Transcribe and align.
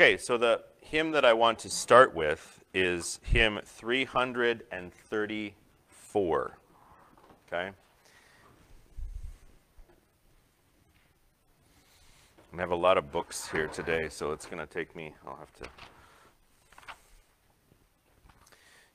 Okay, 0.00 0.16
so 0.16 0.38
the 0.38 0.62
hymn 0.80 1.10
that 1.10 1.26
I 1.26 1.34
want 1.34 1.58
to 1.58 1.68
start 1.68 2.14
with 2.14 2.64
is 2.72 3.20
hymn 3.22 3.60
334. 3.66 6.58
Okay? 7.46 7.70
I 12.50 12.56
have 12.56 12.70
a 12.70 12.74
lot 12.74 12.96
of 12.96 13.12
books 13.12 13.50
here 13.50 13.68
today, 13.68 14.08
so 14.08 14.32
it's 14.32 14.46
going 14.46 14.56
to 14.56 14.64
take 14.64 14.96
me, 14.96 15.14
I'll 15.26 15.36
have 15.36 15.52
to. 15.56 15.64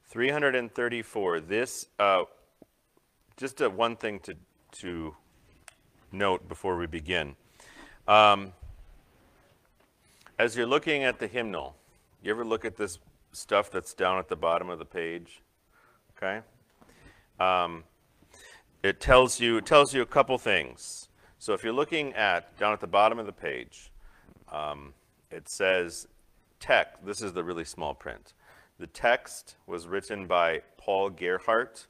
334. 0.10 1.40
This, 1.40 1.86
uh, 2.00 2.24
just 3.38 3.62
a, 3.62 3.70
one 3.70 3.96
thing 3.96 4.20
to, 4.22 4.36
to 4.80 5.16
note 6.12 6.50
before 6.50 6.78
we 6.78 6.88
begin. 6.88 7.36
Um, 8.08 8.54
as 10.38 10.55
you're 10.55 10.66
looking 10.66 11.03
at 11.03 11.20
the 11.20 11.27
hymnal, 11.27 11.75
you 12.21 12.31
ever 12.31 12.44
look 12.44 12.66
at 12.66 12.75
this 12.75 12.99
stuff 13.31 13.71
that's 13.71 13.94
down 13.94 14.17
at 14.17 14.27
the 14.27 14.35
bottom 14.35 14.70
of 14.70 14.80
the 14.80 14.85
page? 14.85 15.41
Okay? 16.17 16.41
Um, 17.39 17.84
it 18.84 18.99
tells 18.99 19.39
you 19.39 19.58
it 19.58 19.66
tells 19.66 19.94
you 19.94 20.02
a 20.02 20.05
couple 20.05 20.38
things. 20.38 21.09
So 21.38 21.53
if 21.53 21.63
you're 21.63 21.73
looking 21.73 22.13
at 22.13 22.58
down 22.58 22.73
at 22.73 22.80
the 22.80 22.88
bottom 22.88 23.20
of 23.20 23.25
the 23.25 23.34
page, 23.34 23.91
um, 24.52 24.94
it 25.31 25.49
says 25.49 26.08
text. 26.59 27.05
This 27.05 27.22
is 27.22 27.33
the 27.33 27.44
really 27.44 27.66
small 27.66 27.94
print. 27.94 28.33
The 28.77 28.88
text 28.88 29.55
was 29.67 29.88
written 29.88 30.27
by 30.27 30.61
Paul 30.77 31.09
Gerhardt, 31.09 31.88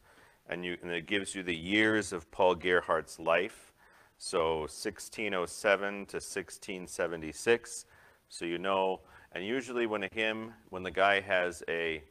and, 0.48 0.64
you, 0.64 0.78
and 0.82 0.92
it 0.92 1.08
gives 1.08 1.34
you 1.34 1.42
the 1.42 1.56
years 1.56 2.14
of 2.14 2.30
Paul 2.32 2.56
Gerhardt's 2.56 3.20
life. 3.20 3.74
So 4.18 4.60
1607 4.60 5.94
to 5.94 6.18
1676. 6.18 7.86
So 8.30 8.46
you 8.46 8.58
know, 8.58 9.02
and 9.32 9.46
usually 9.46 9.86
when 9.86 10.04
a 10.04 10.10
hymn, 10.12 10.54
when 10.70 10.84
the 10.84 10.92
guy 10.92 11.20
has 11.22 11.64
a, 11.68 12.04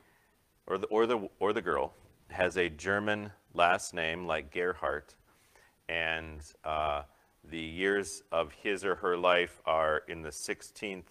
or 0.67 0.79
the, 0.79 0.87
or 0.87 1.07
the, 1.07 1.29
or 1.41 1.53
the 1.53 1.63
girl 1.63 1.93
has 2.31 2.57
a 2.57 2.69
German 2.69 3.31
last 3.53 3.95
name 3.95 4.27
like 4.27 4.53
Gerhardt, 4.53 5.15
and 5.89 6.41
uh, 6.65 7.03
the 7.51 7.59
years 7.59 8.23
of 8.33 8.53
his 8.53 8.85
or 8.85 8.95
her 8.97 9.17
life 9.17 9.61
are 9.67 10.03
in 10.09 10.23
the 10.23 10.31
16th, 10.31 11.05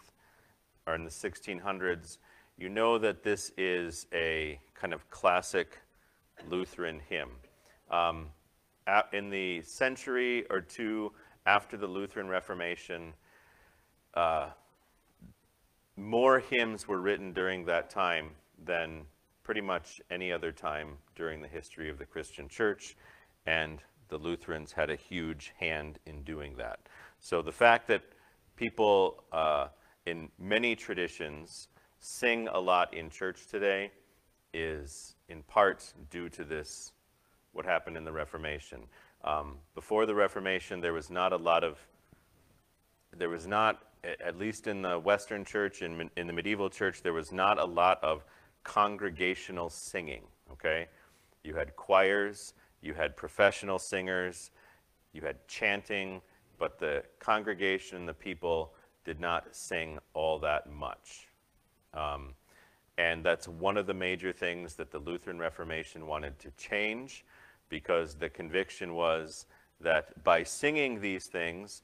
or 0.88 0.96
in 0.96 1.04
the 1.04 1.10
1600s, 1.10 2.18
you 2.58 2.70
know 2.70 2.98
that 2.98 3.24
this 3.24 3.52
is 3.58 4.08
a 4.14 4.60
kind 4.74 4.94
of 4.94 5.10
classic 5.10 5.80
Lutheran 6.50 7.00
hymn. 7.10 7.30
Um, 7.90 8.28
in 9.12 9.30
the 9.30 9.62
century 9.62 10.46
or 10.50 10.62
two 10.62 11.12
after 11.46 11.78
the 11.78 11.88
Lutheran 11.88 12.28
Reformation, 12.28 13.14
uh, 14.14 14.50
more 15.96 16.40
hymns 16.40 16.88
were 16.88 17.00
written 17.00 17.34
during 17.34 17.66
that 17.66 17.90
time 17.90 18.32
than 18.66 19.02
pretty 19.44 19.62
much 19.62 20.02
any 20.10 20.32
other 20.32 20.52
time 20.52 20.98
during 21.16 21.42
the 21.42 21.48
history 21.48 21.90
of 21.90 21.98
the 21.98 22.06
Christian 22.06 22.48
church, 22.48 22.96
and 23.46 23.80
the 24.10 24.18
Lutherans 24.18 24.72
had 24.72 24.90
a 24.90 24.96
huge 24.96 25.54
hand 25.60 26.00
in 26.06 26.24
doing 26.24 26.56
that. 26.58 26.80
So 27.20 27.42
the 27.42 27.52
fact 27.52 27.88
that 27.88 28.04
people 28.56 29.24
uh, 29.32 29.68
in 30.06 30.30
many 30.40 30.76
traditions 30.76 31.68
sing 32.00 32.48
a 32.48 32.60
lot 32.60 32.94
in 32.94 33.10
church 33.10 33.48
today 33.48 33.92
is 34.54 35.16
in 35.30 35.42
part 35.44 35.94
due 36.10 36.30
to 36.30 36.44
this, 36.44 36.92
what 37.54 37.66
happened 37.66 37.98
in 37.98 38.04
the 38.04 38.12
Reformation. 38.12 38.82
Um, 39.24 39.58
before 39.74 40.06
the 40.06 40.16
Reformation, 40.16 40.82
there 40.82 40.94
was 40.94 41.10
not 41.10 41.34
a 41.34 41.38
lot 41.38 41.64
of, 41.64 41.78
there 43.18 43.30
was 43.30 43.48
not, 43.48 43.82
at 44.04 44.38
least 44.38 44.68
in 44.68 44.82
the 44.82 45.00
Western 45.00 45.46
church, 45.46 45.82
in, 45.82 46.10
in 46.18 46.28
the 46.28 46.34
medieval 46.34 46.70
church, 46.70 47.02
there 47.02 47.14
was 47.14 47.32
not 47.32 47.60
a 47.60 47.66
lot 47.66 48.04
of 48.04 48.24
congregational 48.64 49.70
singing, 49.70 50.24
okay? 50.52 50.88
You 51.44 51.56
had 51.56 51.76
choirs, 51.76 52.54
you 52.82 52.94
had 52.94 53.16
professional 53.16 53.80
singers, 53.80 54.52
you 55.14 55.22
had 55.22 55.48
chanting, 55.48 56.22
but 56.58 56.80
the 56.80 57.04
congregation, 57.20 58.06
the 58.06 58.14
people, 58.14 58.74
did 59.06 59.20
not 59.20 59.56
sing 59.56 60.00
all 60.14 60.40
that 60.40 60.72
much. 60.72 61.28
Um, 61.94 62.34
and 62.98 63.24
that's 63.24 63.48
one 63.48 63.78
of 63.78 63.88
the 63.88 63.94
major 63.94 64.32
things 64.32 64.76
that 64.76 64.92
the 64.92 65.00
Lutheran 65.00 65.40
Reformation 65.40 66.08
wanted 66.08 66.40
to 66.40 66.52
change 66.52 67.26
because 67.70 68.16
the 68.16 68.30
conviction 68.30 68.94
was 68.94 69.46
that 69.82 70.24
by 70.24 70.44
singing 70.44 71.02
these 71.02 71.26
things, 71.26 71.82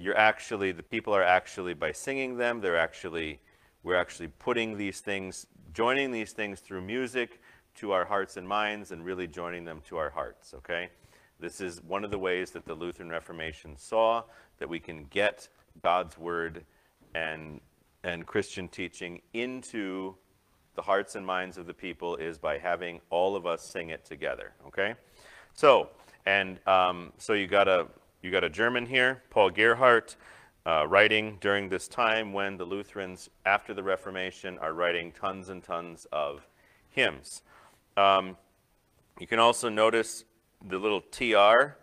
you're 0.00 0.16
actually, 0.16 0.72
the 0.72 0.82
people 0.82 1.14
are 1.14 1.22
actually, 1.22 1.74
by 1.74 1.92
singing 1.92 2.36
them, 2.36 2.60
they're 2.60 2.78
actually, 2.78 3.40
we're 3.82 3.96
actually 3.96 4.28
putting 4.28 4.76
these 4.76 5.00
things, 5.00 5.46
joining 5.72 6.10
these 6.10 6.32
things 6.32 6.60
through 6.60 6.80
music 6.80 7.40
to 7.76 7.92
our 7.92 8.04
hearts 8.04 8.36
and 8.36 8.48
minds 8.48 8.90
and 8.92 9.04
really 9.04 9.26
joining 9.26 9.64
them 9.64 9.80
to 9.88 9.96
our 9.96 10.10
hearts, 10.10 10.54
okay? 10.54 10.88
This 11.38 11.60
is 11.60 11.82
one 11.82 12.04
of 12.04 12.10
the 12.10 12.18
ways 12.18 12.50
that 12.50 12.64
the 12.64 12.74
Lutheran 12.74 13.10
Reformation 13.10 13.76
saw 13.76 14.24
that 14.58 14.68
we 14.68 14.78
can 14.78 15.04
get 15.04 15.48
God's 15.82 16.18
word 16.18 16.64
and 17.14 17.60
and 18.02 18.26
Christian 18.26 18.66
teaching 18.68 19.20
into 19.34 20.14
the 20.74 20.82
hearts 20.82 21.16
and 21.16 21.26
minds 21.26 21.58
of 21.58 21.66
the 21.66 21.74
people 21.74 22.16
is 22.16 22.38
by 22.38 22.56
having 22.56 23.00
all 23.10 23.36
of 23.36 23.46
us 23.46 23.62
sing 23.62 23.90
it 23.90 24.04
together. 24.04 24.52
Okay, 24.66 24.94
so 25.52 25.90
and 26.26 26.66
um, 26.66 27.12
so 27.18 27.32
you 27.32 27.46
got 27.46 27.68
a 27.68 27.86
you 28.22 28.30
got 28.30 28.44
a 28.44 28.50
German 28.50 28.86
here, 28.86 29.22
Paul 29.30 29.50
Gerhardt, 29.50 30.16
uh, 30.66 30.86
writing 30.86 31.38
during 31.40 31.68
this 31.68 31.88
time 31.88 32.32
when 32.32 32.58
the 32.58 32.64
Lutherans, 32.64 33.30
after 33.46 33.72
the 33.72 33.82
Reformation, 33.82 34.58
are 34.58 34.72
writing 34.74 35.12
tons 35.12 35.48
and 35.48 35.62
tons 35.62 36.06
of 36.12 36.46
hymns. 36.90 37.42
Um, 37.96 38.36
you 39.18 39.26
can 39.26 39.38
also 39.38 39.68
notice 39.68 40.24
the 40.66 40.78
little 40.78 41.00
TR 41.00 41.76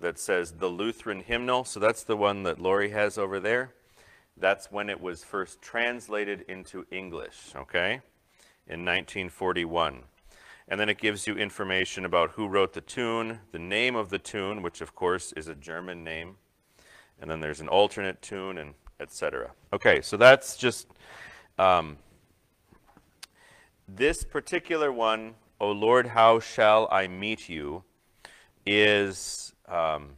that 0.00 0.18
says 0.18 0.52
the 0.52 0.68
Lutheran 0.68 1.20
hymnal. 1.20 1.64
So 1.64 1.80
that's 1.80 2.02
the 2.02 2.16
one 2.16 2.42
that 2.42 2.60
Lori 2.60 2.90
has 2.90 3.16
over 3.16 3.40
there. 3.40 3.72
That's 4.36 4.70
when 4.70 4.90
it 4.90 5.00
was 5.00 5.24
first 5.24 5.62
translated 5.62 6.44
into 6.48 6.84
English, 6.90 7.52
okay, 7.54 8.00
in 8.66 8.84
1941. 8.84 10.02
And 10.68 10.80
then 10.80 10.88
it 10.88 10.98
gives 10.98 11.26
you 11.26 11.36
information 11.36 12.04
about 12.04 12.32
who 12.32 12.48
wrote 12.48 12.72
the 12.72 12.80
tune, 12.80 13.40
the 13.52 13.58
name 13.58 13.94
of 13.94 14.10
the 14.10 14.18
tune, 14.18 14.62
which 14.62 14.80
of 14.80 14.94
course 14.94 15.32
is 15.32 15.46
a 15.48 15.54
German 15.54 16.02
name. 16.02 16.36
And 17.20 17.30
then 17.30 17.40
there's 17.40 17.60
an 17.60 17.68
alternate 17.68 18.20
tune 18.20 18.58
and 18.58 18.74
etc. 18.98 19.52
Okay, 19.72 20.00
so 20.00 20.16
that's 20.16 20.56
just 20.56 20.88
um, 21.58 21.96
this 23.86 24.24
particular 24.24 24.90
one, 24.90 25.34
O 25.60 25.70
Lord, 25.70 26.08
how 26.08 26.40
shall 26.40 26.88
I 26.90 27.06
meet 27.06 27.48
you, 27.48 27.84
is 28.64 29.54
um, 29.68 30.16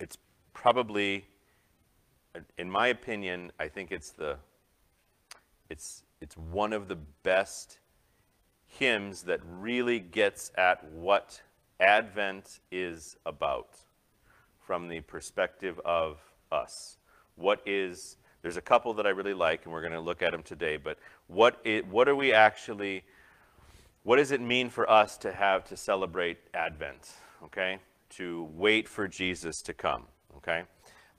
it's 0.00 0.16
probably 0.54 1.26
in 2.58 2.70
my 2.70 2.88
opinion, 2.88 3.52
I 3.58 3.68
think 3.68 3.92
it's 3.92 4.10
the 4.10 4.36
it's 5.68 6.04
it's 6.20 6.36
one 6.36 6.72
of 6.72 6.88
the 6.88 6.96
best 7.22 7.78
hymns 8.78 9.22
that 9.22 9.40
really 9.58 9.98
gets 9.98 10.50
at 10.56 10.84
what 10.92 11.40
Advent 11.80 12.60
is 12.70 13.16
about 13.26 13.70
from 14.66 14.88
the 14.88 15.00
perspective 15.00 15.80
of 15.84 16.18
us. 16.50 16.98
What 17.36 17.60
is 17.66 18.16
there's 18.42 18.56
a 18.56 18.62
couple 18.62 18.94
that 18.94 19.06
I 19.06 19.10
really 19.10 19.34
like, 19.34 19.64
and 19.64 19.72
we're 19.72 19.80
going 19.80 19.92
to 19.92 20.00
look 20.00 20.22
at 20.22 20.30
them 20.30 20.42
today. 20.42 20.76
But 20.76 20.98
what 21.26 21.60
it, 21.64 21.86
what 21.88 22.08
are 22.08 22.14
we 22.14 22.32
actually? 22.32 23.02
What 24.04 24.16
does 24.16 24.30
it 24.30 24.40
mean 24.40 24.70
for 24.70 24.88
us 24.88 25.16
to 25.18 25.32
have 25.32 25.64
to 25.64 25.76
celebrate 25.76 26.38
Advent? 26.54 27.10
Okay, 27.44 27.78
to 28.10 28.48
wait 28.54 28.88
for 28.88 29.08
Jesus 29.08 29.62
to 29.62 29.74
come. 29.74 30.04
Okay. 30.36 30.62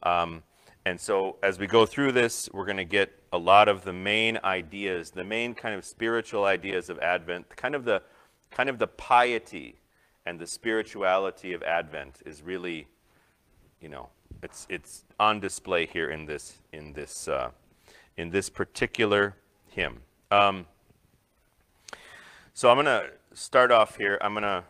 Um, 0.04 0.44
and 0.86 0.98
so 0.98 1.36
as 1.44 1.60
we 1.60 1.68
go 1.68 1.86
through 1.86 2.14
this, 2.14 2.50
we're 2.54 2.66
going 2.66 2.78
to 2.78 2.86
get 2.86 3.12
a 3.32 3.38
lot 3.38 3.68
of 3.68 3.84
the 3.84 3.94
main 3.94 4.40
ideas, 4.44 5.12
the 5.12 5.24
main 5.24 5.54
kind 5.54 5.76
of 5.76 5.84
spiritual 5.84 6.46
ideas 6.46 6.90
of 6.90 7.00
Advent, 7.00 7.56
kind 7.56 7.76
of 7.76 7.86
the 7.86 8.02
kind 8.52 8.70
of 8.70 8.80
the 8.80 8.88
piety 8.88 9.76
and 10.26 10.40
the 10.40 10.48
spirituality 10.48 11.54
of 11.54 11.64
Advent 11.64 12.22
is 12.26 12.42
really, 12.42 12.88
you 13.82 13.90
know, 13.90 14.10
it's 14.44 14.66
it's 14.70 15.04
on 15.20 15.40
display 15.40 15.86
here 15.86 16.10
in 16.10 16.26
this 16.26 16.60
in 16.72 16.94
this 16.94 17.28
uh, 17.28 17.52
in 18.16 18.30
this 18.30 18.50
particular 18.50 19.36
hymn. 19.70 20.02
Um, 20.32 20.66
so 22.54 22.70
I'm 22.70 22.76
going 22.76 22.86
to 22.86 23.12
start 23.34 23.72
off 23.72 23.98
here. 23.98 24.18
I'm 24.20 24.34
going 24.34 24.44
to 24.44 24.64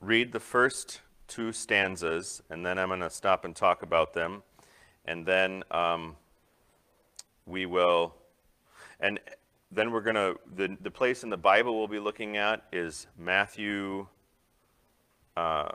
read 0.00 0.32
the 0.32 0.40
first 0.40 1.00
two 1.26 1.52
stanzas, 1.52 2.42
and 2.48 2.64
then 2.64 2.78
I'm 2.78 2.88
going 2.88 3.00
to 3.00 3.10
stop 3.10 3.44
and 3.44 3.54
talk 3.56 3.82
about 3.82 4.14
them. 4.14 4.42
And 5.04 5.26
then 5.26 5.64
um, 5.70 6.16
we 7.46 7.66
will, 7.66 8.14
and 9.00 9.18
then 9.70 9.90
we're 9.90 10.00
going 10.00 10.16
to, 10.16 10.36
the, 10.54 10.76
the 10.80 10.90
place 10.90 11.24
in 11.24 11.30
the 11.30 11.36
Bible 11.36 11.78
we'll 11.78 11.88
be 11.88 11.98
looking 11.98 12.36
at 12.36 12.64
is 12.72 13.06
Matthew, 13.18 14.06
uh, 15.36 15.70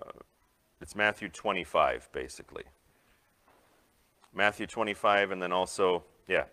it's 0.81 0.96
Matthew 0.96 1.30
25, 1.30 2.10
basically. 2.12 2.64
Matthew 4.34 4.68
25, 4.68 5.31
and 5.31 5.42
then 5.42 5.52
also, 5.52 6.04
yeah, 6.28 6.44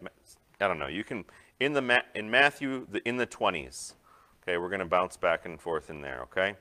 I 0.61 0.69
don't 0.69 0.79
know. 0.79 0.87
You 0.87 1.05
can 1.05 1.25
in 1.61 1.73
the 1.73 2.03
in 2.15 2.31
Matthew 2.31 2.87
the, 2.91 3.07
in 3.07 3.17
the 3.19 3.27
20s. 3.27 3.95
Okay, 4.43 4.57
we're 4.59 4.69
going 4.69 4.81
to 4.81 4.87
bounce 4.87 5.17
back 5.17 5.45
and 5.45 5.61
forth 5.61 5.91
in 5.91 6.01
there. 6.01 6.23
Okay, 6.23 6.57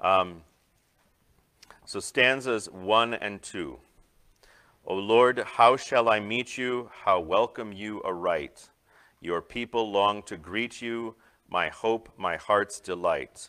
um, 0.00 0.42
so 1.84 2.00
stanzas 2.00 2.70
one 2.70 3.14
and 3.14 3.42
two. 3.42 3.78
O 4.86 4.96
Lord, 4.96 5.38
how 5.38 5.78
shall 5.78 6.10
I 6.10 6.20
meet 6.20 6.58
you? 6.58 6.90
How 6.92 7.18
welcome 7.18 7.72
you 7.72 8.02
aright? 8.02 8.68
Your 9.18 9.40
people 9.40 9.90
long 9.90 10.22
to 10.24 10.36
greet 10.36 10.82
you, 10.82 11.14
my 11.48 11.70
hope, 11.70 12.10
my 12.18 12.36
heart's 12.36 12.80
delight. 12.80 13.48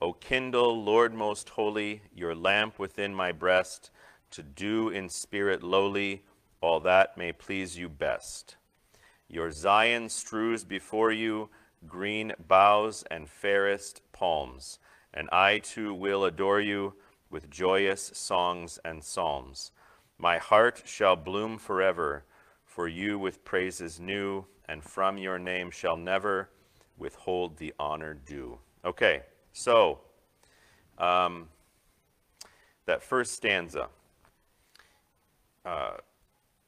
O 0.00 0.12
kindle, 0.12 0.82
Lord 0.82 1.14
most 1.14 1.50
holy, 1.50 2.02
your 2.12 2.34
lamp 2.34 2.80
within 2.80 3.14
my 3.14 3.30
breast, 3.30 3.92
to 4.32 4.42
do 4.42 4.88
in 4.88 5.08
spirit 5.08 5.62
lowly 5.62 6.24
all 6.60 6.80
that 6.80 7.16
may 7.16 7.30
please 7.30 7.78
you 7.78 7.88
best. 7.88 8.56
Your 9.28 9.52
Zion 9.52 10.08
strews 10.08 10.64
before 10.64 11.12
you 11.12 11.48
green 11.86 12.32
boughs 12.48 13.04
and 13.08 13.28
fairest 13.28 14.02
palms, 14.10 14.80
and 15.14 15.28
I 15.30 15.60
too 15.60 15.94
will 15.94 16.24
adore 16.24 16.60
you 16.60 16.94
with 17.30 17.48
joyous 17.48 18.10
songs 18.14 18.80
and 18.84 19.04
psalms. 19.04 19.70
My 20.22 20.38
heart 20.38 20.84
shall 20.84 21.16
bloom 21.16 21.58
forever 21.58 22.22
for 22.64 22.86
you 22.86 23.18
with 23.18 23.44
praises 23.44 23.98
new, 23.98 24.44
and 24.68 24.80
from 24.80 25.18
your 25.18 25.36
name 25.36 25.72
shall 25.72 25.96
never 25.96 26.48
withhold 26.96 27.56
the 27.56 27.74
honor 27.76 28.14
due. 28.14 28.56
Okay, 28.84 29.22
so 29.52 29.98
um, 30.96 31.48
that 32.86 33.02
first 33.02 33.32
stanza, 33.32 33.88
uh, 35.64 35.94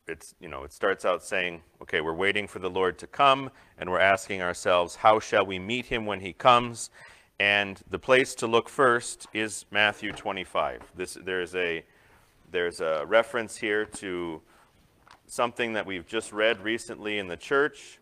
it's 0.08 0.34
you 0.40 0.48
know 0.48 0.64
it 0.64 0.72
starts 0.72 1.04
out 1.04 1.22
saying, 1.22 1.62
okay, 1.80 2.00
we're 2.00 2.12
waiting 2.12 2.48
for 2.48 2.58
the 2.58 2.70
Lord 2.70 2.98
to 2.98 3.06
come, 3.06 3.52
and 3.78 3.88
we're 3.88 4.00
asking 4.00 4.42
ourselves, 4.42 4.96
how 4.96 5.20
shall 5.20 5.46
we 5.46 5.60
meet 5.60 5.86
him 5.86 6.06
when 6.06 6.18
he 6.18 6.32
comes? 6.32 6.90
And 7.38 7.80
the 7.88 8.00
place 8.00 8.34
to 8.36 8.48
look 8.48 8.68
first 8.68 9.28
is 9.32 9.64
Matthew 9.70 10.10
25. 10.10 10.90
This 10.96 11.16
there's 11.22 11.54
a 11.54 11.84
there's 12.54 12.80
a 12.80 13.04
reference 13.08 13.56
here 13.56 13.84
to 13.84 14.40
something 15.26 15.72
that 15.72 15.84
we've 15.84 16.06
just 16.06 16.32
read 16.32 16.62
recently 16.62 17.18
in 17.18 17.26
the 17.26 17.36
church. 17.36 17.98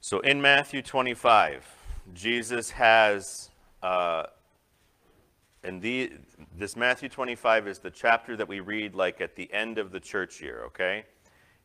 So 0.00 0.20
in 0.20 0.40
Matthew 0.40 0.80
25, 0.80 1.66
Jesus 2.14 2.70
has, 2.70 3.50
uh, 3.82 4.22
and 5.62 5.82
the, 5.82 6.12
this 6.56 6.76
Matthew 6.76 7.10
25 7.10 7.68
is 7.68 7.78
the 7.80 7.90
chapter 7.90 8.34
that 8.36 8.48
we 8.48 8.60
read 8.60 8.94
like 8.94 9.20
at 9.20 9.36
the 9.36 9.52
end 9.52 9.76
of 9.76 9.92
the 9.92 10.00
church 10.00 10.40
year, 10.40 10.62
okay? 10.68 11.04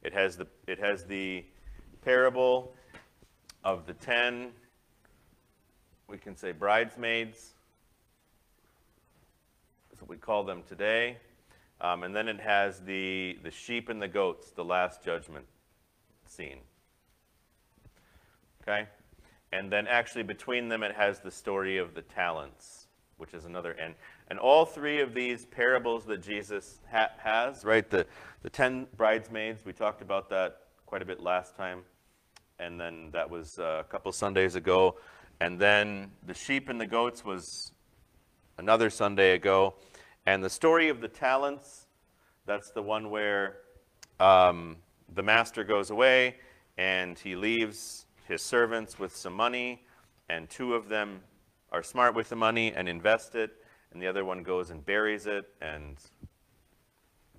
It 0.04 0.12
has 0.12 0.36
the, 0.36 0.48
it 0.68 0.78
has 0.80 1.06
the 1.06 1.46
parable 2.04 2.76
of 3.64 3.86
the 3.86 3.94
ten, 3.94 4.52
we 6.08 6.18
can 6.18 6.36
say 6.36 6.52
bridesmaids, 6.52 7.52
that's 9.90 10.02
what 10.02 10.10
we 10.10 10.18
call 10.18 10.44
them 10.44 10.64
today. 10.68 11.18
Um, 11.80 12.04
and 12.04 12.16
then 12.16 12.28
it 12.28 12.40
has 12.40 12.80
the, 12.82 13.38
the 13.44 13.52
sheep 13.52 13.90
and 13.90 14.02
the 14.02 14.08
goats, 14.08 14.52
the 14.52 14.64
last 14.64 15.04
judgment 15.04 15.46
scene. 16.28 16.60
Okay? 18.62 18.88
And 19.52 19.72
then 19.72 19.88
actually 19.88 20.24
between 20.24 20.70
them 20.70 20.84
it 20.84 20.94
has 20.94 21.20
the 21.20 21.32
story 21.32 21.78
of 21.78 21.94
the 21.94 22.02
talents, 22.04 22.88
which 23.18 23.34
is 23.34 23.46
another 23.46 23.74
end. 23.74 23.96
And 24.28 24.38
all 24.40 24.66
three 24.66 25.02
of 25.02 25.14
these 25.14 25.46
parables 25.46 26.06
that 26.06 26.22
Jesus 26.22 26.80
ha 26.92 27.10
has, 27.18 27.66
right, 27.66 27.90
the, 27.90 28.06
the 28.44 28.50
ten 28.50 28.88
bridesmaids, 28.96 29.66
we 29.66 29.74
talked 29.74 30.02
about 30.02 30.30
that 30.30 30.62
quite 30.86 31.02
a 31.02 31.06
bit 31.06 31.20
last 31.20 31.56
time 31.56 31.82
and 32.62 32.80
then 32.80 33.10
that 33.12 33.30
was 33.30 33.60
uh, 33.60 33.82
a 33.82 33.84
couple 33.84 34.12
Sundays 34.12 34.56
ago. 34.56 34.96
And 35.40 35.60
then 35.60 36.12
the 36.26 36.34
sheep 36.34 36.70
and 36.70 36.80
the 36.80 36.86
goats 36.86 37.26
was 37.26 37.72
another 38.58 38.90
Sunday 38.90 39.34
ago. 39.34 39.74
And 40.26 40.44
the 40.44 40.50
story 40.50 40.90
of 40.90 41.02
the 41.02 41.08
talents, 41.08 41.88
that's 42.46 42.70
the 42.70 42.82
one 42.82 43.10
where 43.10 43.58
um, 44.20 44.78
the 45.16 45.24
master 45.24 45.64
goes 45.64 45.90
away 45.90 46.36
and 46.78 47.18
he 47.18 47.36
leaves 47.36 48.06
his 48.28 48.42
servants 48.42 48.98
with 48.98 49.16
some 49.16 49.34
money, 49.34 49.84
and 50.30 50.50
two 50.50 50.74
of 50.74 50.88
them 50.88 51.20
are 51.72 51.84
smart 51.84 52.16
with 52.16 52.30
the 52.30 52.36
money 52.36 52.72
and 52.74 52.88
invest 52.88 53.36
it, 53.36 53.52
and 53.92 54.02
the 54.02 54.08
other 54.08 54.24
one 54.24 54.42
goes 54.42 54.70
and 54.70 54.86
buries 54.86 55.26
it. 55.26 55.50
And 55.62 55.98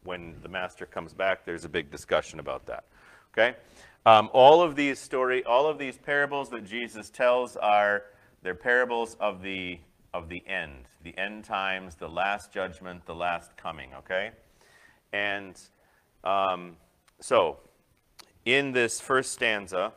when 0.04 0.34
the 0.42 0.48
master 0.48 0.84
comes 0.84 1.14
back, 1.14 1.46
there's 1.46 1.64
a 1.64 1.69
big 1.69 1.90
discussion 1.90 2.40
about 2.40 2.66
that. 2.66 2.84
Okay? 3.32 3.56
Um, 4.04 4.31
all 4.32 4.62
of 4.62 4.75
these 4.75 4.99
story, 4.99 5.44
all 5.44 5.69
of 5.69 5.78
these 5.78 5.96
parables 5.96 6.50
that 6.50 6.64
Jesus 6.64 7.08
tells 7.08 7.56
are 7.56 8.02
they're 8.43 8.54
parables 8.54 9.16
of 9.20 9.43
the 9.43 9.78
of 10.12 10.28
the 10.28 10.43
end, 10.46 10.87
the 11.04 11.16
end 11.16 11.44
times, 11.44 11.94
the 11.94 12.08
last 12.08 12.52
judgment, 12.52 13.06
the 13.06 13.14
last 13.14 13.56
coming. 13.56 13.90
Okay, 13.99 14.32
and 15.12 15.60
um, 16.25 16.76
so 17.20 17.60
in 18.44 18.72
this 18.72 19.00
first 19.00 19.31
stanza, 19.31 19.93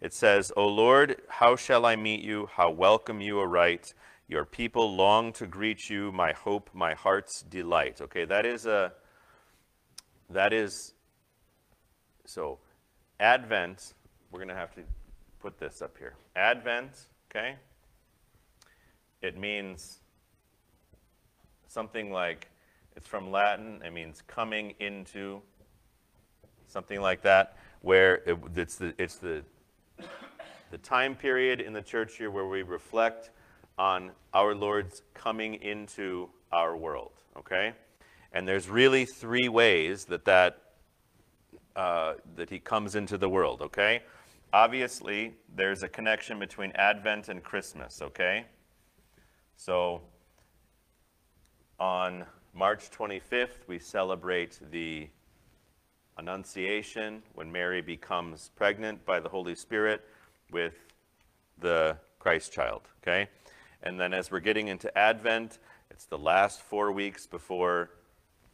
it 0.00 0.14
says, 0.14 0.50
"O 0.56 0.66
Lord, 0.66 1.20
how 1.28 1.54
shall 1.54 1.84
I 1.84 1.96
meet 1.96 2.22
you? 2.22 2.48
How 2.50 2.70
welcome 2.70 3.20
you 3.20 3.38
aright." 3.40 3.92
Your 4.26 4.46
people 4.46 4.96
long 4.96 5.34
to 5.34 5.46
greet 5.46 5.90
you, 5.90 6.10
my 6.10 6.32
hope, 6.32 6.70
my 6.72 6.94
heart's 6.94 7.42
delight. 7.42 8.00
Okay, 8.00 8.24
that 8.24 8.46
is 8.46 8.64
a, 8.64 8.94
that 10.30 10.54
is, 10.54 10.94
so 12.24 12.58
Advent, 13.24 13.94
we're 14.30 14.38
going 14.38 14.50
to 14.50 14.54
have 14.54 14.74
to 14.74 14.82
put 15.40 15.58
this 15.58 15.80
up 15.80 15.96
here. 15.96 16.12
Advent, 16.36 17.06
okay? 17.30 17.54
It 19.22 19.38
means 19.38 20.00
something 21.66 22.12
like, 22.12 22.50
it's 22.94 23.06
from 23.06 23.30
Latin, 23.30 23.80
it 23.82 23.94
means 23.94 24.22
coming 24.26 24.74
into, 24.78 25.40
something 26.66 27.00
like 27.00 27.22
that, 27.22 27.56
where 27.80 28.16
it, 28.26 28.36
it's, 28.56 28.76
the, 28.76 28.92
it's 28.98 29.16
the, 29.16 29.42
the 30.70 30.78
time 30.82 31.14
period 31.14 31.62
in 31.62 31.72
the 31.72 31.80
church 31.80 32.20
year 32.20 32.30
where 32.30 32.46
we 32.46 32.60
reflect 32.60 33.30
on 33.78 34.10
our 34.34 34.54
Lord's 34.54 35.00
coming 35.14 35.54
into 35.54 36.28
our 36.52 36.76
world, 36.76 37.12
okay? 37.38 37.72
And 38.34 38.46
there's 38.46 38.68
really 38.68 39.06
three 39.06 39.48
ways 39.48 40.04
that 40.04 40.26
that 40.26 40.63
uh, 41.76 42.14
that 42.36 42.50
he 42.50 42.58
comes 42.58 42.94
into 42.94 43.18
the 43.18 43.28
world, 43.28 43.60
okay? 43.62 44.02
Obviously, 44.52 45.34
there's 45.56 45.82
a 45.82 45.88
connection 45.88 46.38
between 46.38 46.70
Advent 46.72 47.28
and 47.28 47.42
Christmas, 47.42 48.00
okay? 48.00 48.44
So 49.56 50.00
on 51.80 52.24
March 52.54 52.90
25th, 52.90 53.66
we 53.66 53.78
celebrate 53.78 54.60
the 54.70 55.08
Annunciation 56.16 57.22
when 57.34 57.50
Mary 57.50 57.82
becomes 57.82 58.50
pregnant 58.54 59.04
by 59.04 59.18
the 59.18 59.28
Holy 59.28 59.56
Spirit 59.56 60.04
with 60.52 60.74
the 61.58 61.96
Christ 62.20 62.52
child, 62.52 62.82
okay? 63.02 63.28
And 63.82 63.98
then 63.98 64.14
as 64.14 64.30
we're 64.30 64.40
getting 64.40 64.68
into 64.68 64.96
Advent, 64.96 65.58
it's 65.90 66.06
the 66.06 66.18
last 66.18 66.62
four 66.62 66.92
weeks 66.92 67.26
before, 67.26 67.90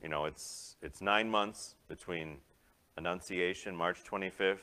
you 0.02 0.08
know, 0.08 0.24
it's, 0.24 0.76
it's 0.80 1.02
nine 1.02 1.28
months 1.30 1.74
between 1.88 2.38
Annunciation, 3.00 3.74
March 3.74 4.04
25th, 4.04 4.58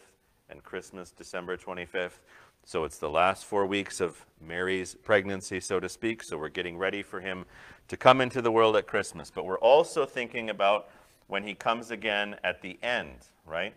and 0.51 0.63
Christmas, 0.63 1.09
December 1.09 1.57
25th. 1.57 2.19
So 2.63 2.83
it's 2.83 2.99
the 2.99 3.09
last 3.09 3.45
four 3.45 3.65
weeks 3.65 3.99
of 3.99 4.23
Mary's 4.39 4.93
pregnancy, 4.93 5.59
so 5.59 5.79
to 5.79 5.89
speak. 5.89 6.21
So 6.21 6.37
we're 6.37 6.49
getting 6.49 6.77
ready 6.77 7.01
for 7.01 7.19
him 7.19 7.45
to 7.87 7.97
come 7.97 8.21
into 8.21 8.43
the 8.43 8.51
world 8.51 8.75
at 8.75 8.85
Christmas. 8.85 9.31
But 9.33 9.45
we're 9.45 9.57
also 9.57 10.05
thinking 10.05 10.51
about 10.51 10.89
when 11.25 11.41
he 11.41 11.55
comes 11.55 11.89
again 11.89 12.35
at 12.43 12.61
the 12.61 12.77
end, 12.83 13.15
right? 13.43 13.73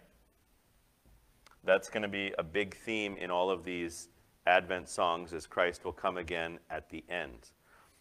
That's 1.64 1.88
going 1.88 2.02
to 2.02 2.09
be 2.09 2.35
a 2.37 2.43
big 2.43 2.76
theme 2.76 3.17
in 3.17 3.31
all 3.31 3.49
of 3.49 3.64
these 3.64 4.09
Advent 4.47 4.90
songs 4.90 5.33
as 5.33 5.47
Christ 5.47 5.87
will 5.87 5.93
come 5.93 6.19
again 6.19 6.59
at 6.69 6.90
the 6.90 7.02
end. 7.09 7.49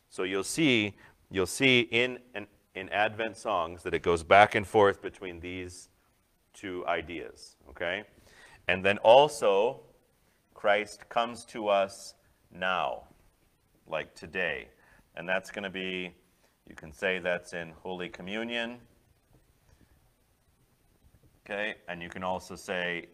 So 0.10 0.24
you'll 0.24 0.44
see, 0.44 0.96
you'll 1.32 1.46
see 1.46 1.88
in, 1.92 2.20
in, 2.36 2.48
in 2.76 2.90
Advent 2.90 3.38
songs 3.38 3.82
that 3.84 3.94
it 3.94 4.04
goes 4.04 4.24
back 4.24 4.56
and 4.56 4.68
forth 4.68 5.02
between 5.02 5.40
these 5.40 5.88
two 6.54 6.86
ideas, 6.88 7.56
okay? 7.70 8.04
And 8.68 8.84
then 8.84 8.98
also, 9.00 9.82
Christ 10.54 11.10
comes 11.10 11.46
to 11.46 11.68
us 11.68 12.14
now, 12.52 13.04
like 13.88 14.16
today. 14.16 14.68
And 15.16 15.28
that's 15.28 15.52
going 15.52 15.64
to 15.64 15.70
be, 15.70 16.14
you 16.68 16.76
can 16.76 16.92
say 16.92 17.20
that's 17.20 17.54
in 17.54 17.72
Holy 17.82 18.10
Communion, 18.10 18.78
okay? 21.46 21.76
And 21.88 22.02
you 22.02 22.10
can 22.10 22.24
also 22.24 22.56
say 22.56 23.08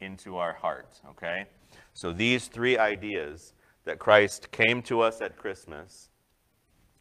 into 0.00 0.36
our 0.36 0.52
heart, 0.52 1.00
okay? 1.10 1.46
So 1.94 2.12
these 2.12 2.48
three 2.48 2.78
ideas 2.78 3.52
that 3.84 3.98
Christ 3.98 4.50
came 4.50 4.82
to 4.82 5.00
us 5.00 5.20
at 5.20 5.36
Christmas, 5.36 6.10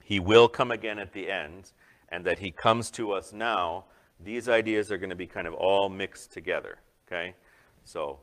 he 0.03 0.19
will 0.19 0.47
come 0.47 0.71
again 0.71 0.99
at 0.99 1.13
the 1.13 1.29
end, 1.29 1.71
and 2.09 2.25
that 2.25 2.39
he 2.39 2.51
comes 2.51 2.89
to 2.91 3.11
us 3.11 3.33
now, 3.33 3.85
these 4.23 4.49
ideas 4.49 4.91
are 4.91 4.97
going 4.97 5.09
to 5.09 5.15
be 5.15 5.27
kind 5.27 5.47
of 5.47 5.53
all 5.53 5.89
mixed 5.89 6.31
together, 6.31 6.77
okay? 7.07 7.35
So, 7.83 8.19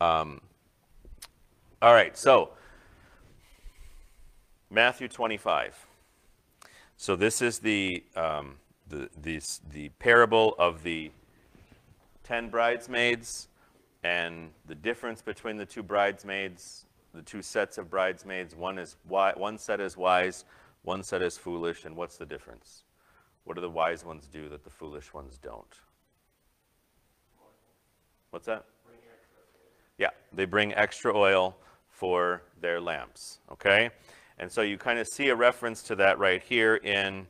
um, 0.00 0.40
all 1.82 1.92
right, 1.92 2.16
so 2.16 2.50
Matthew 4.70 5.08
25. 5.08 5.86
So 6.96 7.14
this 7.14 7.42
is 7.42 7.58
the, 7.58 8.02
um, 8.16 8.56
the, 8.88 9.10
the, 9.20 9.40
the 9.72 9.90
parable 9.98 10.54
of 10.58 10.82
the 10.82 11.10
ten 12.24 12.48
bridesmaids 12.48 13.48
and 14.02 14.50
the 14.66 14.74
difference 14.74 15.22
between 15.22 15.56
the 15.56 15.66
two 15.66 15.82
bridesmaids, 15.82 16.86
the 17.12 17.22
two 17.22 17.42
sets 17.42 17.78
of 17.78 17.90
bridesmaids. 17.90 18.54
One 18.54 18.78
is 18.78 18.96
one 19.04 19.58
set 19.58 19.80
is 19.80 19.96
wise, 19.96 20.44
one 20.82 21.02
set 21.02 21.22
is 21.22 21.36
foolish, 21.38 21.84
and 21.84 21.96
what's 21.96 22.16
the 22.16 22.26
difference? 22.26 22.82
What 23.46 23.54
do 23.54 23.60
the 23.60 23.70
wise 23.70 24.04
ones 24.04 24.26
do 24.26 24.48
that 24.48 24.64
the 24.64 24.70
foolish 24.70 25.14
ones 25.14 25.38
don't? 25.38 25.80
What's 28.30 28.46
that? 28.46 28.64
Yeah, 29.98 30.10
they 30.32 30.46
bring 30.46 30.74
extra 30.74 31.16
oil 31.16 31.56
for 31.88 32.42
their 32.60 32.80
lamps. 32.80 33.38
Okay? 33.52 33.90
And 34.40 34.50
so 34.50 34.62
you 34.62 34.76
kind 34.76 34.98
of 34.98 35.06
see 35.06 35.28
a 35.28 35.36
reference 35.36 35.84
to 35.84 35.94
that 35.94 36.18
right 36.18 36.42
here 36.42 36.74
in 36.74 37.28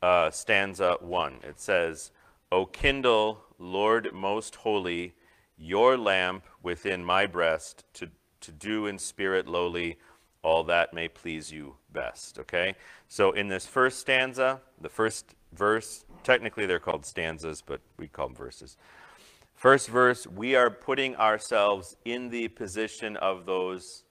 uh, 0.00 0.30
stanza 0.30 0.96
one. 1.00 1.34
It 1.42 1.60
says, 1.60 2.12
O 2.50 2.64
kindle, 2.64 3.44
Lord 3.58 4.14
most 4.14 4.56
holy, 4.56 5.12
your 5.58 5.98
lamp 5.98 6.46
within 6.62 7.04
my 7.04 7.26
breast, 7.26 7.84
to, 7.92 8.08
to 8.40 8.52
do 8.52 8.86
in 8.86 8.98
spirit 8.98 9.46
lowly 9.46 9.98
all 10.42 10.64
that 10.64 10.94
may 10.94 11.08
please 11.08 11.52
you 11.52 11.76
best. 11.92 12.38
Okay? 12.38 12.74
So 13.08 13.32
in 13.32 13.48
this 13.48 13.66
first 13.66 13.98
stanza, 13.98 14.60
the 14.80 14.88
first 14.88 15.34
verse, 15.52 16.04
technically 16.22 16.66
they're 16.66 16.78
called 16.78 17.04
stanzas, 17.04 17.62
but 17.62 17.80
we 17.96 18.08
call 18.08 18.28
them 18.28 18.36
verses. 18.36 18.76
First 19.54 19.88
verse, 19.88 20.26
we 20.26 20.54
are 20.54 20.70
putting 20.70 21.16
ourselves 21.16 21.96
in 22.04 22.30
the 22.30 22.48
position 22.48 23.16
of 23.18 23.44
those 23.44 24.04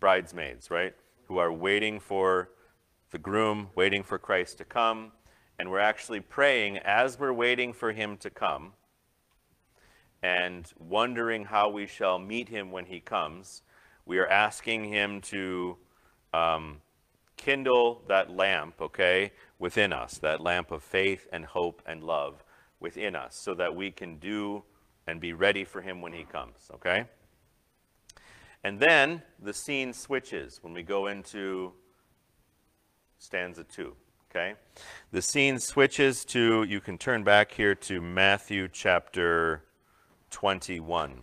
bridesmaids, 0.00 0.70
right? 0.70 0.94
Who 1.26 1.38
are 1.38 1.52
waiting 1.52 2.00
for 2.00 2.50
the 3.10 3.18
groom, 3.18 3.70
waiting 3.74 4.02
for 4.02 4.18
Christ 4.18 4.58
to 4.58 4.64
come. 4.64 5.12
And 5.58 5.70
we're 5.70 5.78
actually 5.78 6.20
praying 6.20 6.78
as 6.78 7.18
we're 7.18 7.32
waiting 7.32 7.72
for 7.72 7.92
him 7.92 8.16
to 8.18 8.30
come 8.30 8.72
and 10.22 10.66
wondering 10.78 11.44
how 11.44 11.68
we 11.68 11.86
shall 11.86 12.18
meet 12.18 12.48
him 12.48 12.70
when 12.70 12.86
he 12.86 13.00
comes. 13.00 13.62
We 14.06 14.18
are 14.18 14.26
asking 14.26 14.84
him 14.84 15.20
to 15.22 15.76
um, 16.32 16.80
kindle 17.36 18.02
that 18.08 18.30
lamp, 18.30 18.80
okay, 18.80 19.32
within 19.58 19.92
us, 19.92 20.18
that 20.18 20.40
lamp 20.40 20.70
of 20.70 20.82
faith 20.82 21.26
and 21.32 21.44
hope 21.44 21.82
and 21.86 22.02
love 22.02 22.44
within 22.80 23.14
us, 23.14 23.36
so 23.36 23.54
that 23.54 23.74
we 23.74 23.90
can 23.90 24.16
do 24.18 24.62
and 25.06 25.20
be 25.20 25.32
ready 25.32 25.64
for 25.64 25.80
him 25.80 26.00
when 26.00 26.12
he 26.12 26.24
comes, 26.24 26.70
okay? 26.74 27.04
And 28.62 28.78
then 28.78 29.22
the 29.42 29.52
scene 29.52 29.92
switches 29.92 30.60
when 30.62 30.74
we 30.74 30.82
go 30.82 31.06
into 31.06 31.72
stanza 33.18 33.64
2. 33.64 33.94
Okay? 34.30 34.54
The 35.10 35.22
scene 35.22 35.58
switches 35.58 36.24
to, 36.26 36.62
you 36.62 36.80
can 36.80 36.98
turn 36.98 37.24
back 37.24 37.50
here 37.50 37.74
to 37.74 38.00
Matthew 38.00 38.68
chapter 38.68 39.64
21. 40.30 41.22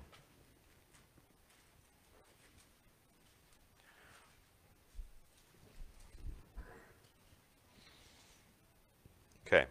Okay. 9.46 9.66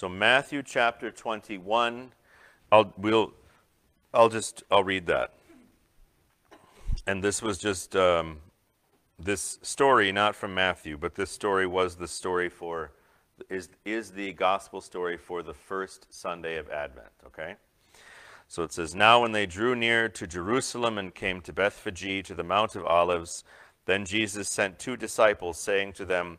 So 0.00 0.08
Matthew 0.08 0.62
chapter 0.62 1.10
21, 1.10 2.12
I'll, 2.72 2.94
we'll, 2.96 3.34
I'll 4.14 4.30
just, 4.30 4.62
I'll 4.70 4.82
read 4.82 5.04
that. 5.08 5.34
And 7.06 7.22
this 7.22 7.42
was 7.42 7.58
just 7.58 7.94
um, 7.94 8.38
this 9.18 9.58
story, 9.60 10.10
not 10.10 10.34
from 10.34 10.54
Matthew, 10.54 10.96
but 10.96 11.16
this 11.16 11.30
story 11.30 11.66
was 11.66 11.96
the 11.96 12.08
story 12.08 12.48
for, 12.48 12.92
is, 13.50 13.68
is 13.84 14.12
the 14.12 14.32
gospel 14.32 14.80
story 14.80 15.18
for 15.18 15.42
the 15.42 15.52
first 15.52 16.06
Sunday 16.08 16.56
of 16.56 16.70
Advent, 16.70 17.12
okay? 17.26 17.56
So 18.48 18.62
it 18.62 18.72
says, 18.72 18.94
Now 18.94 19.20
when 19.20 19.32
they 19.32 19.44
drew 19.44 19.76
near 19.76 20.08
to 20.08 20.26
Jerusalem 20.26 20.96
and 20.96 21.14
came 21.14 21.42
to 21.42 21.52
Bethphage 21.52 22.26
to 22.26 22.34
the 22.34 22.42
Mount 22.42 22.74
of 22.74 22.86
Olives, 22.86 23.44
then 23.84 24.06
Jesus 24.06 24.48
sent 24.48 24.78
two 24.78 24.96
disciples, 24.96 25.60
saying 25.60 25.92
to 25.92 26.06
them, 26.06 26.38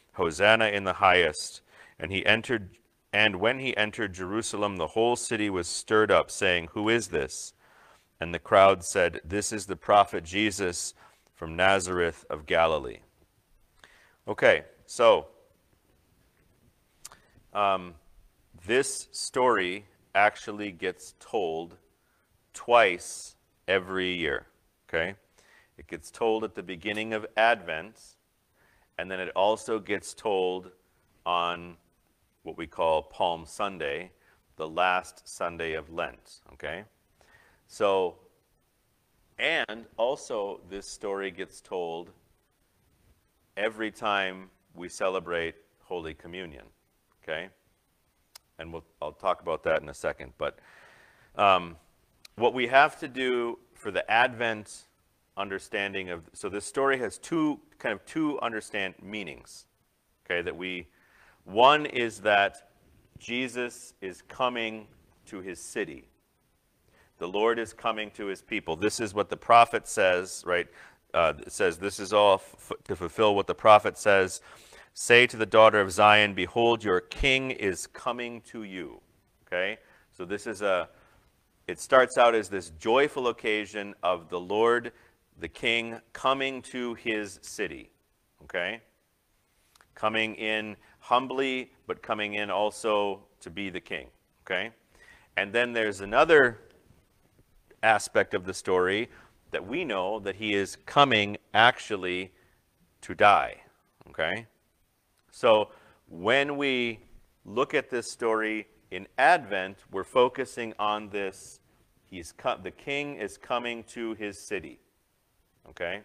Hosanna 0.13 0.67
in 0.67 0.83
the 0.83 0.93
highest! 0.93 1.61
And 1.99 2.11
he 2.11 2.25
entered, 2.25 2.71
and 3.13 3.37
when 3.37 3.59
he 3.59 3.75
entered 3.77 4.13
Jerusalem, 4.13 4.77
the 4.77 4.87
whole 4.87 5.15
city 5.15 5.49
was 5.49 5.67
stirred 5.67 6.11
up, 6.11 6.31
saying, 6.31 6.69
Who 6.73 6.89
is 6.89 7.09
this? 7.09 7.53
And 8.19 8.33
the 8.33 8.39
crowd 8.39 8.83
said, 8.83 9.21
This 9.23 9.51
is 9.51 9.65
the 9.65 9.75
prophet 9.75 10.23
Jesus 10.23 10.93
from 11.33 11.55
Nazareth 11.55 12.25
of 12.29 12.45
Galilee. 12.45 12.99
Okay, 14.27 14.63
so 14.85 15.27
um, 17.53 17.95
this 18.65 19.07
story 19.11 19.85
actually 20.13 20.71
gets 20.71 21.15
told 21.19 21.77
twice 22.53 23.35
every 23.67 24.13
year. 24.13 24.47
Okay? 24.87 25.15
It 25.77 25.87
gets 25.87 26.11
told 26.11 26.43
at 26.43 26.55
the 26.55 26.63
beginning 26.63 27.13
of 27.13 27.25
Advent, 27.35 28.10
and 28.97 29.09
then 29.09 29.19
it 29.19 29.29
also 29.35 29.79
gets 29.79 30.13
told 30.13 30.71
on 31.25 31.77
what 32.43 32.57
we 32.57 32.67
call 32.67 33.03
Palm 33.03 33.45
Sunday, 33.45 34.11
the 34.55 34.67
last 34.67 35.27
Sunday 35.27 35.73
of 35.73 35.91
Lent. 35.91 36.41
Okay? 36.53 36.83
So, 37.67 38.15
and 39.37 39.85
also 39.97 40.61
this 40.69 40.87
story 40.87 41.31
gets 41.31 41.61
told 41.61 42.11
every 43.57 43.91
time 43.91 44.49
we 44.73 44.89
celebrate 44.89 45.55
Holy 45.83 46.13
Communion. 46.13 46.65
Okay? 47.23 47.49
And 48.59 48.71
we'll, 48.73 48.85
I'll 49.01 49.11
talk 49.11 49.41
about 49.41 49.63
that 49.63 49.81
in 49.81 49.89
a 49.89 49.93
second. 49.93 50.33
But 50.37 50.59
um, 51.35 51.77
what 52.35 52.53
we 52.53 52.67
have 52.67 52.99
to 52.99 53.07
do 53.07 53.59
for 53.73 53.91
the 53.91 54.09
Advent 54.09 54.83
understanding 55.37 56.09
of, 56.09 56.29
so 56.33 56.49
this 56.49 56.65
story 56.65 56.97
has 56.99 57.17
two, 57.17 57.59
kind 57.79 57.93
of 57.93 58.05
two 58.05 58.39
understand 58.41 58.95
meanings. 59.01 59.65
Okay, 60.25 60.41
that 60.41 60.55
we, 60.55 60.87
one 61.43 61.85
is 61.85 62.19
that 62.19 62.69
Jesus 63.17 63.93
is 64.01 64.21
coming 64.23 64.87
to 65.27 65.41
his 65.41 65.59
city. 65.59 66.05
The 67.17 67.27
Lord 67.27 67.59
is 67.59 67.71
coming 67.73 68.09
to 68.11 68.25
his 68.25 68.41
people. 68.41 68.75
This 68.75 68.99
is 68.99 69.13
what 69.13 69.29
the 69.29 69.37
prophet 69.37 69.87
says, 69.87 70.43
right? 70.45 70.67
Uh, 71.13 71.33
it 71.45 71.51
says, 71.51 71.77
This 71.77 71.99
is 71.99 72.13
all 72.13 72.41
to 72.85 72.95
fulfill 72.95 73.35
what 73.35 73.47
the 73.47 73.53
prophet 73.53 73.97
says. 73.97 74.41
Say 74.93 75.27
to 75.27 75.37
the 75.37 75.45
daughter 75.45 75.79
of 75.79 75.91
Zion, 75.91 76.33
Behold, 76.33 76.83
your 76.83 76.99
king 76.99 77.51
is 77.51 77.87
coming 77.87 78.41
to 78.41 78.63
you. 78.63 79.01
Okay? 79.45 79.77
So 80.11 80.25
this 80.25 80.47
is 80.47 80.61
a, 80.61 80.89
it 81.67 81.79
starts 81.79 82.17
out 82.17 82.35
as 82.35 82.49
this 82.49 82.71
joyful 82.71 83.27
occasion 83.27 83.93
of 84.03 84.29
the 84.29 84.39
Lord, 84.39 84.91
the 85.41 85.49
King, 85.49 85.99
coming 86.13 86.61
to 86.61 86.93
his 86.93 87.39
city. 87.41 87.89
Okay? 88.43 88.81
Coming 89.95 90.35
in 90.35 90.77
humbly, 90.99 91.71
but 91.87 92.01
coming 92.01 92.35
in 92.35 92.49
also 92.49 93.23
to 93.41 93.49
be 93.49 93.69
the 93.69 93.79
king. 93.79 94.07
Okay? 94.45 94.71
And 95.35 95.51
then 95.51 95.73
there's 95.73 96.01
another 96.01 96.59
aspect 97.83 98.33
of 98.33 98.45
the 98.45 98.53
story 98.53 99.09
that 99.49 99.67
we 99.67 99.83
know 99.83 100.19
that 100.19 100.35
he 100.35 100.53
is 100.53 100.77
coming 100.85 101.37
actually 101.53 102.31
to 103.01 103.15
die. 103.15 103.57
Okay? 104.09 104.45
So 105.31 105.69
when 106.07 106.57
we 106.57 106.99
look 107.45 107.73
at 107.73 107.89
this 107.89 108.09
story 108.09 108.67
in 108.91 109.07
Advent, 109.17 109.77
we're 109.91 110.03
focusing 110.03 110.73
on 110.77 111.09
this. 111.09 111.59
He's 112.05 112.33
the 112.61 112.71
king 112.71 113.15
is 113.15 113.37
coming 113.37 113.83
to 113.85 114.13
his 114.13 114.37
city. 114.37 114.79
Okay? 115.69 116.01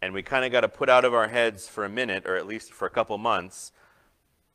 And 0.00 0.12
we 0.12 0.22
kind 0.22 0.44
of 0.44 0.52
got 0.52 0.62
to 0.62 0.68
put 0.68 0.88
out 0.88 1.04
of 1.04 1.14
our 1.14 1.28
heads 1.28 1.68
for 1.68 1.84
a 1.84 1.88
minute, 1.88 2.26
or 2.26 2.36
at 2.36 2.46
least 2.46 2.72
for 2.72 2.86
a 2.86 2.90
couple 2.90 3.16
months, 3.18 3.72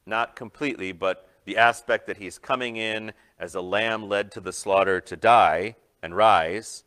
not 0.06 0.36
completely, 0.36 0.92
but 0.92 1.30
the 1.46 1.58
aspect 1.58 2.08
that 2.08 2.18
he's 2.18 2.38
coming 2.38 2.76
in 2.76 3.14
as 3.40 3.56
a 3.56 3.62
lamb 3.62 4.10
led 4.10 4.32
to 4.34 4.42
the 4.42 4.52
slaughter 4.52 5.00
to 5.00 5.16
die 5.16 5.76
and 6.04 6.16
rise, 6.16 6.84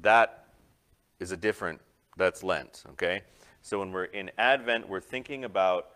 that 0.00 0.46
is 1.20 1.32
a 1.32 1.36
different, 1.36 1.80
that's 2.16 2.42
Lent, 2.42 2.84
okay? 2.90 3.22
So 3.62 3.80
when 3.80 3.92
we're 3.92 4.04
in 4.04 4.30
Advent, 4.38 4.88
we're 4.88 5.00
thinking 5.00 5.44
about 5.44 5.90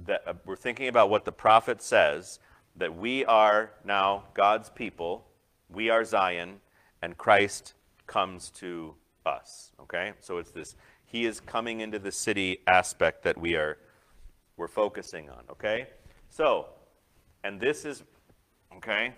that, 0.00 0.22
uh, 0.26 0.34
we're 0.44 0.56
thinking 0.56 0.88
about 0.88 1.10
what 1.10 1.24
the 1.24 1.32
prophet 1.32 1.82
says, 1.82 2.38
that 2.76 2.96
we 2.96 3.24
are 3.24 3.70
now 3.84 4.24
God's 4.34 4.70
people, 4.70 5.26
we 5.68 5.90
are 5.90 6.04
Zion, 6.04 6.60
and 7.02 7.16
Christ 7.16 7.74
comes 8.06 8.50
to 8.50 8.94
us, 9.26 9.72
okay? 9.80 10.12
So 10.20 10.38
it's 10.38 10.50
this, 10.50 10.76
he 11.04 11.24
is 11.24 11.40
coming 11.40 11.80
into 11.80 11.98
the 11.98 12.12
city 12.12 12.58
aspect 12.66 13.22
that 13.24 13.38
we 13.38 13.54
are, 13.54 13.78
we're 14.56 14.68
focusing 14.68 15.28
on, 15.28 15.44
okay? 15.50 15.88
So, 16.28 16.66
and 17.44 17.60
this 17.60 17.84
is, 17.84 18.02
okay? 18.76 19.12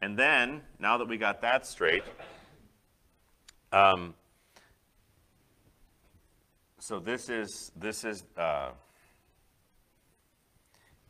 And 0.00 0.18
then, 0.18 0.62
now 0.78 0.98
that 0.98 1.08
we 1.08 1.16
got 1.16 1.40
that 1.42 1.66
straight, 1.66 2.04
um, 3.72 4.14
so 6.78 6.98
this 6.98 7.28
is, 7.28 7.72
this 7.76 8.04
is, 8.04 8.24
uh, 8.36 8.70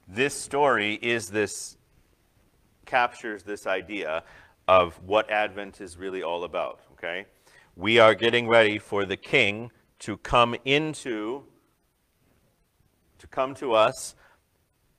this 0.07 0.35
story 0.35 0.95
is 0.95 1.29
this, 1.29 1.77
captures 2.87 3.43
this 3.43 3.67
idea 3.67 4.23
of 4.69 4.95
what 5.07 5.31
Advent 5.31 5.81
is 5.81 5.97
really 5.97 6.23
all 6.23 6.45
about, 6.45 6.81
okay? 6.93 7.27
We 7.77 7.99
are 7.99 8.15
getting 8.15 8.47
ready 8.47 8.79
for 8.79 9.05
the 9.05 9.17
King 9.17 9.73
to 9.99 10.17
come 10.19 10.55
into, 10.65 11.43
to 13.19 13.27
come 13.27 13.53
to 13.57 13.73
us. 13.73 14.15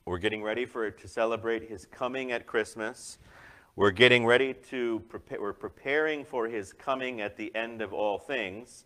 We're 0.04 0.18
getting 0.18 0.42
ready 0.42 0.66
for 0.66 0.90
to 0.90 1.08
celebrate 1.08 1.70
his 1.70 1.86
coming 1.86 2.32
at 2.32 2.46
Christmas. 2.46 3.16
We're 3.76 3.92
getting 3.92 4.26
ready 4.26 4.52
to 4.68 5.00
prepare, 5.08 5.40
we're 5.40 5.54
preparing 5.54 6.26
for 6.26 6.48
his 6.48 6.74
coming 6.74 7.22
at 7.22 7.38
the 7.38 7.50
end 7.56 7.80
of 7.80 7.94
all 7.94 8.18
things. 8.18 8.84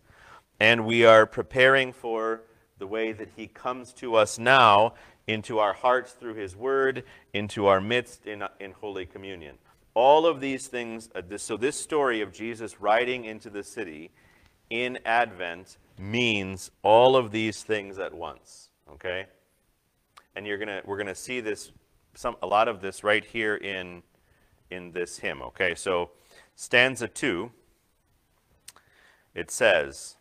And 0.61 0.87
we 0.87 1.05
are 1.05 1.27
preparing 1.27 1.93
for 1.93 2.43
the 2.79 2.87
way 2.87 3.11
that 3.11 3.31
he 3.35 3.49
comes 3.49 3.93
to 3.95 4.15
us 4.15 4.39
now 4.39 4.95
into 5.27 5.59
our 5.59 5.73
hearts 5.73 6.13
through 6.13 6.35
his 6.35 6.55
word, 6.55 7.03
into 7.35 7.67
our 7.67 7.81
midst 7.81 8.29
in, 8.29 8.45
in 8.61 8.71
Holy 8.71 9.05
Communion. 9.05 9.59
All 10.01 10.25
of 10.25 10.41
these 10.41 10.67
things, 10.67 11.11
uh, 11.15 11.37
so 11.37 11.59
this 11.59 11.79
story 11.79 12.23
of 12.23 12.33
Jesus 12.33 12.81
riding 12.81 13.27
into 13.27 13.51
the 13.51 13.63
city 13.63 14.11
in 14.71 14.99
Advent 15.05 15.77
means 15.99 16.71
all 16.83 17.17
of 17.17 17.33
these 17.33 17.63
things 17.63 17.99
at 17.99 18.15
once, 18.15 18.71
okay? 18.91 19.27
And 20.35 20.47
you're 20.47 20.57
gonna, 20.57 20.81
we're 20.87 20.97
going 20.97 21.07
to 21.07 21.15
see 21.15 21.41
this, 21.41 21.73
some, 22.15 22.37
a 22.43 22.47
lot 22.47 22.67
of 22.67 22.81
this 22.81 23.05
right 23.05 23.25
here 23.25 23.57
in 23.57 24.03
in 24.71 24.93
this 24.93 25.19
hymn. 25.19 25.43
Okay, 25.43 25.75
so 25.75 26.11
stanza 26.55 27.07
two, 27.07 27.51
it 29.35 29.51
says, 29.51 30.17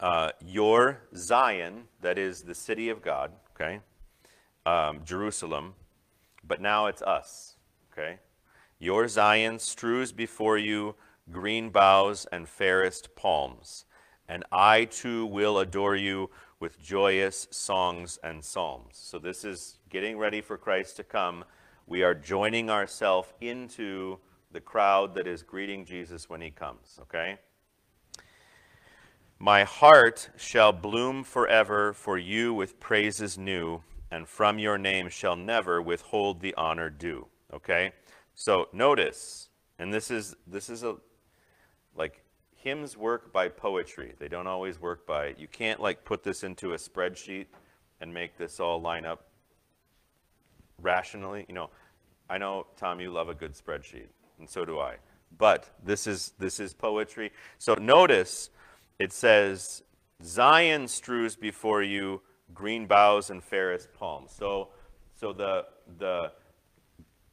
uh, 0.00 0.32
Your 0.44 1.00
Zion, 1.16 1.84
that 2.02 2.18
is 2.18 2.42
the 2.42 2.54
city 2.54 2.90
of 2.90 3.00
God, 3.00 3.32
okay, 3.54 3.80
um, 4.66 5.00
Jerusalem, 5.04 5.74
but 6.46 6.60
now 6.60 6.86
it's 6.86 7.00
us, 7.00 7.56
okay? 7.98 8.18
Your 8.78 9.08
Zion 9.08 9.58
strews 9.58 10.12
before 10.12 10.58
you 10.58 10.94
green 11.30 11.70
boughs 11.70 12.26
and 12.30 12.48
fairest 12.48 13.14
palms, 13.16 13.84
and 14.28 14.44
I 14.52 14.84
too 14.84 15.26
will 15.26 15.58
adore 15.58 15.96
you 15.96 16.30
with 16.60 16.80
joyous 16.80 17.48
songs 17.50 18.18
and 18.22 18.44
psalms. 18.44 18.92
So 18.92 19.18
this 19.18 19.44
is 19.44 19.78
getting 19.88 20.18
ready 20.18 20.40
for 20.40 20.56
Christ 20.56 20.96
to 20.96 21.04
come 21.04 21.44
we 21.86 22.02
are 22.02 22.14
joining 22.14 22.68
ourselves 22.68 23.32
into 23.40 24.18
the 24.52 24.60
crowd 24.60 25.14
that 25.14 25.26
is 25.26 25.42
greeting 25.42 25.86
Jesus 25.86 26.28
when 26.28 26.42
he 26.42 26.50
comes, 26.50 26.98
okay? 27.02 27.38
My 29.38 29.64
heart 29.64 30.28
shall 30.36 30.72
bloom 30.72 31.24
forever 31.24 31.94
for 31.94 32.18
you 32.18 32.52
with 32.52 32.78
praises 32.78 33.38
new, 33.38 33.82
and 34.10 34.28
from 34.28 34.58
your 34.58 34.76
name 34.76 35.08
shall 35.08 35.36
never 35.36 35.80
withhold 35.80 36.40
the 36.40 36.54
honor 36.56 36.90
due. 36.90 37.28
Okay? 37.52 37.92
So 38.34 38.68
notice, 38.72 39.48
and 39.78 39.92
this 39.92 40.10
is 40.10 40.36
this 40.46 40.68
is 40.68 40.84
a 40.84 40.96
like 41.96 42.22
hymns 42.54 42.96
work 42.96 43.32
by 43.32 43.48
poetry. 43.48 44.14
They 44.18 44.28
don't 44.28 44.46
always 44.46 44.80
work 44.80 45.06
by 45.06 45.34
you 45.38 45.48
can't 45.48 45.80
like 45.80 46.04
put 46.04 46.22
this 46.22 46.42
into 46.42 46.72
a 46.72 46.76
spreadsheet 46.76 47.46
and 48.00 48.12
make 48.12 48.36
this 48.36 48.60
all 48.60 48.80
line 48.80 49.04
up 49.04 49.26
rationally. 50.80 51.44
You 51.48 51.54
know, 51.54 51.70
I 52.30 52.38
know, 52.38 52.66
Tom, 52.76 53.00
you 53.00 53.10
love 53.10 53.28
a 53.28 53.34
good 53.34 53.54
spreadsheet, 53.54 54.08
and 54.38 54.48
so 54.48 54.64
do 54.64 54.78
I. 54.78 54.96
But 55.36 55.68
this 55.84 56.06
is, 56.06 56.32
this 56.38 56.60
is 56.60 56.72
poetry. 56.72 57.32
So 57.58 57.74
notice 57.74 58.50
it 58.98 59.12
says, 59.12 59.82
Zion 60.22 60.88
strews 60.88 61.36
before 61.36 61.82
you 61.82 62.22
green 62.54 62.86
boughs 62.86 63.30
and 63.30 63.42
fairest 63.42 63.92
palms. 63.94 64.32
So, 64.32 64.68
so 65.14 65.32
the, 65.32 65.66
the 65.98 66.32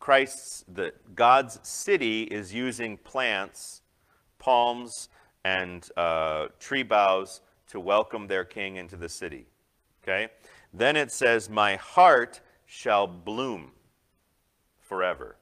Christ's, 0.06 0.64
the 0.72 0.94
God's 1.16 1.60
city 1.64 2.26
is 2.26 2.54
using 2.54 2.96
plants, 2.96 3.82
palms, 4.38 5.10
and 5.44 5.90
uh, 5.98 6.50
tree 6.60 6.84
boughs 6.84 7.42
to 7.70 7.80
welcome 7.80 8.28
their 8.28 8.46
king 8.46 8.76
into 8.76 8.98
the 8.98 9.10
city. 9.10 9.48
Okay? 10.04 10.28
Then 10.72 10.96
it 10.96 11.12
says, 11.12 11.50
My 11.50 11.78
heart 11.78 12.40
shall 12.68 13.08
bloom 13.08 13.72
forever. 14.80 15.38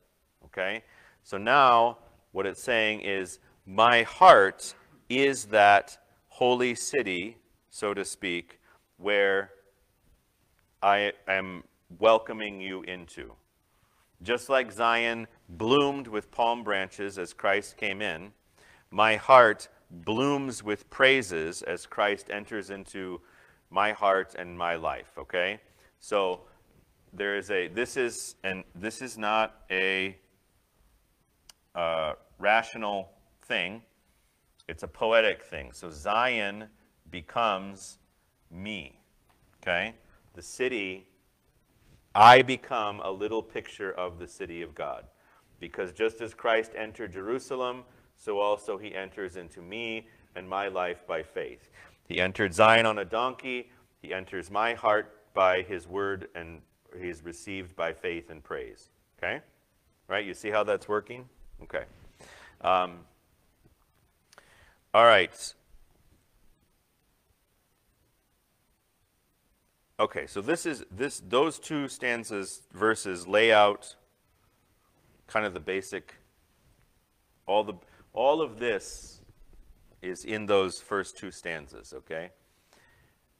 Okay? 0.45 0.85
So 1.23 1.37
now 1.37 1.97
what 2.31 2.45
it's 2.45 2.63
saying 2.63 3.01
is, 3.01 3.39
my 3.65 4.03
heart 4.03 4.75
is 5.09 5.43
that 5.47 5.97
holy 6.29 6.73
city, 6.73 7.35
so 7.69 7.93
to 7.93 8.05
speak, 8.05 8.61
where 8.95 9.49
I 10.81 11.11
am 11.27 11.65
welcoming 11.99 12.61
you 12.61 12.83
into. 12.83 13.33
Just 14.23 14.47
like 14.47 14.71
Zion 14.71 15.27
bloomed 15.49 16.07
with 16.07 16.31
palm 16.31 16.63
branches 16.63 17.17
as 17.17 17.33
Christ 17.33 17.75
came 17.75 18.01
in, 18.01 18.31
my 18.89 19.17
heart 19.17 19.67
blooms 19.91 20.63
with 20.63 20.89
praises 20.89 21.61
as 21.61 21.85
Christ 21.85 22.29
enters 22.31 22.69
into 22.69 23.19
my 23.69 23.91
heart 23.91 24.33
and 24.37 24.57
my 24.57 24.75
life, 24.75 25.11
okay? 25.17 25.59
So 25.99 26.41
there 27.11 27.37
is 27.37 27.51
a, 27.51 27.67
this 27.67 27.97
is, 27.97 28.35
and 28.43 28.63
this 28.73 29.01
is 29.01 29.17
not 29.17 29.63
a 29.69 30.17
uh, 31.75 32.13
rational 32.39 33.09
thing. 33.41 33.81
It's 34.69 34.83
a 34.83 34.87
poetic 34.87 35.43
thing. 35.43 35.71
So 35.73 35.89
Zion 35.89 36.69
becomes 37.11 37.97
me, 38.49 38.99
okay? 39.61 39.95
The 40.33 40.41
city, 40.41 41.07
I 42.15 42.41
become 42.41 42.99
a 42.99 43.11
little 43.11 43.41
picture 43.41 43.91
of 43.91 44.19
the 44.19 44.27
city 44.27 44.61
of 44.61 44.75
God. 44.75 45.05
Because 45.59 45.93
just 45.93 46.21
as 46.21 46.33
Christ 46.33 46.73
entered 46.75 47.13
Jerusalem, 47.13 47.83
so 48.15 48.39
also 48.39 48.77
he 48.77 48.93
enters 48.93 49.35
into 49.35 49.61
me 49.61 50.07
and 50.35 50.47
my 50.47 50.67
life 50.67 51.07
by 51.07 51.23
faith. 51.23 51.69
He 52.07 52.19
entered 52.19 52.53
Zion 52.53 52.85
on 52.85 52.99
a 52.99 53.05
donkey. 53.05 53.71
He 54.01 54.13
enters 54.13 54.51
my 54.51 54.73
heart 54.73 55.33
by 55.33 55.61
his 55.61 55.87
word 55.87 56.27
and 56.35 56.61
he 56.99 57.09
is 57.09 57.23
received 57.23 57.75
by 57.75 57.93
faith 57.93 58.29
and 58.29 58.43
praise. 58.43 58.89
Okay? 59.17 59.41
Right? 60.07 60.25
You 60.25 60.33
see 60.33 60.49
how 60.49 60.63
that's 60.63 60.87
working? 60.87 61.25
Okay. 61.63 61.85
Um, 62.61 62.99
all 64.93 65.05
right. 65.05 65.53
Okay, 69.99 70.27
so 70.27 70.41
this 70.41 70.65
is 70.65 70.83
this 70.91 71.21
those 71.27 71.59
two 71.59 71.87
stanzas 71.87 72.61
verses 72.73 73.27
lay 73.27 73.51
out 73.51 73.95
kind 75.27 75.45
of 75.47 75.53
the 75.55 75.59
basic, 75.59 76.13
all 77.47 77.63
the, 77.63 77.73
all 78.13 78.41
of 78.41 78.59
this 78.59 79.21
is 80.01 80.25
in 80.25 80.45
those 80.45 80.79
first 80.79 81.17
two 81.17 81.31
stanzas, 81.31 81.91
okay? 81.91 82.29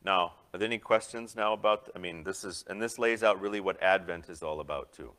Now, 0.04 0.34
are 0.54 0.58
there 0.58 0.66
any 0.66 0.80
questions 0.80 1.36
now 1.36 1.54
about, 1.54 1.90
I 1.96 2.00
mean, 2.00 2.24
this 2.24 2.44
is, 2.44 2.66
and 2.68 2.82
this 2.82 2.98
lays 2.98 3.22
out 3.22 3.40
really 3.40 3.60
what 3.60 3.82
Advent 3.82 4.28
is 4.30 4.42
all 4.42 4.60
about 4.60 4.92
too. 4.92 5.12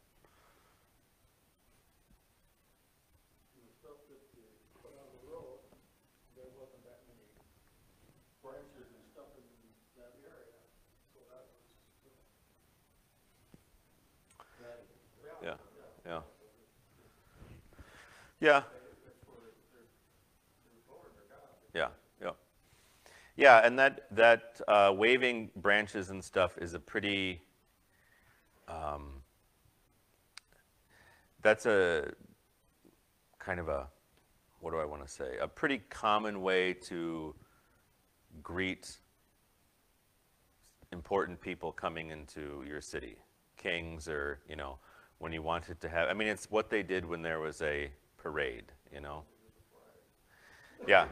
the 3.54 3.70
stuff 3.80 4.02
that 4.10 4.20
they 4.34 4.50
put 4.82 4.92
on 4.98 5.08
the 5.14 5.22
road, 5.30 5.62
there 6.34 6.50
wasn't 6.58 6.82
that 6.84 7.06
many 7.06 7.22
branches 8.42 8.90
and 8.90 9.04
stuff 9.14 9.30
in 9.38 9.46
that 9.96 10.12
area, 10.26 10.58
so 11.14 11.22
that 11.30 11.46
was, 11.48 12.10
uh, 14.60 15.44
Yeah, 15.44 15.56
yeah. 16.04 16.20
Yeah, 18.44 18.60
that's 18.60 18.66
where 19.26 19.38
they're, 19.72 19.86
they're 20.66 20.82
blowing 20.86 21.14
their 21.16 21.24
God. 21.30 21.92
yeah, 22.20 22.26
yeah. 22.26 22.32
Yeah, 23.36 23.66
and 23.66 23.78
that, 23.78 24.06
that 24.14 24.60
uh, 24.68 24.92
waving 24.94 25.48
branches 25.56 26.10
and 26.10 26.22
stuff 26.22 26.58
is 26.58 26.74
a 26.74 26.78
pretty, 26.78 27.40
um, 28.68 29.22
that's 31.40 31.64
a 31.64 32.12
kind 33.38 33.60
of 33.60 33.68
a, 33.68 33.86
what 34.60 34.72
do 34.72 34.78
I 34.78 34.84
want 34.84 35.02
to 35.06 35.10
say? 35.10 35.38
A 35.40 35.48
pretty 35.48 35.78
common 35.88 36.42
way 36.42 36.74
to 36.74 37.34
greet 38.42 38.98
important 40.92 41.40
people 41.40 41.72
coming 41.72 42.10
into 42.10 42.62
your 42.68 42.82
city, 42.82 43.16
kings 43.56 44.06
or, 44.06 44.40
you 44.46 44.56
know, 44.56 44.76
when 45.16 45.32
you 45.32 45.40
wanted 45.40 45.80
to 45.80 45.88
have, 45.88 46.10
I 46.10 46.12
mean, 46.12 46.28
it's 46.28 46.50
what 46.50 46.68
they 46.68 46.82
did 46.82 47.06
when 47.06 47.22
there 47.22 47.40
was 47.40 47.62
a 47.62 47.90
parade, 48.24 48.72
you 48.90 49.02
know? 49.02 49.22
Yeah. 50.88 51.06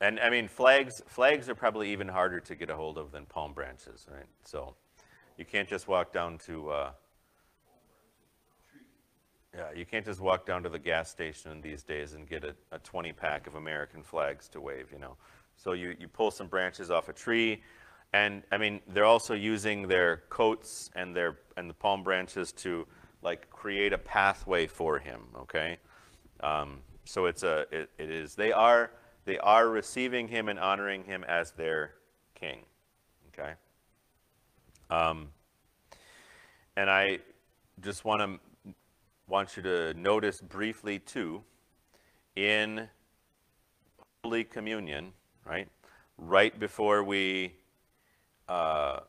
And 0.00 0.18
I 0.18 0.30
mean, 0.30 0.48
flags, 0.48 1.02
flags 1.06 1.48
are 1.50 1.54
probably 1.54 1.92
even 1.92 2.08
harder 2.08 2.40
to 2.40 2.54
get 2.54 2.70
a 2.70 2.74
hold 2.74 2.96
of 2.96 3.12
than 3.12 3.26
palm 3.26 3.52
branches, 3.52 4.06
right? 4.10 4.24
So 4.44 4.74
you 5.36 5.44
can't 5.44 5.68
just 5.68 5.88
walk 5.88 6.10
down 6.10 6.38
to, 6.46 6.70
uh, 6.70 6.90
yeah, 9.54 9.72
you 9.76 9.84
can't 9.84 10.06
just 10.06 10.20
walk 10.20 10.46
down 10.46 10.62
to 10.62 10.70
the 10.70 10.78
gas 10.78 11.10
station 11.10 11.60
these 11.60 11.82
days 11.82 12.14
and 12.14 12.26
get 12.26 12.44
a, 12.44 12.54
a 12.72 12.78
20 12.78 13.12
pack 13.12 13.46
of 13.46 13.54
American 13.54 14.02
flags 14.02 14.48
to 14.48 14.60
wave, 14.60 14.86
you 14.90 14.98
know. 14.98 15.16
So 15.56 15.72
you, 15.72 15.94
you 16.00 16.08
pull 16.08 16.30
some 16.30 16.46
branches 16.46 16.90
off 16.90 17.10
a 17.10 17.12
tree, 17.12 17.62
and 18.14 18.42
I 18.50 18.56
mean, 18.56 18.80
they're 18.88 19.04
also 19.04 19.34
using 19.34 19.86
their 19.86 20.22
coats 20.30 20.90
and 20.94 21.14
their 21.14 21.40
and 21.58 21.68
the 21.68 21.74
palm 21.74 22.02
branches 22.02 22.52
to 22.52 22.86
like 23.20 23.50
create 23.50 23.92
a 23.92 23.98
pathway 23.98 24.66
for 24.66 24.98
him. 24.98 25.20
Okay, 25.36 25.78
um, 26.40 26.78
so 27.04 27.26
it's 27.26 27.42
a 27.42 27.66
it, 27.70 27.90
it 27.98 28.10
is 28.10 28.34
they 28.34 28.52
are 28.52 28.90
they 29.24 29.38
are 29.38 29.68
receiving 29.68 30.28
him 30.28 30.48
and 30.48 30.58
honoring 30.58 31.04
him 31.04 31.24
as 31.24 31.52
their 31.52 31.94
king. 32.34 32.60
Okay. 33.28 33.52
Um, 34.90 35.28
and 36.76 36.88
I 36.88 37.18
just 37.80 38.04
want 38.04 38.22
to 38.22 38.72
want 39.26 39.56
you 39.56 39.62
to 39.62 39.94
notice 39.94 40.40
briefly 40.40 40.98
too 40.98 41.42
in 42.36 42.88
Holy 44.24 44.44
Communion, 44.44 45.12
right? 45.44 45.68
Right 46.16 46.58
before 46.58 47.04
we 47.04 47.54
uh, 48.48 49.00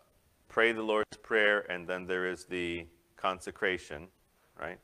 pray 0.48 0.72
the 0.72 0.82
Lord's 0.82 1.18
Prayer, 1.22 1.70
and 1.72 1.88
then 1.88 2.06
there 2.06 2.28
is 2.28 2.46
the 2.46 2.86
consecration, 3.16 4.08
right? 4.60 4.80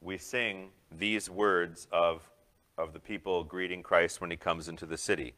We 0.00 0.18
sing 0.18 0.70
these 0.90 1.28
words 1.28 1.86
of, 1.92 2.30
of 2.76 2.92
the 2.92 3.00
people 3.00 3.44
greeting 3.44 3.82
Christ 3.82 4.20
when 4.20 4.30
he 4.30 4.36
comes 4.36 4.68
into 4.68 4.86
the 4.86 4.96
city. 4.96 5.34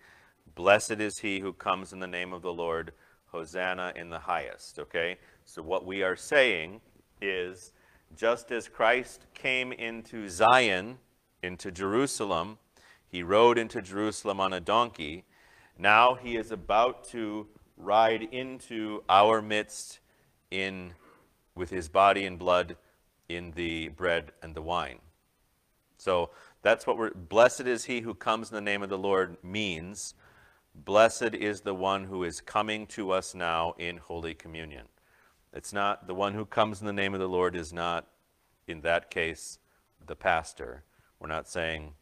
Blessed 0.55 0.93
is 0.93 1.19
he 1.19 1.41
who 1.41 1.53
comes 1.53 1.93
in 1.93 2.01
the 2.01 2.07
name 2.07 2.33
of 2.33 2.43
the 2.43 2.53
Lord, 2.53 2.93
Hosanna 3.27 3.93
in 3.97 4.11
the 4.11 4.19
highest, 4.19 4.79
okay? 4.79 5.19
So 5.45 5.63
what 5.63 5.87
we 5.87 6.03
are 6.03 6.17
saying 6.17 6.81
is 7.21 7.73
just 8.17 8.51
as 8.51 8.69
Christ 8.69 9.27
came 9.35 9.73
into 9.73 10.29
Zion, 10.29 10.99
into 11.43 11.71
Jerusalem, 11.71 12.59
he 13.09 13.23
rode 13.23 13.59
into 13.59 13.83
Jerusalem 13.83 14.41
on 14.41 14.53
a 14.53 14.61
donkey. 14.61 15.25
Now 15.79 16.15
he 16.15 16.37
is 16.37 16.51
about 16.51 17.05
to 17.09 17.47
ride 17.77 18.23
into 18.23 19.03
our 19.09 19.41
midst 19.41 20.01
in 20.51 20.95
with 21.55 21.71
his 21.71 21.89
body 21.89 22.25
and 22.25 22.39
blood 22.39 22.77
in 23.29 23.53
the 23.53 23.89
bread 23.89 24.33
and 24.43 24.55
the 24.55 24.63
wine. 24.63 24.99
So 26.01 26.31
that's 26.63 26.87
what 26.87 26.97
we're 26.97 27.13
blessed 27.13 27.63
is 27.63 27.85
he 27.85 28.01
who 28.01 28.15
comes 28.15 28.49
in 28.49 28.55
the 28.55 28.63
name 28.63 28.83
of 28.83 28.89
the 28.89 28.97
Lord 28.97 29.37
means 29.45 30.15
blessed 30.75 31.35
is 31.35 31.61
the 31.61 31.75
one 31.75 32.05
who 32.05 32.25
is 32.25 32.41
coming 32.41 32.87
to 32.87 33.11
us 33.11 33.35
now 33.35 33.75
in 33.79 33.99
holy 33.99 34.33
communion. 34.33 34.87
It's 35.53 35.75
not 35.75 36.07
the 36.07 36.15
one 36.15 36.33
who 36.33 36.47
comes 36.47 36.81
in 36.81 36.87
the 36.87 36.93
name 36.95 37.13
of 37.13 37.21
the 37.21 37.29
Lord 37.29 37.55
is 37.55 37.71
not 37.71 38.07
in 38.67 38.81
that 38.81 39.11
case 39.11 39.59
the 40.07 40.17
pastor. 40.17 40.85
We're 41.19 41.29
not 41.29 41.47
saying 41.47 41.93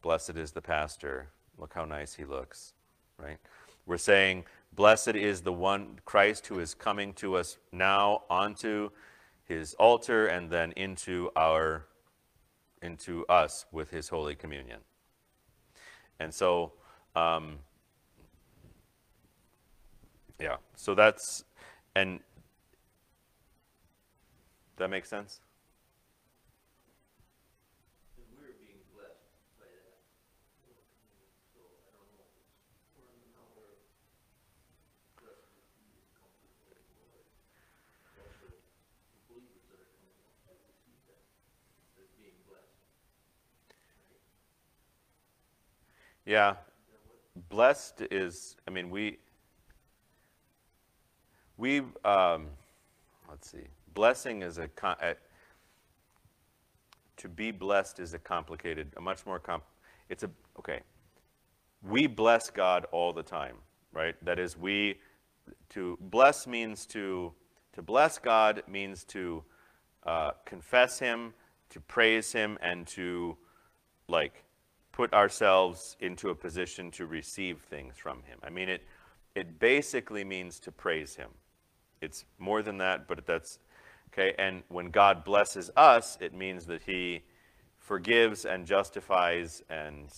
blessed 0.00 0.36
is 0.36 0.52
the 0.52 0.62
pastor. 0.62 1.30
Look 1.58 1.74
how 1.74 1.86
nice 1.86 2.14
he 2.14 2.24
looks, 2.24 2.74
right? 3.18 3.38
We're 3.84 3.98
saying 3.98 4.44
blessed 4.72 5.16
is 5.16 5.40
the 5.40 5.52
one 5.52 5.98
Christ 6.04 6.46
who 6.46 6.60
is 6.60 6.72
coming 6.72 7.12
to 7.14 7.34
us 7.34 7.58
now 7.72 8.22
onto 8.30 8.90
his 9.44 9.74
altar 9.74 10.28
and 10.28 10.50
then 10.50 10.70
into 10.72 11.30
our 11.34 11.86
into 12.84 13.26
us 13.26 13.66
with 13.72 13.90
his 13.90 14.08
holy 14.08 14.36
communion. 14.36 14.80
And 16.20 16.32
so 16.32 16.72
um, 17.16 17.58
yeah, 20.38 20.56
so 20.76 20.94
that's 20.94 21.44
and 21.96 22.20
that 24.76 24.90
makes 24.90 25.08
sense? 25.08 25.40
And 28.18 28.26
we're 28.34 28.58
being 28.58 28.82
blessed 28.90 29.30
by 29.54 29.70
that. 29.70 30.02
So 31.54 31.62
I 31.62 31.94
don't 31.94 32.10
know 32.10 32.26
if 32.26 32.34
it's, 32.34 32.58
we're 32.98 33.06
in 33.14 33.22
the 33.22 33.30
number 33.38 33.62
of 33.62 33.78
blessed 35.22 35.54
is 35.54 35.70
he 35.78 35.86
who 35.94 36.02
comes 36.18 36.34
in 36.42 36.50
the 36.50 36.74
name 36.74 36.82
of 36.82 36.98
the 36.98 37.06
Lord. 37.14 37.30
Also, 38.18 38.50
the 38.50 39.22
believers 39.30 39.62
that 39.70 39.78
are 39.78 39.94
coming 39.94 40.18
up 40.26 40.34
to 40.42 40.58
receive 40.66 40.98
that, 41.06 41.22
as 42.02 42.10
being 42.18 42.34
blessed. 42.50 42.74
Yeah. 46.26 46.54
Blessed 47.48 48.02
is, 48.10 48.56
I 48.66 48.70
mean, 48.70 48.90
we, 48.90 49.18
we, 51.56 51.80
um, 52.04 52.46
let's 53.28 53.50
see, 53.50 53.66
blessing 53.92 54.42
is 54.42 54.58
a, 54.58 54.68
a, 54.84 55.14
to 57.16 57.28
be 57.28 57.50
blessed 57.50 57.98
is 58.00 58.14
a 58.14 58.18
complicated, 58.18 58.92
a 58.96 59.00
much 59.00 59.26
more 59.26 59.38
comp, 59.38 59.64
it's 60.08 60.22
a, 60.22 60.30
okay. 60.58 60.80
We 61.82 62.06
bless 62.06 62.50
God 62.50 62.86
all 62.92 63.12
the 63.12 63.22
time, 63.22 63.56
right? 63.92 64.14
That 64.24 64.38
is, 64.38 64.56
we, 64.56 65.00
to 65.70 65.98
bless 66.00 66.46
means 66.46 66.86
to, 66.86 67.32
to 67.74 67.82
bless 67.82 68.18
God 68.18 68.62
means 68.68 69.04
to 69.04 69.42
uh, 70.06 70.30
confess 70.44 70.98
Him, 70.98 71.34
to 71.70 71.80
praise 71.80 72.32
Him, 72.32 72.58
and 72.62 72.86
to, 72.88 73.36
like, 74.08 74.44
put 74.94 75.12
ourselves 75.12 75.96
into 75.98 76.30
a 76.30 76.34
position 76.36 76.88
to 76.88 77.04
receive 77.04 77.58
things 77.58 77.96
from 77.96 78.22
him. 78.22 78.38
I 78.44 78.50
mean, 78.50 78.68
it, 78.68 78.84
it 79.34 79.58
basically 79.58 80.22
means 80.22 80.60
to 80.60 80.70
praise 80.70 81.16
him. 81.16 81.30
It's 82.00 82.24
more 82.38 82.62
than 82.62 82.78
that, 82.78 83.08
but 83.08 83.26
that's 83.26 83.58
okay. 84.12 84.34
And 84.38 84.62
when 84.68 84.90
God 84.90 85.24
blesses 85.24 85.68
us, 85.76 86.16
it 86.20 86.32
means 86.32 86.64
that 86.66 86.80
he 86.82 87.22
forgives 87.76 88.44
and 88.44 88.64
justifies 88.64 89.64
and, 89.68 90.12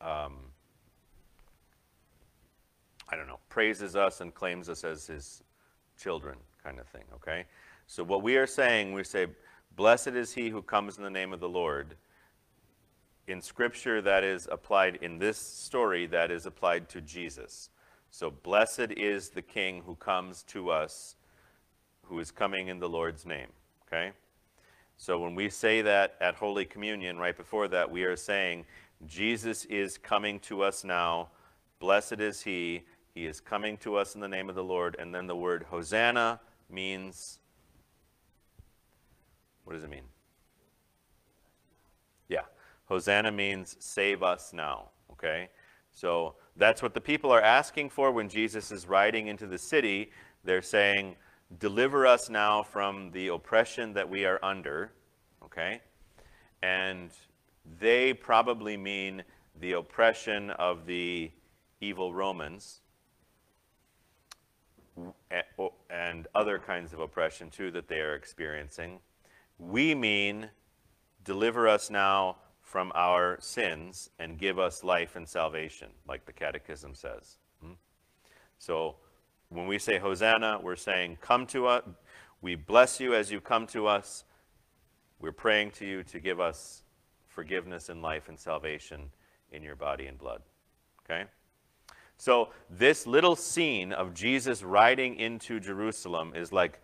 um, 0.00 0.34
I 3.08 3.16
don't 3.16 3.26
know, 3.26 3.40
praises 3.48 3.96
us 3.96 4.20
and 4.20 4.32
claims 4.32 4.68
us 4.68 4.84
as 4.84 5.04
his 5.04 5.42
children, 6.00 6.38
kind 6.62 6.78
of 6.78 6.86
thing, 6.86 7.04
okay? 7.16 7.44
So 7.88 8.04
what 8.04 8.22
we 8.22 8.36
are 8.36 8.46
saying, 8.46 8.92
we 8.92 9.02
say, 9.02 9.26
Blessed 9.74 10.08
is 10.08 10.32
he 10.32 10.48
who 10.48 10.62
comes 10.62 10.96
in 10.96 11.02
the 11.02 11.10
name 11.10 11.32
of 11.32 11.40
the 11.40 11.48
Lord 11.48 11.96
in 13.26 13.40
scripture 13.40 14.02
that 14.02 14.24
is 14.24 14.48
applied 14.50 14.96
in 14.96 15.18
this 15.18 15.38
story 15.38 16.06
that 16.06 16.30
is 16.30 16.46
applied 16.46 16.88
to 16.90 17.00
Jesus. 17.00 17.70
So 18.10 18.30
blessed 18.30 18.92
is 18.96 19.30
the 19.30 19.42
king 19.42 19.82
who 19.86 19.94
comes 19.94 20.42
to 20.44 20.70
us 20.70 21.16
who 22.06 22.18
is 22.18 22.30
coming 22.30 22.68
in 22.68 22.78
the 22.78 22.88
Lord's 22.88 23.24
name, 23.24 23.48
okay? 23.86 24.12
So 24.96 25.18
when 25.18 25.34
we 25.34 25.48
say 25.48 25.82
that 25.82 26.16
at 26.20 26.34
Holy 26.34 26.64
Communion 26.64 27.16
right 27.18 27.36
before 27.36 27.68
that 27.68 27.90
we 27.90 28.04
are 28.04 28.16
saying 28.16 28.66
Jesus 29.06 29.64
is 29.64 29.98
coming 29.98 30.38
to 30.40 30.62
us 30.62 30.84
now. 30.84 31.30
Blessed 31.80 32.20
is 32.20 32.42
he. 32.42 32.84
He 33.14 33.26
is 33.26 33.40
coming 33.40 33.76
to 33.78 33.96
us 33.96 34.14
in 34.14 34.20
the 34.20 34.28
name 34.28 34.48
of 34.48 34.54
the 34.54 34.64
Lord 34.64 34.96
and 34.98 35.14
then 35.14 35.26
the 35.26 35.36
word 35.36 35.66
Hosanna 35.70 36.40
means 36.70 37.38
what 39.64 39.74
does 39.74 39.84
it 39.84 39.90
mean? 39.90 40.04
Hosanna 42.92 43.32
means 43.32 43.74
save 43.80 44.22
us 44.22 44.52
now, 44.52 44.90
okay? 45.10 45.48
So 45.92 46.34
that's 46.56 46.82
what 46.82 46.92
the 46.92 47.00
people 47.00 47.32
are 47.32 47.40
asking 47.40 47.88
for 47.88 48.12
when 48.12 48.28
Jesus 48.28 48.70
is 48.70 48.86
riding 48.86 49.28
into 49.28 49.46
the 49.46 49.56
city. 49.56 50.10
They're 50.44 50.60
saying, 50.60 51.16
deliver 51.58 52.06
us 52.06 52.28
now 52.28 52.62
from 52.62 53.10
the 53.12 53.28
oppression 53.28 53.94
that 53.94 54.06
we 54.06 54.26
are 54.26 54.38
under, 54.42 54.92
okay? 55.42 55.80
And 56.62 57.08
they 57.80 58.12
probably 58.12 58.76
mean 58.76 59.22
the 59.58 59.72
oppression 59.72 60.50
of 60.50 60.84
the 60.84 61.30
evil 61.80 62.12
Romans 62.12 62.82
and 65.88 66.26
other 66.34 66.58
kinds 66.58 66.92
of 66.92 67.00
oppression 67.00 67.48
too 67.48 67.70
that 67.70 67.88
they 67.88 68.00
are 68.00 68.16
experiencing. 68.16 68.98
We 69.58 69.94
mean 69.94 70.50
deliver 71.24 71.66
us 71.66 71.88
now 71.88 72.36
from 72.72 72.90
our 72.94 73.36
sins 73.38 74.08
and 74.18 74.38
give 74.38 74.58
us 74.58 74.82
life 74.82 75.14
and 75.14 75.28
salvation, 75.28 75.88
like 76.08 76.24
the 76.24 76.32
Catechism 76.32 76.94
says. 76.94 77.36
Hmm? 77.62 77.72
So 78.56 78.96
when 79.50 79.66
we 79.66 79.78
say 79.78 79.98
Hosanna, 79.98 80.58
we're 80.62 80.76
saying, 80.76 81.18
Come 81.20 81.46
to 81.48 81.66
us. 81.66 81.84
We 82.40 82.54
bless 82.54 82.98
you 82.98 83.14
as 83.14 83.30
you 83.30 83.42
come 83.42 83.66
to 83.68 83.88
us. 83.88 84.24
We're 85.20 85.32
praying 85.32 85.72
to 85.72 85.86
you 85.86 86.02
to 86.04 86.18
give 86.18 86.40
us 86.40 86.82
forgiveness 87.26 87.90
and 87.90 88.00
life 88.00 88.30
and 88.30 88.40
salvation 88.40 89.10
in 89.50 89.62
your 89.62 89.76
body 89.76 90.06
and 90.06 90.16
blood. 90.16 90.40
Okay? 91.04 91.24
So 92.16 92.48
this 92.70 93.06
little 93.06 93.36
scene 93.36 93.92
of 93.92 94.14
Jesus 94.14 94.62
riding 94.62 95.16
into 95.16 95.60
Jerusalem 95.60 96.32
is 96.34 96.52
like 96.52 96.80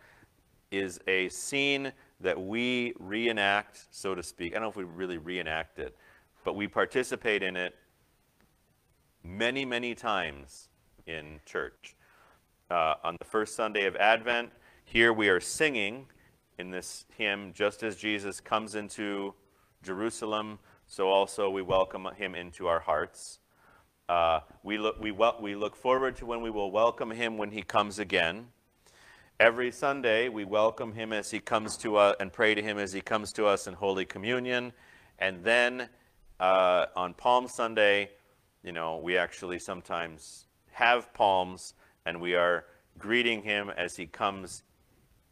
is 0.70 1.00
a 1.08 1.30
scene 1.30 1.92
that 2.20 2.40
we 2.40 2.94
reenact, 2.98 3.86
so 3.90 4.14
to 4.14 4.22
speak. 4.22 4.52
I 4.52 4.54
don't 4.54 4.64
know 4.64 4.70
if 4.70 4.76
we 4.76 4.84
really 4.84 5.18
reenact 5.18 5.78
it, 5.78 5.96
but 6.44 6.54
we 6.54 6.66
participate 6.66 7.42
in 7.42 7.56
it 7.56 7.74
many, 9.22 9.64
many 9.64 9.94
times 9.94 10.68
in 11.06 11.40
church. 11.46 11.96
Uh, 12.70 12.94
on 13.04 13.16
the 13.18 13.24
first 13.24 13.54
Sunday 13.54 13.86
of 13.86 13.96
Advent, 13.96 14.50
here 14.84 15.12
we 15.12 15.28
are 15.28 15.40
singing 15.40 16.06
in 16.58 16.70
this 16.70 17.04
hymn, 17.16 17.52
just 17.54 17.82
as 17.82 17.96
Jesus 17.96 18.40
comes 18.40 18.74
into 18.74 19.34
Jerusalem, 19.82 20.58
so 20.86 21.08
also 21.08 21.48
we 21.48 21.62
welcome 21.62 22.08
him 22.16 22.34
into 22.34 22.66
our 22.66 22.80
hearts. 22.80 23.38
Uh, 24.08 24.40
we, 24.62 24.78
look, 24.78 24.98
we, 25.00 25.12
we 25.40 25.54
look 25.54 25.76
forward 25.76 26.16
to 26.16 26.26
when 26.26 26.40
we 26.40 26.50
will 26.50 26.70
welcome 26.70 27.10
him 27.10 27.38
when 27.38 27.50
he 27.50 27.62
comes 27.62 27.98
again. 27.98 28.46
Every 29.40 29.70
Sunday, 29.70 30.28
we 30.28 30.44
welcome 30.44 30.92
him 30.92 31.12
as 31.12 31.30
he 31.30 31.38
comes 31.38 31.76
to 31.76 31.96
us 31.96 32.16
and 32.18 32.32
pray 32.32 32.56
to 32.56 32.60
him 32.60 32.76
as 32.76 32.92
he 32.92 33.00
comes 33.00 33.32
to 33.34 33.46
us 33.46 33.68
in 33.68 33.74
Holy 33.74 34.04
Communion. 34.04 34.72
And 35.16 35.44
then 35.44 35.88
uh, 36.40 36.86
on 36.96 37.14
Palm 37.14 37.46
Sunday, 37.46 38.10
you 38.64 38.72
know, 38.72 38.96
we 38.96 39.16
actually 39.16 39.60
sometimes 39.60 40.46
have 40.72 41.14
palms 41.14 41.74
and 42.04 42.20
we 42.20 42.34
are 42.34 42.64
greeting 42.98 43.42
him 43.42 43.70
as 43.70 43.94
he 43.94 44.06
comes 44.06 44.64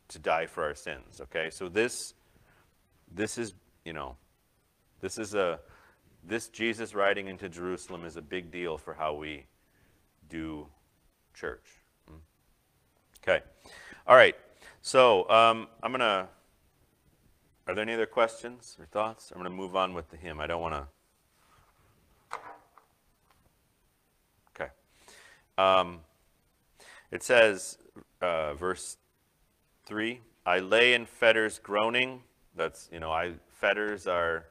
to 0.06 0.20
die 0.20 0.46
for 0.46 0.62
our 0.62 0.76
sins. 0.76 1.20
Okay, 1.22 1.50
so 1.50 1.68
this, 1.68 2.14
this 3.12 3.36
is, 3.36 3.54
you 3.84 3.92
know, 3.92 4.14
this 5.00 5.18
is 5.18 5.34
a, 5.34 5.58
this 6.22 6.46
Jesus 6.46 6.94
riding 6.94 7.26
into 7.26 7.48
Jerusalem 7.48 8.04
is 8.04 8.16
a 8.16 8.22
big 8.22 8.52
deal 8.52 8.78
for 8.78 8.94
how 8.94 9.14
we 9.14 9.46
do 10.28 10.68
church. 11.34 11.66
Hmm? 12.08 12.18
Okay. 13.20 13.42
All 14.08 14.14
right. 14.14 14.36
So 14.82 15.28
um, 15.28 15.66
I'm 15.82 15.90
going 15.90 15.98
to, 15.98 16.28
are 17.66 17.74
there 17.74 17.82
any 17.82 17.94
other 17.94 18.06
questions 18.06 18.76
or 18.78 18.86
thoughts? 18.86 19.32
I'm 19.32 19.40
going 19.40 19.50
to 19.50 19.56
move 19.56 19.74
on 19.74 19.94
with 19.94 20.10
the 20.10 20.16
hymn. 20.16 20.40
I 20.40 20.46
don't 20.46 20.60
want 20.60 20.74
to. 20.74 22.38
Okay. 24.54 24.70
Um, 25.58 26.00
it 27.10 27.24
says, 27.24 27.78
uh, 28.22 28.54
verse 28.54 28.96
3 29.86 30.20
I 30.46 30.60
lay 30.60 30.94
in 30.94 31.04
fetters 31.06 31.58
groaning. 31.58 32.22
That's, 32.54 32.88
you 32.92 33.00
know, 33.00 33.10
I 33.10 33.32
fetters 33.48 34.06
are 34.06 34.44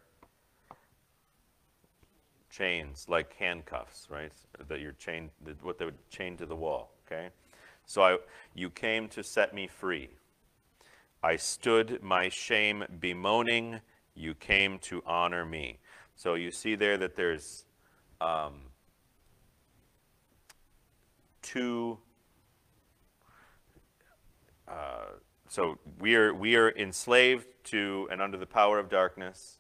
chains, 2.50 3.06
like 3.08 3.34
handcuffs, 3.38 4.10
right? 4.10 4.34
That 4.68 4.82
you're 4.82 4.92
chained, 4.92 5.30
what 5.62 5.80
they 5.80 5.86
would 5.86 6.10
chain 6.10 6.36
to 6.38 6.46
the 6.46 6.56
wall, 6.56 6.92
okay? 7.08 7.30
So 7.86 8.04
I, 8.04 8.18
you 8.54 8.70
came 8.70 9.08
to 9.10 9.24
set 9.24 9.54
me 9.54 9.68
free. 9.68 10.10
I 11.24 11.36
stood 11.36 12.02
my 12.02 12.30
shame 12.30 12.84
bemoaning. 13.00 13.82
You 14.16 14.34
came 14.34 14.80
to 14.80 15.02
honor 15.06 15.46
me. 15.46 15.80
So 16.16 16.36
you 16.36 16.52
see 16.52 16.76
there 16.76 16.98
that 16.98 17.16
there's 17.16 17.66
um, 18.22 18.62
two. 21.42 21.98
Uh, 24.68 25.06
so 25.48 25.78
we 26.00 26.16
are 26.16 26.34
we 26.34 26.56
are 26.56 26.72
enslaved 26.72 27.48
to 27.66 28.08
and 28.12 28.22
under 28.22 28.38
the 28.38 28.46
power 28.46 28.80
of 28.80 28.90
darkness, 28.90 29.60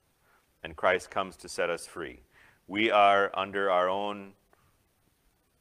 and 0.63 0.75
Christ 0.75 1.09
comes 1.09 1.35
to 1.37 1.49
set 1.49 1.69
us 1.69 1.85
free 1.85 2.21
we 2.67 2.89
are 2.89 3.31
under 3.33 3.69
our 3.69 3.89
own 3.89 4.33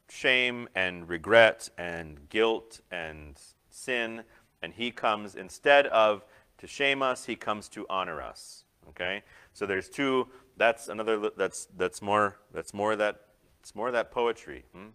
shame 0.09 0.67
and 0.75 1.07
regret 1.09 1.69
and 1.77 2.29
guilt 2.29 2.81
and 2.91 3.39
sin, 3.69 4.23
and 4.61 4.73
he 4.73 4.91
comes 4.91 5.35
instead 5.35 5.87
of 5.87 6.23
to 6.57 6.67
shame 6.67 7.01
us, 7.01 7.25
he 7.25 7.35
comes 7.35 7.67
to 7.69 7.85
honor 7.89 8.21
us. 8.21 8.63
Okay? 8.89 9.23
So 9.53 9.65
there's 9.65 9.89
two 9.89 10.27
that's 10.57 10.87
another 10.87 11.29
that's 11.35 11.67
that's 11.77 12.01
more 12.01 12.37
that's 12.53 12.73
more 12.73 12.95
that 12.95 13.21
it's 13.59 13.75
more 13.75 13.91
that 13.91 14.11
poetry. 14.11 14.63
Hmm? 14.73 14.87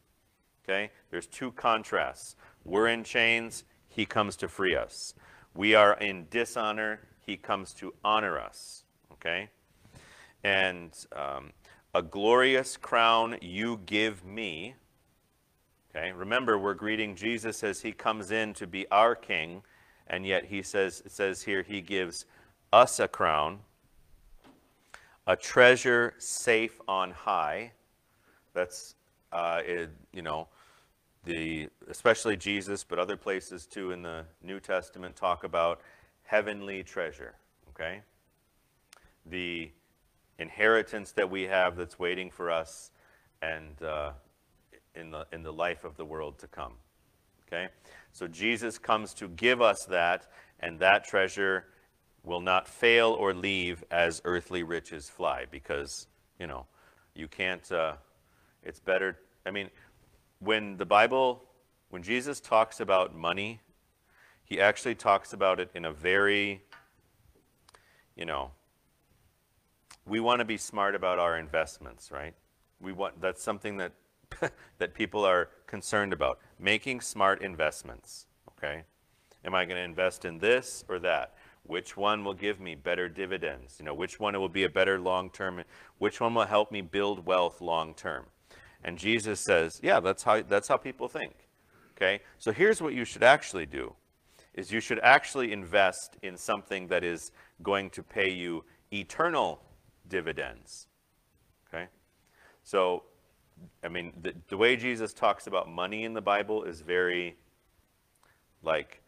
Okay? 0.64 0.90
There's 1.10 1.26
two 1.26 1.52
contrasts. 1.52 2.36
We're 2.64 2.88
in 2.88 3.04
chains, 3.04 3.64
he 3.88 4.06
comes 4.06 4.36
to 4.36 4.48
free 4.48 4.76
us. 4.76 5.14
We 5.54 5.74
are 5.74 5.94
in 5.94 6.26
dishonor, 6.30 7.00
he 7.18 7.36
comes 7.36 7.74
to 7.74 7.92
honor 8.04 8.38
us. 8.38 8.84
Okay? 9.12 9.50
And 10.44 10.92
um, 11.12 11.52
a 11.94 12.02
glorious 12.02 12.76
crown 12.76 13.36
you 13.40 13.80
give 13.84 14.24
me. 14.24 14.76
Okay, 15.94 16.12
remember 16.12 16.56
we're 16.56 16.74
greeting 16.74 17.16
Jesus 17.16 17.64
as 17.64 17.80
he 17.80 17.90
comes 17.90 18.30
in 18.30 18.54
to 18.54 18.66
be 18.68 18.86
our 18.92 19.16
king, 19.16 19.62
and 20.06 20.24
yet 20.24 20.44
he 20.44 20.62
says 20.62 21.02
it 21.04 21.10
says 21.10 21.42
here 21.42 21.62
he 21.62 21.80
gives 21.80 22.26
us 22.72 23.00
a 23.00 23.08
crown, 23.08 23.58
a 25.26 25.34
treasure 25.34 26.14
safe 26.18 26.80
on 26.86 27.10
high. 27.10 27.72
That's 28.54 28.94
uh, 29.32 29.62
it, 29.66 29.90
you 30.12 30.22
know 30.22 30.46
the 31.24 31.68
especially 31.88 32.36
Jesus, 32.36 32.84
but 32.84 33.00
other 33.00 33.16
places 33.16 33.66
too 33.66 33.90
in 33.90 34.02
the 34.02 34.24
New 34.44 34.60
Testament 34.60 35.16
talk 35.16 35.42
about 35.42 35.80
heavenly 36.22 36.84
treasure. 36.84 37.34
Okay, 37.70 38.02
the 39.26 39.72
inheritance 40.38 41.10
that 41.12 41.28
we 41.28 41.42
have 41.42 41.76
that's 41.76 41.98
waiting 41.98 42.30
for 42.30 42.48
us 42.48 42.92
and 43.42 43.82
uh, 43.82 44.12
in, 44.94 45.10
the, 45.10 45.26
in 45.32 45.42
the 45.42 45.52
life 45.52 45.84
of 45.84 45.96
the 45.96 46.04
world 46.04 46.38
to 46.38 46.46
come. 46.46 46.74
Okay? 47.46 47.68
So 48.12 48.26
Jesus 48.26 48.78
comes 48.78 49.14
to 49.14 49.28
give 49.28 49.60
us 49.60 49.84
that, 49.88 50.26
and 50.60 50.78
that 50.80 51.04
treasure 51.04 51.66
will 52.22 52.40
not 52.40 52.68
fail 52.68 53.10
or 53.10 53.32
leave 53.32 53.82
as 53.90 54.20
earthly 54.24 54.62
riches 54.62 55.08
fly 55.08 55.46
because, 55.50 56.06
you 56.38 56.46
know, 56.46 56.66
you 57.14 57.28
can't, 57.28 57.70
uh, 57.72 57.94
it's 58.62 58.80
better. 58.80 59.18
I 59.46 59.50
mean, 59.50 59.70
when 60.38 60.76
the 60.76 60.86
Bible, 60.86 61.44
when 61.88 62.02
Jesus 62.02 62.40
talks 62.40 62.80
about 62.80 63.14
money, 63.14 63.60
he 64.44 64.60
actually 64.60 64.94
talks 64.94 65.32
about 65.32 65.60
it 65.60 65.70
in 65.74 65.84
a 65.84 65.92
very, 65.92 66.62
you 68.16 68.24
know, 68.24 68.50
we 70.06 70.20
want 70.20 70.40
to 70.40 70.44
be 70.44 70.56
smart 70.56 70.94
about 70.94 71.18
our 71.18 71.38
investments, 71.38 72.10
right? 72.10 72.34
We 72.80 72.92
want 72.92 73.20
that's 73.20 73.42
something 73.42 73.76
that 73.76 73.92
that 74.78 74.94
people 74.94 75.24
are 75.24 75.50
concerned 75.66 76.12
about. 76.12 76.38
Making 76.58 77.00
smart 77.00 77.42
investments, 77.42 78.26
okay? 78.48 78.84
Am 79.44 79.54
I 79.54 79.64
going 79.64 79.76
to 79.76 79.82
invest 79.82 80.24
in 80.24 80.38
this 80.38 80.84
or 80.88 80.98
that? 81.00 81.34
Which 81.64 81.96
one 81.96 82.24
will 82.24 82.34
give 82.34 82.60
me 82.60 82.74
better 82.74 83.08
dividends? 83.08 83.76
You 83.78 83.84
know, 83.84 83.94
which 83.94 84.18
one 84.18 84.38
will 84.38 84.48
be 84.48 84.64
a 84.64 84.68
better 84.68 84.98
long-term 84.98 85.62
which 85.98 86.20
one 86.20 86.34
will 86.34 86.46
help 86.46 86.72
me 86.72 86.80
build 86.80 87.26
wealth 87.26 87.60
long 87.60 87.94
term? 87.94 88.26
And 88.82 88.98
Jesus 88.98 89.40
says, 89.40 89.78
yeah, 89.82 90.00
that's 90.00 90.22
how 90.22 90.42
that's 90.42 90.68
how 90.68 90.76
people 90.76 91.08
think. 91.08 91.34
Okay? 91.96 92.20
So 92.38 92.50
here's 92.50 92.80
what 92.80 92.94
you 92.94 93.04
should 93.04 93.22
actually 93.22 93.66
do. 93.66 93.94
Is 94.54 94.72
you 94.72 94.80
should 94.80 94.98
actually 95.00 95.52
invest 95.52 96.16
in 96.22 96.36
something 96.36 96.88
that 96.88 97.04
is 97.04 97.30
going 97.62 97.90
to 97.90 98.02
pay 98.02 98.30
you 98.30 98.64
eternal 98.92 99.62
dividends. 100.08 100.88
Okay? 101.68 101.86
So, 102.64 103.04
I 103.84 103.88
mean, 103.88 104.12
the, 104.20 104.34
the 104.48 104.56
way 104.56 104.76
Jesus 104.76 105.12
talks 105.12 105.46
about 105.46 105.68
money 105.68 106.04
in 106.04 106.14
the 106.14 106.20
Bible 106.20 106.64
is 106.64 106.80
very 106.80 107.36
like, 108.62 109.02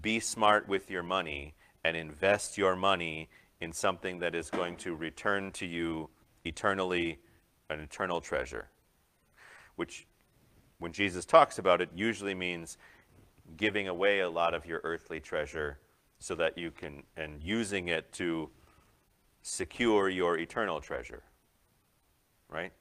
be 0.00 0.20
smart 0.20 0.68
with 0.68 0.90
your 0.90 1.02
money 1.02 1.54
and 1.84 1.96
invest 1.96 2.56
your 2.56 2.76
money 2.76 3.28
in 3.60 3.72
something 3.72 4.18
that 4.20 4.34
is 4.34 4.50
going 4.50 4.76
to 4.76 4.94
return 4.94 5.50
to 5.52 5.66
you 5.66 6.10
eternally, 6.44 7.18
an 7.70 7.80
eternal 7.80 8.20
treasure, 8.20 8.68
which 9.76 10.06
when 10.78 10.92
Jesus 10.92 11.24
talks 11.24 11.58
about 11.58 11.80
it, 11.80 11.88
usually 11.94 12.34
means 12.34 12.76
giving 13.56 13.88
away 13.88 14.20
a 14.20 14.28
lot 14.28 14.54
of 14.54 14.66
your 14.66 14.80
earthly 14.84 15.20
treasure 15.20 15.78
so 16.18 16.34
that 16.34 16.58
you 16.58 16.70
can, 16.70 17.02
and 17.16 17.42
using 17.42 17.88
it 17.88 18.12
to 18.12 18.50
secure 19.42 20.08
your 20.08 20.38
eternal 20.38 20.80
treasure. 20.80 21.22
Right? 22.48 22.72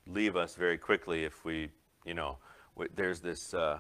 leave 0.08 0.36
us 0.36 0.56
very 0.56 0.78
quickly 0.78 1.24
if 1.24 1.43
we, 1.43 1.69
you 2.06 2.13
know, 2.13 2.38
there's 2.95 3.19
this. 3.19 3.54
Uh, 3.54 3.80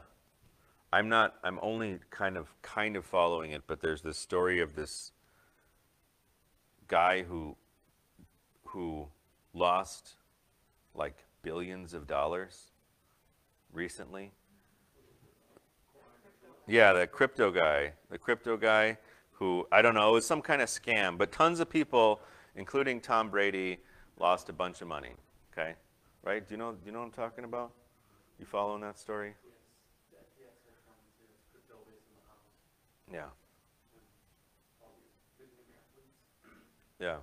I'm 0.91 1.07
not. 1.07 1.35
I'm 1.43 1.59
only 1.61 1.99
kind 2.09 2.35
of 2.35 2.53
kind 2.61 2.95
of 2.95 3.05
following 3.05 3.51
it, 3.51 3.63
but 3.67 3.79
there's 3.79 4.01
this 4.01 4.17
story 4.17 4.59
of 4.59 4.75
this 4.75 5.11
guy 6.87 7.21
who 7.21 7.55
who 8.65 9.07
lost 9.59 10.15
like 10.95 11.25
billions 11.43 11.93
of 11.93 12.07
dollars 12.07 12.71
recently. 13.71 14.31
Yeah, 16.67 16.93
the 16.93 17.07
crypto 17.07 17.51
guy, 17.51 17.93
the 18.09 18.17
crypto 18.17 18.55
guy 18.57 18.97
who, 19.33 19.67
I 19.71 19.81
don't 19.81 19.93
know, 19.93 20.09
it 20.09 20.13
was 20.13 20.25
some 20.25 20.41
kind 20.41 20.61
of 20.61 20.69
scam, 20.69 21.17
but 21.17 21.31
tons 21.31 21.59
of 21.59 21.69
people, 21.69 22.21
including 22.55 23.01
Tom 23.01 23.29
Brady, 23.29 23.79
lost 24.19 24.49
a 24.49 24.53
bunch 24.53 24.81
of 24.81 24.87
money. 24.87 25.11
Okay? 25.51 25.75
Right? 26.23 26.47
Do 26.47 26.53
you 26.53 26.57
know, 26.57 26.71
do 26.73 26.79
you 26.85 26.91
know 26.91 26.99
what 26.99 27.05
I'm 27.05 27.11
talking 27.11 27.43
about? 27.43 27.71
You 28.39 28.45
following 28.45 28.81
that 28.81 28.97
story? 28.97 29.33
Yeah. 33.11 33.25
Yeah. 36.99 37.17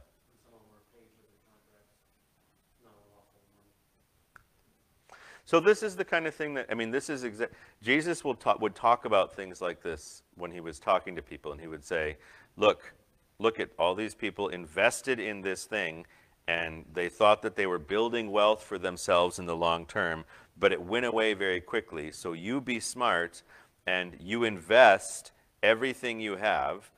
So 5.46 5.60
this 5.60 5.84
is 5.84 5.94
the 5.94 6.04
kind 6.04 6.26
of 6.26 6.34
thing 6.34 6.54
that 6.54 6.66
I 6.68 6.74
mean. 6.74 6.90
This 6.90 7.08
is 7.08 7.22
exa- 7.22 7.50
Jesus 7.80 8.24
will 8.24 8.34
talk, 8.34 8.60
would 8.60 8.74
talk 8.74 9.04
about 9.04 9.34
things 9.34 9.62
like 9.62 9.80
this 9.80 10.22
when 10.34 10.50
he 10.50 10.60
was 10.60 10.80
talking 10.80 11.14
to 11.14 11.22
people, 11.22 11.52
and 11.52 11.60
he 11.60 11.68
would 11.68 11.84
say, 11.84 12.18
"Look, 12.56 12.92
look 13.38 13.60
at 13.60 13.70
all 13.78 13.94
these 13.94 14.14
people 14.14 14.48
invested 14.48 15.20
in 15.20 15.42
this 15.42 15.64
thing, 15.64 16.04
and 16.48 16.84
they 16.92 17.08
thought 17.08 17.42
that 17.42 17.54
they 17.54 17.66
were 17.66 17.78
building 17.78 18.32
wealth 18.32 18.62
for 18.62 18.76
themselves 18.76 19.38
in 19.38 19.46
the 19.46 19.56
long 19.56 19.86
term, 19.86 20.24
but 20.58 20.72
it 20.72 20.82
went 20.82 21.06
away 21.06 21.32
very 21.32 21.60
quickly. 21.60 22.10
So 22.10 22.32
you 22.32 22.60
be 22.60 22.80
smart, 22.80 23.44
and 23.86 24.16
you 24.20 24.42
invest 24.42 25.30
everything 25.62 26.20
you 26.20 26.36
have 26.36 26.90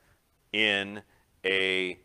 in 0.51 1.03
a 1.45 1.99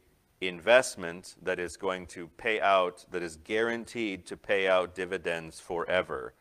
investment 0.48 1.36
that 1.42 1.58
is 1.58 1.76
going 1.76 2.06
to 2.08 2.28
pay 2.28 2.60
out, 2.60 3.04
that 3.10 3.22
is 3.22 3.36
guaranteed 3.36 4.26
to 4.26 4.36
pay 4.36 4.68
out 4.68 4.94
dividends 4.94 5.60
forever. 5.60 6.34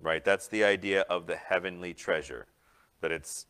Right? 0.00 0.24
That's 0.24 0.48
the 0.48 0.64
idea 0.64 1.02
of 1.02 1.26
the 1.26 1.36
heavenly 1.36 1.92
treasure, 1.92 2.46
that 3.00 3.12
it's 3.12 3.46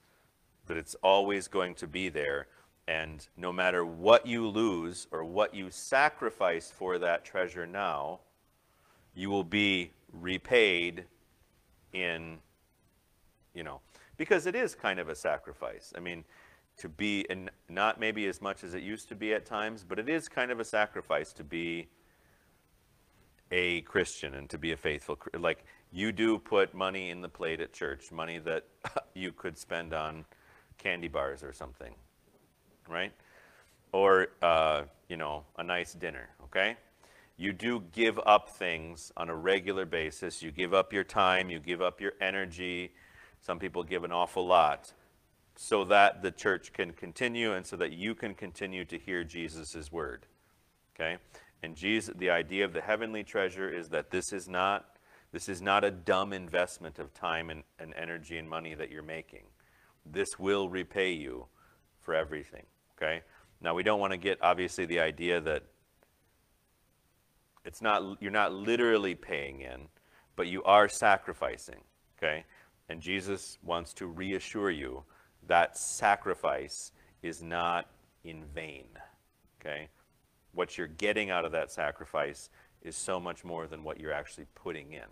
that 0.67 0.77
it's 0.77 0.95
always 1.03 1.49
going 1.49 1.75
to 1.75 1.87
be 1.87 2.09
there. 2.09 2.47
And 2.87 3.27
no 3.37 3.53
matter 3.53 3.85
what 3.85 4.27
you 4.27 4.47
lose 4.47 5.07
or 5.11 5.25
what 5.25 5.55
you 5.55 5.71
sacrifice 5.71 6.71
for 6.71 6.99
that 6.99 7.25
treasure 7.25 7.67
now, 7.67 8.21
you 9.15 9.31
will 9.31 9.45
be 9.45 9.93
repaid 10.13 11.05
in, 11.93 12.39
you 13.55 13.63
know, 13.63 13.81
because 14.17 14.47
it 14.47 14.55
is 14.55 14.75
kind 14.75 15.01
of 15.01 15.09
a 15.09 15.15
sacrifice. 15.15 15.93
I 15.97 16.01
mean, 16.01 16.25
to 16.81 16.89
be, 16.89 17.27
and 17.31 17.51
not 17.69 18.01
maybe 18.01 18.27
as 18.27 18.41
much 18.41 18.65
as 18.65 18.75
it 18.75 18.83
used 18.83 19.09
to 19.11 19.15
be 19.15 19.33
at 19.33 19.47
times, 19.47 19.85
but 19.87 19.99
it 19.99 20.09
is 20.09 20.29
kind 20.29 20.51
of 20.51 20.61
a 20.61 20.65
sacrifice 20.65 21.33
to 21.35 21.45
be 21.45 21.89
a 23.51 23.83
Christian 23.83 24.35
and 24.35 24.49
to 24.51 24.59
be 24.59 24.73
a 24.73 24.77
faithful. 24.77 25.19
Like 25.39 25.65
you 25.93 26.13
do 26.13 26.39
put 26.39 26.75
money 26.75 27.11
in 27.11 27.21
the 27.21 27.29
plate 27.29 27.61
at 27.61 27.73
church, 27.73 28.11
money 28.11 28.39
that 28.39 28.65
you 29.15 29.33
could 29.33 29.59
spend 29.59 29.93
on 29.93 30.25
candy 30.79 31.09
bars 31.09 31.43
or 31.43 31.53
something, 31.53 31.95
right? 32.89 33.13
Or 33.93 34.29
uh, 34.41 34.83
you 35.09 35.17
know, 35.17 35.45
a 35.59 35.63
nice 35.63 35.93
dinner. 35.93 36.29
Okay, 36.45 36.77
you 37.37 37.53
do 37.53 37.83
give 37.93 38.19
up 38.25 38.51
things 38.51 39.13
on 39.17 39.29
a 39.29 39.35
regular 39.35 39.85
basis. 39.85 40.43
You 40.43 40.51
give 40.51 40.73
up 40.73 40.93
your 40.93 41.05
time. 41.05 41.51
You 41.51 41.59
give 41.59 41.83
up 41.83 42.01
your 42.01 42.13
energy. 42.21 42.93
Some 43.43 43.59
people 43.59 43.83
give 43.83 44.05
an 44.05 44.13
awful 44.13 44.47
lot 44.47 44.93
so 45.63 45.85
that 45.85 46.23
the 46.23 46.31
church 46.31 46.73
can 46.73 46.91
continue 46.91 47.53
and 47.53 47.67
so 47.67 47.77
that 47.77 47.93
you 47.93 48.15
can 48.15 48.33
continue 48.33 48.83
to 48.83 48.97
hear 48.97 49.23
Jesus' 49.23 49.93
word. 49.93 50.25
Okay? 50.97 51.19
And 51.63 51.77
Jesus, 51.77 52.15
the 52.17 52.31
idea 52.31 52.65
of 52.65 52.73
the 52.73 52.81
heavenly 52.81 53.25
treasure 53.25 53.69
is 53.69 53.91
that 53.91 54.11
this 54.11 54.33
is 54.33 54.49
not, 54.49 54.97
this 55.33 55.51
is 55.51 55.61
not 55.61 55.85
a 55.85 55.91
dumb 55.91 56.33
investment 56.33 56.99
of 56.99 57.13
time 57.13 57.51
and, 57.51 57.63
and 57.79 57.93
energy 57.95 58.39
and 58.39 58.49
money 58.49 58.73
that 58.73 58.91
you're 58.91 59.03
making. 59.03 59.43
This 60.07 60.39
will 60.39 60.71
repay 60.71 61.13
you 61.13 61.45
for 62.01 62.15
everything. 62.15 62.65
Okay? 62.97 63.21
Now 63.61 63.75
we 63.75 63.83
don't 63.83 64.01
want 64.01 64.15
to 64.15 64.19
get 64.19 64.39
obviously 64.41 64.87
the 64.87 65.01
idea 65.01 65.43
that 65.43 65.65
it's 67.67 67.83
not 67.83 68.17
you're 68.23 68.31
not 68.31 68.55
literally 68.55 69.15
paying 69.15 69.61
in, 69.61 69.89
but 70.37 70.47
you 70.47 70.63
are 70.63 70.89
sacrificing. 70.89 71.83
Okay? 72.17 72.47
And 72.89 73.03
Jesus 73.03 73.59
wants 73.63 73.93
to 73.95 74.07
reassure 74.07 74.71
you 74.71 75.05
that 75.51 75.77
sacrifice 75.77 76.93
is 77.25 77.43
not 77.43 77.89
in 78.23 78.45
vain. 78.55 78.87
Okay? 79.61 79.89
What 80.53 80.79
you're 80.79 80.87
getting 80.87 81.29
out 81.29 81.45
of 81.45 81.51
that 81.51 81.73
sacrifice 81.73 82.51
is 82.83 82.95
so 82.95 83.19
much 83.19 83.45
more 83.45 83.67
than 83.67 83.83
what 83.83 83.99
you're 83.99 84.13
actually 84.13 84.47
putting 84.55 84.93
in, 84.93 85.09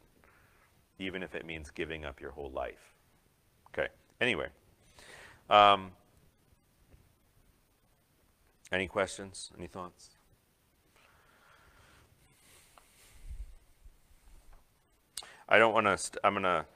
even 1.01 1.25
if 1.25 1.35
it 1.35 1.45
means 1.45 1.73
giving 1.73 2.05
up 2.05 2.21
your 2.21 2.31
whole 2.31 2.53
life. 2.53 2.95
Okay. 3.71 3.89
Anyway. 4.21 4.47
Um, 5.51 5.91
any 8.71 8.87
questions? 8.87 9.51
Any 9.59 9.67
thoughts? 9.67 10.11
I 15.49 15.59
don't 15.59 15.75
want 15.75 15.87
to. 15.87 15.99
St- 15.99 16.19
I'm 16.23 16.35
gonna. 16.35 16.67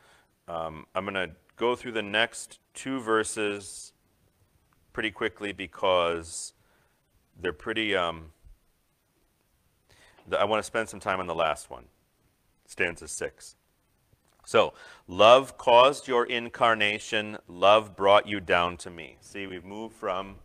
Um, 0.48 0.86
I'm 0.96 1.04
gonna 1.04 1.30
go 1.56 1.76
through 1.76 1.92
the 1.92 2.02
next 2.02 2.58
two 2.74 3.00
verses 3.00 3.92
pretty 4.92 5.10
quickly 5.10 5.52
because 5.52 6.52
they're 7.40 7.52
pretty. 7.52 7.94
Um, 7.94 8.32
I 10.36 10.44
want 10.44 10.60
to 10.60 10.66
spend 10.66 10.88
some 10.88 11.00
time 11.00 11.20
on 11.20 11.26
the 11.26 11.34
last 11.34 11.70
one, 11.70 11.84
stanza 12.66 13.08
six. 13.08 13.56
So, 14.44 14.74
love 15.06 15.56
caused 15.56 16.08
your 16.08 16.26
incarnation. 16.26 17.38
Love 17.46 17.96
brought 17.96 18.26
you 18.26 18.40
down 18.40 18.76
to 18.78 18.90
me. 18.90 19.16
See, 19.20 19.46
we've 19.46 19.64
moved 19.64 19.94
from. 19.94 20.36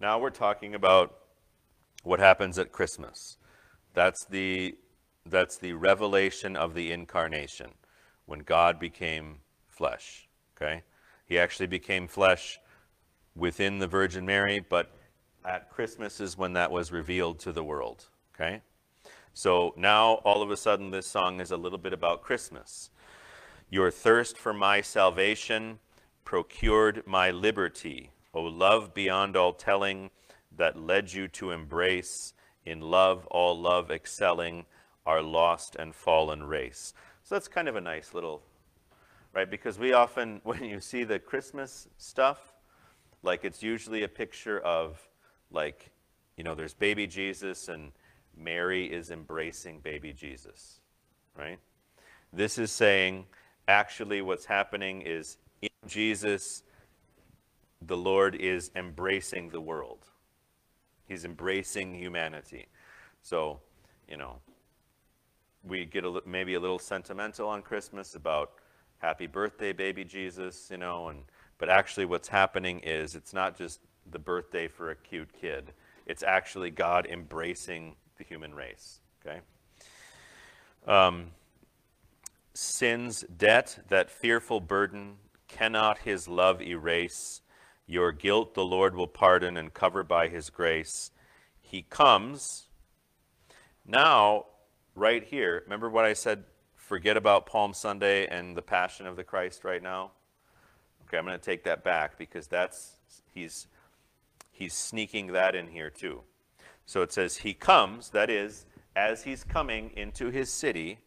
Now 0.00 0.18
we're 0.18 0.30
talking 0.30 0.74
about 0.74 1.16
what 2.02 2.20
happens 2.20 2.58
at 2.58 2.72
Christmas. 2.72 3.38
That's 3.94 4.24
the 4.24 4.76
that's 5.24 5.56
the 5.56 5.72
revelation 5.74 6.56
of 6.56 6.74
the 6.74 6.90
incarnation 6.90 7.72
when 8.26 8.40
God 8.40 8.80
became 8.80 9.38
flesh. 9.68 10.28
Okay? 10.56 10.82
He 11.32 11.38
actually 11.38 11.68
became 11.68 12.08
flesh 12.08 12.60
within 13.34 13.78
the 13.78 13.86
Virgin 13.86 14.26
Mary, 14.26 14.60
but 14.60 14.90
at 15.46 15.70
Christmas 15.70 16.20
is 16.20 16.36
when 16.36 16.52
that 16.52 16.70
was 16.70 16.92
revealed 16.92 17.38
to 17.38 17.52
the 17.52 17.64
world. 17.64 18.10
Okay? 18.34 18.60
So 19.32 19.72
now 19.74 20.16
all 20.26 20.42
of 20.42 20.50
a 20.50 20.58
sudden 20.58 20.90
this 20.90 21.06
song 21.06 21.40
is 21.40 21.50
a 21.50 21.56
little 21.56 21.78
bit 21.78 21.94
about 21.94 22.20
Christmas. 22.20 22.90
Your 23.70 23.90
thirst 23.90 24.36
for 24.36 24.52
my 24.52 24.82
salvation 24.82 25.78
procured 26.26 27.02
my 27.06 27.30
liberty. 27.30 28.10
O 28.34 28.42
love 28.42 28.92
beyond 28.92 29.34
all 29.34 29.54
telling 29.54 30.10
that 30.54 30.78
led 30.78 31.14
you 31.14 31.28
to 31.28 31.50
embrace 31.50 32.34
in 32.66 32.82
love 32.82 33.24
all 33.28 33.58
love 33.58 33.90
excelling 33.90 34.66
our 35.06 35.22
lost 35.22 35.76
and 35.76 35.94
fallen 35.94 36.42
race. 36.42 36.92
So 37.22 37.34
that's 37.34 37.48
kind 37.48 37.68
of 37.68 37.76
a 37.76 37.80
nice 37.80 38.12
little 38.12 38.42
right? 39.32 39.50
Because 39.50 39.78
we 39.78 39.92
often, 39.92 40.40
when 40.44 40.64
you 40.64 40.80
see 40.80 41.04
the 41.04 41.18
Christmas 41.18 41.88
stuff, 41.98 42.52
like 43.22 43.44
it's 43.44 43.62
usually 43.62 44.02
a 44.02 44.08
picture 44.08 44.60
of, 44.60 45.00
like, 45.50 45.90
you 46.36 46.44
know, 46.44 46.54
there's 46.54 46.74
baby 46.74 47.06
Jesus 47.06 47.68
and 47.68 47.92
Mary 48.36 48.86
is 48.86 49.10
embracing 49.10 49.80
baby 49.80 50.12
Jesus, 50.12 50.80
right? 51.36 51.58
This 52.32 52.58
is 52.58 52.72
saying 52.72 53.26
actually 53.68 54.22
what's 54.22 54.46
happening 54.46 55.02
is 55.02 55.36
in 55.60 55.68
Jesus, 55.86 56.62
the 57.80 57.96
Lord 57.96 58.34
is 58.34 58.70
embracing 58.74 59.50
the 59.50 59.60
world. 59.60 60.06
He's 61.06 61.24
embracing 61.24 61.94
humanity. 61.94 62.66
So, 63.22 63.60
you 64.08 64.16
know, 64.16 64.38
we 65.62 65.84
get 65.84 66.04
a, 66.04 66.22
maybe 66.26 66.54
a 66.54 66.60
little 66.60 66.78
sentimental 66.78 67.48
on 67.48 67.62
Christmas 67.62 68.14
about 68.14 68.52
happy 69.02 69.26
birthday, 69.26 69.72
baby 69.72 70.04
Jesus, 70.04 70.68
you 70.70 70.78
know, 70.78 71.08
and 71.08 71.24
but 71.58 71.68
actually 71.68 72.06
what's 72.06 72.28
happening 72.28 72.80
is 72.80 73.14
it's 73.14 73.34
not 73.34 73.58
just 73.58 73.80
the 74.10 74.18
birthday 74.18 74.68
for 74.68 74.90
a 74.90 74.96
cute 74.96 75.32
kid. 75.38 75.72
It's 76.06 76.22
actually 76.22 76.70
God 76.70 77.06
embracing 77.06 77.96
the 78.16 78.24
human 78.24 78.54
race. 78.54 79.00
Okay. 79.24 79.40
Um, 80.86 81.32
sin's 82.54 83.22
debt, 83.22 83.78
that 83.88 84.10
fearful 84.10 84.60
burden, 84.60 85.16
cannot 85.48 85.98
his 85.98 86.28
love 86.28 86.62
erase. 86.62 87.42
Your 87.86 88.12
guilt 88.12 88.54
the 88.54 88.64
Lord 88.64 88.94
will 88.94 89.06
pardon 89.06 89.56
and 89.56 89.74
cover 89.74 90.02
by 90.02 90.28
his 90.28 90.48
grace. 90.50 91.10
He 91.60 91.82
comes. 91.82 92.66
Now, 93.86 94.46
right 94.94 95.24
here, 95.24 95.62
remember 95.64 95.88
what 95.90 96.04
I 96.04 96.12
said? 96.12 96.44
Forget 96.92 97.16
about 97.16 97.46
Palm 97.46 97.72
Sunday 97.72 98.26
and 98.26 98.54
the 98.54 98.60
Passion 98.60 99.06
of 99.06 99.16
the 99.16 99.24
Christ 99.24 99.64
right 99.64 99.82
now? 99.82 100.10
Okay, 101.08 101.16
I'm 101.16 101.24
going 101.24 101.38
to 101.38 101.42
take 101.42 101.64
that 101.64 101.82
back 101.82 102.18
because 102.18 102.48
that's, 102.48 102.98
he's, 103.32 103.66
he's 104.50 104.74
sneaking 104.74 105.28
that 105.28 105.54
in 105.54 105.68
here 105.68 105.88
too. 105.88 106.20
So 106.84 107.00
it 107.00 107.10
says, 107.10 107.38
He 107.38 107.54
comes, 107.54 108.10
that 108.10 108.28
is, 108.28 108.66
as 108.94 109.24
he's 109.24 109.42
coming 109.42 109.90
into 109.96 110.28
his 110.28 110.52
city 110.52 110.98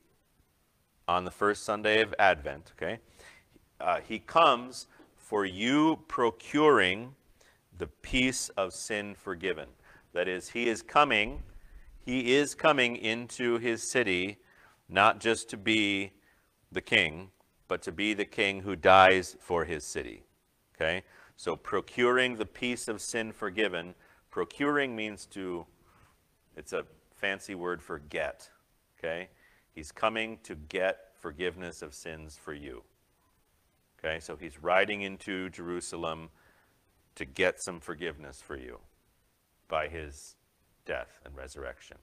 on 1.08 1.24
the 1.24 1.30
first 1.30 1.64
Sunday 1.64 2.02
of 2.02 2.16
Advent, 2.18 2.74
okay? 2.76 2.98
Uh, 3.80 4.00
he 4.00 4.18
comes 4.18 4.88
for 5.16 5.46
you 5.46 6.00
procuring 6.08 7.14
the 7.78 7.86
peace 7.86 8.50
of 8.58 8.74
sin 8.74 9.14
forgiven. 9.14 9.68
That 10.14 10.28
is, 10.28 10.50
he 10.50 10.68
is 10.68 10.82
coming, 10.82 11.44
he 12.04 12.34
is 12.34 12.56
coming 12.56 12.96
into 12.96 13.60
his 13.60 13.88
city 13.88 14.40
not 14.88 15.20
just 15.20 15.50
to 15.50 15.58
be 15.58 16.12
the 16.72 16.82
king, 16.82 17.32
but 17.68 17.82
to 17.84 17.92
be 17.92 18.14
the 18.14 18.26
king 18.26 18.62
who 18.62 18.76
dies 18.76 19.36
for 19.40 19.66
his 19.66 19.84
city. 19.84 20.24
Okay? 20.76 21.04
So 21.36 21.56
procuring 21.56 22.38
the 22.38 22.46
peace 22.46 22.88
of 22.88 23.02
sin 23.02 23.32
forgiven, 23.32 23.96
procuring 24.30 24.96
means 24.96 25.26
to, 25.28 25.66
it's 26.56 26.74
a 26.74 26.86
fancy 27.16 27.56
word 27.56 27.82
for 27.82 28.00
get. 28.00 28.50
Okay? 29.00 29.30
He's 29.72 29.92
coming 29.92 30.40
to 30.44 30.56
get 30.56 31.12
forgiveness 31.20 31.82
of 31.82 31.94
sins 31.94 32.38
for 32.42 32.54
you. 32.54 32.84
Okay? 34.00 34.20
So 34.20 34.36
he's 34.36 34.62
riding 34.62 35.02
into 35.02 35.50
Jerusalem 35.50 36.30
to 37.16 37.26
get 37.26 37.62
some 37.62 37.80
forgiveness 37.80 38.42
for 38.42 38.58
you 38.58 38.80
by 39.68 39.88
his 39.88 40.36
death 40.86 41.20
and 41.26 41.36
resurrection. 41.36 41.98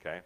Okay? 0.00 0.20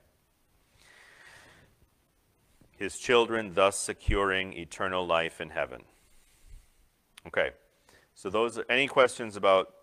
His 2.77 2.99
children 2.99 3.55
thus 3.55 3.79
securing 3.79 4.53
eternal 4.53 5.07
life 5.07 5.41
in 5.41 5.51
heaven. 5.51 5.83
Okay. 7.27 7.51
So 8.14 8.31
those 8.31 8.59
are 8.59 8.66
any 8.68 8.87
questions 8.87 9.37
about 9.37 9.74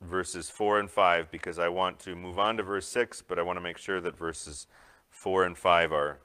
verses 0.00 0.50
4 0.50 0.80
and 0.80 0.90
5 0.90 1.30
because 1.30 1.58
I 1.58 1.68
want 1.68 1.98
to 2.00 2.14
move 2.14 2.38
on 2.38 2.56
to 2.56 2.62
verse 2.62 2.88
6, 2.88 3.22
but 3.22 3.38
I 3.38 3.42
want 3.42 3.56
to 3.56 3.60
make 3.60 3.78
sure 3.78 4.00
that 4.00 4.16
verses 4.16 4.66
4 5.10 5.44
and 5.44 5.56
5 5.56 5.92
are 5.92 6.18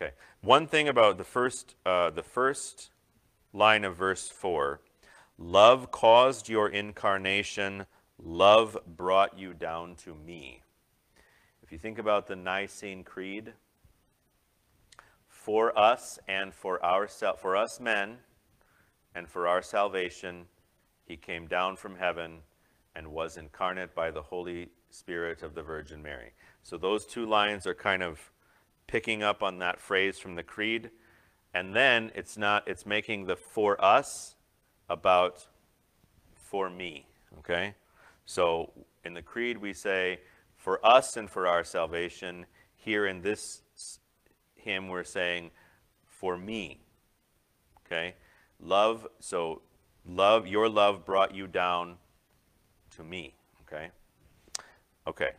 Okay. 0.00 0.12
One 0.40 0.66
thing 0.66 0.88
about 0.88 1.18
the 1.18 1.24
first 1.24 1.74
uh, 1.84 2.08
the 2.08 2.22
first 2.22 2.90
line 3.52 3.84
of 3.84 3.96
verse 3.96 4.28
4 4.28 4.80
Love 5.36 5.90
caused 5.90 6.48
your 6.48 6.68
incarnation, 6.68 7.86
love 8.22 8.76
brought 8.86 9.38
you 9.38 9.54
down 9.54 9.94
to 9.96 10.14
me. 10.14 10.62
If 11.70 11.74
you 11.74 11.78
think 11.78 12.00
about 12.00 12.26
the 12.26 12.34
Nicene 12.34 13.04
Creed, 13.04 13.52
for 15.28 15.78
us 15.78 16.18
and 16.26 16.52
for 16.52 16.84
our 16.84 17.06
for 17.06 17.54
us 17.54 17.78
men 17.78 18.16
and 19.14 19.28
for 19.28 19.46
our 19.46 19.62
salvation, 19.62 20.46
he 21.06 21.16
came 21.16 21.46
down 21.46 21.76
from 21.76 21.94
heaven 21.94 22.38
and 22.96 23.06
was 23.06 23.36
incarnate 23.36 23.94
by 23.94 24.10
the 24.10 24.20
Holy 24.20 24.70
Spirit 24.90 25.44
of 25.44 25.54
the 25.54 25.62
Virgin 25.62 26.02
Mary. 26.02 26.32
So 26.64 26.76
those 26.76 27.06
two 27.06 27.24
lines 27.24 27.68
are 27.68 27.74
kind 27.74 28.02
of 28.02 28.32
picking 28.88 29.22
up 29.22 29.40
on 29.40 29.60
that 29.60 29.78
phrase 29.78 30.18
from 30.18 30.34
the 30.34 30.42
creed. 30.42 30.90
And 31.54 31.72
then 31.72 32.10
it's 32.16 32.36
not 32.36 32.66
it's 32.66 32.84
making 32.84 33.26
the 33.26 33.36
for 33.36 33.80
us 33.80 34.34
about 34.88 35.46
for 36.34 36.68
me, 36.68 37.06
okay? 37.38 37.76
So 38.26 38.72
in 39.04 39.14
the 39.14 39.22
creed 39.22 39.56
we 39.56 39.72
say 39.72 40.18
for 40.60 40.84
us 40.86 41.16
and 41.16 41.30
for 41.30 41.46
our 41.46 41.64
salvation. 41.64 42.44
Here 42.76 43.06
in 43.06 43.22
this 43.22 43.62
hymn 44.54 44.88
we're 44.88 45.04
saying 45.04 45.50
for 46.06 46.36
me. 46.36 46.80
Okay? 47.86 48.14
Love 48.60 49.08
so 49.18 49.62
love 50.06 50.46
your 50.46 50.68
love 50.68 51.04
brought 51.06 51.34
you 51.34 51.46
down 51.46 51.96
to 52.96 53.02
me, 53.02 53.34
okay? 53.62 53.90
Okay. 55.06 55.30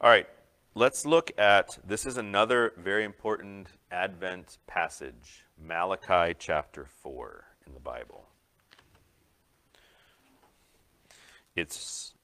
All 0.00 0.08
right. 0.08 0.28
Let's 0.74 1.04
look 1.04 1.32
at 1.36 1.78
this 1.84 2.06
is 2.06 2.16
another 2.16 2.72
very 2.76 3.02
important 3.02 3.68
Advent 3.90 4.58
passage, 4.68 5.44
Malachi 5.60 6.36
chapter 6.38 6.86
4 7.02 7.44
in 7.66 7.74
the 7.74 7.80
Bible. 7.80 8.28
It's, 11.56 12.14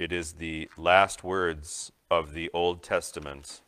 it 0.00 0.12
is 0.12 0.32
the 0.32 0.66
last 0.78 1.22
words 1.22 1.92
of 2.10 2.32
the 2.32 2.50
Old 2.54 2.82
Testament 2.82 3.60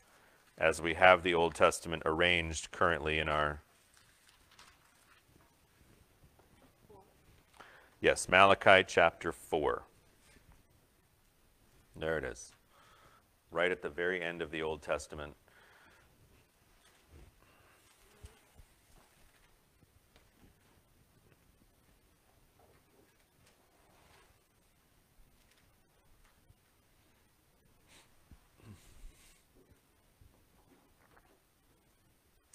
as 0.57 0.80
we 0.80 0.95
have 0.95 1.22
the 1.22 1.35
Old 1.35 1.55
Testament 1.55 2.03
arranged 2.07 2.70
currently 2.70 3.18
in 3.18 3.28
our. 3.28 3.61
Yes, 8.01 8.30
Malachi 8.30 8.83
chapter 8.89 9.30
4. 9.30 9.83
There 11.95 12.16
it 12.16 12.24
is 12.24 12.53
right 13.51 13.70
at 13.70 13.83
the 13.83 13.91
very 13.91 14.22
end 14.22 14.41
of 14.41 14.51
the 14.51 14.62
Old 14.62 14.80
Testament. 14.80 15.35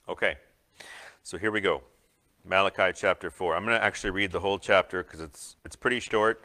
Okay, 0.10 0.38
so 1.22 1.38
here 1.38 1.52
we 1.52 1.60
go. 1.60 1.82
Malachi 2.46 2.94
chapter 2.96 3.30
4. 3.30 3.58
I'm 3.58 3.66
going 3.66 3.78
to 3.78 3.84
actually 3.84 4.12
read 4.12 4.32
the 4.32 4.40
whole 4.40 4.58
chapter 4.58 5.04
because 5.04 5.20
it's, 5.20 5.58
it's 5.66 5.76
pretty 5.76 6.00
short 6.00 6.42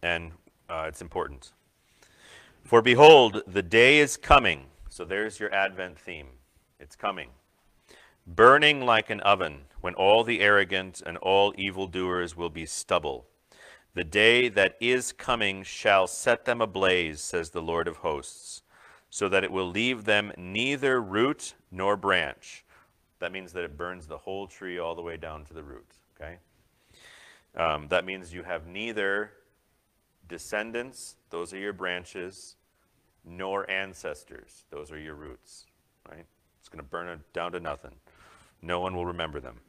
and 0.00 0.30
uh, 0.68 0.84
it's 0.86 1.02
important. 1.02 1.50
For 2.62 2.80
behold, 2.80 3.42
the 3.48 3.62
day 3.62 3.98
is 3.98 4.16
coming. 4.16 4.66
So 4.88 5.04
there's 5.04 5.40
your 5.40 5.52
Advent 5.52 5.98
theme. 5.98 6.28
It's 6.78 6.94
coming. 6.94 7.30
Burning 8.28 8.86
like 8.86 9.10
an 9.10 9.18
oven, 9.22 9.62
when 9.80 9.94
all 9.94 10.22
the 10.22 10.40
arrogant 10.40 11.02
and 11.04 11.16
all 11.16 11.52
evildoers 11.58 12.36
will 12.36 12.50
be 12.50 12.64
stubble. 12.64 13.26
The 13.94 14.04
day 14.04 14.48
that 14.48 14.76
is 14.80 15.10
coming 15.10 15.64
shall 15.64 16.06
set 16.06 16.44
them 16.44 16.60
ablaze, 16.60 17.20
says 17.20 17.50
the 17.50 17.60
Lord 17.60 17.88
of 17.88 17.96
hosts, 17.98 18.62
so 19.12 19.28
that 19.28 19.44
it 19.44 19.52
will 19.52 19.68
leave 19.68 20.06
them 20.06 20.32
neither 20.38 20.98
root 20.98 21.52
nor 21.70 21.98
branch. 21.98 22.64
That 23.18 23.30
means 23.30 23.52
that 23.52 23.62
it 23.62 23.76
burns 23.76 24.06
the 24.06 24.16
whole 24.16 24.46
tree 24.46 24.78
all 24.78 24.94
the 24.94 25.02
way 25.02 25.18
down 25.18 25.44
to 25.44 25.52
the 25.52 25.62
root. 25.62 25.86
Okay? 26.16 26.38
Um, 27.54 27.88
that 27.88 28.06
means 28.06 28.32
you 28.32 28.42
have 28.42 28.66
neither 28.66 29.32
descendants, 30.28 31.16
those 31.28 31.52
are 31.52 31.58
your 31.58 31.74
branches, 31.74 32.56
nor 33.22 33.70
ancestors, 33.70 34.64
those 34.70 34.90
are 34.90 34.98
your 34.98 35.14
roots, 35.14 35.66
right? 36.08 36.24
It's 36.58 36.70
going 36.70 36.82
to 36.82 36.90
burn 36.90 37.08
it 37.08 37.20
down 37.34 37.52
to 37.52 37.60
nothing. 37.60 37.92
No 38.62 38.80
one 38.80 38.96
will 38.96 39.04
remember 39.04 39.40
them. 39.40 39.60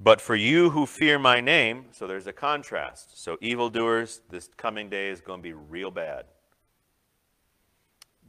But 0.00 0.18
for 0.18 0.34
you 0.34 0.70
who 0.70 0.86
fear 0.86 1.18
my 1.18 1.42
name, 1.42 1.88
so 1.92 2.06
there's 2.06 2.26
a 2.26 2.32
contrast. 2.32 3.22
So 3.22 3.36
evildoers, 3.42 4.22
this 4.30 4.48
coming 4.56 4.88
day 4.88 5.10
is 5.10 5.20
going 5.20 5.40
to 5.40 5.42
be 5.42 5.52
real 5.52 5.90
bad. 5.90 6.24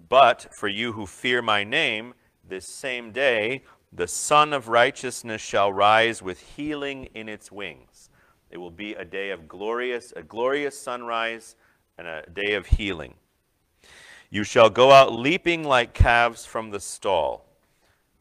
But 0.10 0.48
for 0.54 0.68
you 0.68 0.94
who 0.94 1.06
fear 1.06 1.42
my 1.42 1.64
name, 1.64 2.14
this 2.48 2.66
same 2.66 3.12
day, 3.12 3.64
the 3.92 4.08
Sun 4.08 4.54
of 4.54 4.68
Righteousness 4.68 5.42
shall 5.42 5.72
rise 5.72 6.22
with 6.22 6.40
healing 6.40 7.10
in 7.14 7.28
its 7.28 7.52
wings. 7.52 8.10
It 8.50 8.58
will 8.58 8.72
be 8.72 8.94
a 8.94 9.04
day 9.04 9.32
of 9.32 9.48
glorious, 9.48 10.14
a 10.16 10.24
glorious 10.24 10.80
sunrise 10.80 11.56
and 11.98 12.08
a 12.08 12.24
day 12.34 12.54
of 12.54 12.68
healing. 12.68 13.16
You 14.30 14.44
shall 14.44 14.70
go 14.70 14.92
out 14.92 15.14
leaping 15.14 15.64
like 15.64 15.94
calves 15.94 16.46
from 16.46 16.70
the 16.70 16.80
stall. 16.80 17.46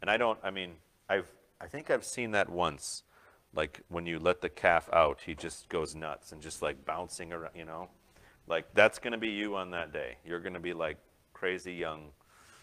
And 0.00 0.10
I 0.10 0.16
don't, 0.16 0.38
I 0.42 0.50
mean, 0.50 0.72
I've, 1.08 1.30
I 1.60 1.66
think 1.66 1.90
I've 1.90 2.04
seen 2.04 2.32
that 2.32 2.48
once. 2.48 3.02
Like 3.54 3.80
when 3.88 4.06
you 4.06 4.18
let 4.18 4.40
the 4.40 4.48
calf 4.48 4.88
out, 4.92 5.20
he 5.24 5.34
just 5.34 5.68
goes 5.68 5.94
nuts 5.94 6.32
and 6.32 6.40
just 6.40 6.62
like 6.62 6.84
bouncing 6.84 7.32
around, 7.32 7.52
you 7.54 7.64
know? 7.64 7.88
Like 8.46 8.66
that's 8.74 8.98
going 8.98 9.12
to 9.12 9.18
be 9.18 9.30
you 9.30 9.56
on 9.56 9.70
that 9.70 9.92
day. 9.92 10.16
You're 10.24 10.40
going 10.40 10.54
to 10.54 10.60
be 10.60 10.74
like 10.74 10.98
crazy 11.36 11.74
young. 11.74 12.08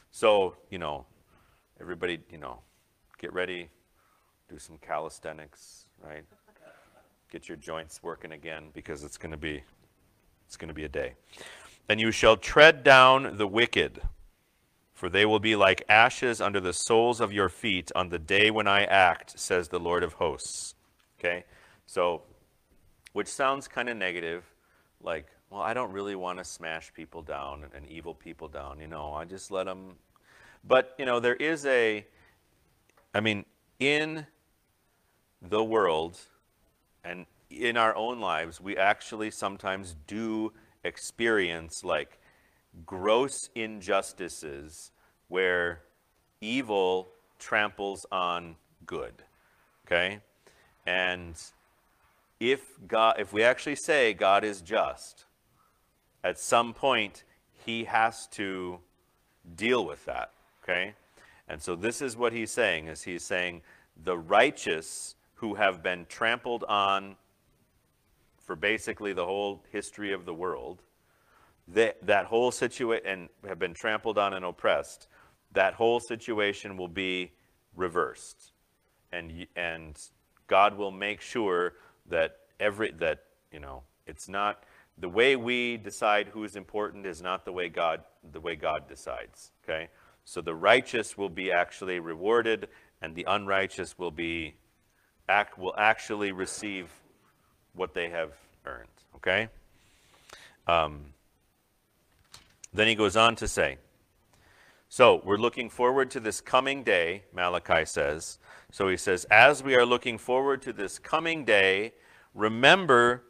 So, 0.10 0.56
you 0.72 0.80
know, 0.80 1.06
everybody, 1.80 2.20
you 2.32 2.40
know, 2.40 2.62
get 3.20 3.32
ready, 3.32 3.70
do 4.50 4.58
some 4.58 4.80
calisthenics, 4.80 5.86
right? 6.04 6.24
Get 7.32 7.48
your 7.48 7.58
joints 7.58 8.02
working 8.02 8.32
again 8.32 8.70
because 8.74 9.04
it's 9.04 9.18
going 9.18 9.32
to 9.32 9.38
be 9.38 9.64
it's 10.48 10.58
going 10.58 10.70
to 10.70 10.74
be 10.74 10.86
a 10.86 10.90
day. 10.90 11.14
And 11.88 12.00
you 12.00 12.10
shall 12.12 12.36
tread 12.36 12.84
down 12.84 13.38
the 13.38 13.48
wicked, 13.48 14.02
for 14.94 15.08
they 15.08 15.26
will 15.26 15.40
be 15.40 15.56
like 15.56 15.84
ashes 15.88 16.42
under 16.42 16.60
the 16.60 16.74
soles 16.74 17.22
of 17.22 17.32
your 17.32 17.50
feet 17.50 17.92
on 17.96 18.10
the 18.10 18.20
day 18.20 18.50
when 18.50 18.68
I 18.68 18.86
act, 18.86 19.40
says 19.40 19.68
the 19.68 19.80
Lord 19.80 20.04
of 20.04 20.14
hosts. 20.14 20.74
Okay? 21.20 21.46
So, 21.86 22.24
which 23.14 23.28
sounds 23.28 23.68
kind 23.68 23.88
of 23.90 23.98
negative, 23.98 24.44
like, 25.00 25.28
well, 25.54 25.62
I 25.62 25.76
don't 25.76 25.92
really 25.92 26.16
want 26.16 26.40
to 26.40 26.44
smash 26.44 26.92
people 26.96 27.22
down 27.22 27.64
and, 27.64 27.72
and 27.76 27.88
evil 27.88 28.16
people 28.16 28.48
down. 28.48 28.80
You 28.80 28.88
know, 28.88 29.14
I 29.14 29.24
just 29.24 29.52
let 29.52 29.68
them. 29.68 29.98
But, 30.64 30.96
you 30.98 31.06
know, 31.06 31.20
there 31.20 31.36
is 31.36 31.64
a, 31.68 32.08
I 33.14 33.20
mean, 33.20 33.46
in 33.80 34.26
the 35.44 35.64
world 35.64 36.20
and 37.04 37.28
in 37.52 37.78
our 37.78 37.96
own 37.96 38.20
lives, 38.20 38.60
we 38.60 38.76
actually 38.76 39.30
sometimes 39.30 39.96
do 40.08 40.54
experience 40.84 41.84
like 41.84 42.18
gross 42.84 43.52
injustices 43.54 44.92
where 45.28 45.84
evil 46.42 47.10
tramples 47.38 48.08
on 48.12 48.56
good. 48.88 49.14
Okay? 49.86 50.20
And 50.88 51.36
if 52.40 52.60
God 52.88 53.18
if 53.20 53.32
we 53.32 53.44
actually 53.44 53.76
say 53.76 54.16
God 54.16 54.44
is 54.44 54.60
just, 54.60 55.26
at 56.24 56.40
some 56.40 56.74
point 56.74 57.24
he 57.66 57.86
has 57.86 58.28
to 58.28 58.80
deal 59.56 59.86
with 59.86 60.06
that. 60.06 60.32
Okay? 60.64 60.94
And 61.48 61.62
so 61.62 61.76
this 61.76 62.02
is 62.02 62.16
what 62.16 62.34
he's 62.34 62.52
saying 62.52 62.88
is 62.88 63.04
he's 63.04 63.24
saying 63.24 63.62
the 64.02 64.18
righteous 64.18 65.16
who 65.36 65.56
have 65.56 65.84
been 65.84 66.06
trampled 66.08 66.64
on 66.64 67.16
for 68.38 68.56
basically 68.56 69.14
the 69.14 69.26
whole 69.26 69.64
history 69.72 70.12
of 70.14 70.26
the 70.26 70.34
world, 70.34 70.82
that, 71.68 72.06
that 72.06 72.26
whole 72.26 72.52
situation, 72.52 73.06
and 73.06 73.30
have 73.48 73.60
been 73.60 73.74
trampled 73.74 74.18
on 74.18 74.34
and 74.34 74.44
oppressed, 74.44 75.08
that 75.54 75.74
whole 75.74 76.00
situation 76.00 76.78
will 76.78 76.88
be 76.88 77.32
reversed. 77.76 78.52
And, 79.12 79.48
and 79.56 79.98
God 80.48 80.78
will 80.78 80.92
make 80.92 81.22
sure 81.22 81.74
that 82.10 82.40
every, 82.60 82.92
that, 82.92 83.24
you 83.52 83.60
know, 83.60 83.84
it's 84.08 84.28
not, 84.28 84.64
the 84.98 85.10
way 85.10 85.36
we 85.36 85.78
decide 85.78 86.28
who 86.28 86.44
is 86.44 86.56
important 86.56 87.06
is 87.06 87.22
not 87.22 87.46
the 87.46 87.52
way 87.52 87.70
God, 87.70 88.02
the 88.32 88.40
way 88.40 88.56
God 88.56 88.88
decides, 88.88 89.52
okay? 89.64 89.90
So 90.26 90.42
the 90.42 90.56
righteous 90.56 91.18
will 91.18 91.30
be 91.30 91.52
actually 91.52 92.00
rewarded, 92.00 92.70
and 93.02 93.16
the 93.16 93.26
unrighteous 93.28 93.98
will 93.98 94.12
be, 94.12 94.56
act, 95.28 95.58
will 95.58 95.76
actually 95.78 96.32
receive 96.32 96.90
what 97.74 97.94
they 97.94 98.10
have 98.10 98.32
earned. 98.66 98.88
Okay? 99.16 99.50
Um, 100.68 101.14
then 102.74 102.88
he 102.88 102.96
goes 102.96 103.16
on 103.16 103.36
to 103.38 103.48
say, 103.48 103.78
so 104.88 105.22
we're 105.26 105.38
looking 105.38 105.70
forward 105.70 106.12
to 106.12 106.20
this 106.20 106.40
coming 106.40 106.84
day, 106.84 107.24
Malachi 107.34 107.84
says. 107.86 108.38
So 108.72 108.90
he 108.90 108.98
says, 108.98 109.26
as 109.26 109.64
we 109.64 109.76
are 109.76 109.86
looking 109.86 110.18
forward 110.18 110.62
to 110.62 110.74
this 110.74 111.00
coming 111.00 111.46
day, 111.46 111.94
remember 112.36 113.24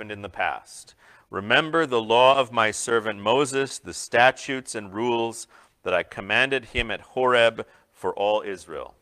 happened 0.00 0.10
in 0.10 0.22
the 0.22 0.30
past. 0.30 0.94
Remember 1.28 1.84
the 1.84 2.00
law 2.00 2.38
of 2.38 2.50
my 2.50 2.70
servant 2.70 3.20
Moses, 3.20 3.78
the 3.78 3.92
statutes 3.92 4.74
and 4.74 4.94
rules 4.94 5.46
that 5.82 5.92
I 5.92 6.04
commanded 6.04 6.66
him 6.66 6.90
at 6.90 7.02
Horeb 7.02 7.66
for 7.92 8.14
all 8.14 8.40
Israel. 8.40 8.94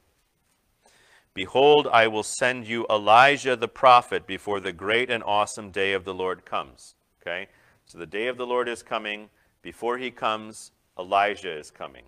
Behold, 1.35 1.87
I 1.93 2.09
will 2.09 2.25
send 2.25 2.67
you 2.67 2.85
Elijah 2.91 3.55
the 3.55 3.69
prophet 3.69 4.27
before 4.27 4.59
the 4.59 4.73
great 4.73 5.09
and 5.09 5.23
awesome 5.23 5.71
day 5.71 5.93
of 5.93 6.05
the 6.05 6.13
Lord 6.13 6.45
comes. 6.45 6.97
Okay? 7.23 7.47
So 7.87 7.97
the 7.97 8.05
day 8.05 8.27
of 8.27 8.37
the 8.37 8.47
Lord 8.47 8.69
is 8.69 8.83
coming. 8.83 9.31
Before 9.63 9.99
he 9.99 10.11
comes, 10.11 10.73
Elijah 10.99 11.57
is 11.57 11.71
coming. 11.71 12.07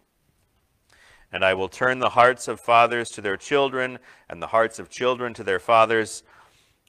And 1.30 1.45
I 1.45 1.55
will 1.55 1.68
turn 1.68 2.01
the 2.01 2.11
hearts 2.11 2.49
of 2.49 2.59
fathers 2.59 3.09
to 3.11 3.20
their 3.20 3.36
children, 3.36 4.01
and 4.28 4.43
the 4.43 4.49
hearts 4.49 4.80
of 4.80 4.91
children 4.91 5.32
to 5.34 5.45
their 5.45 5.61
fathers, 5.61 6.24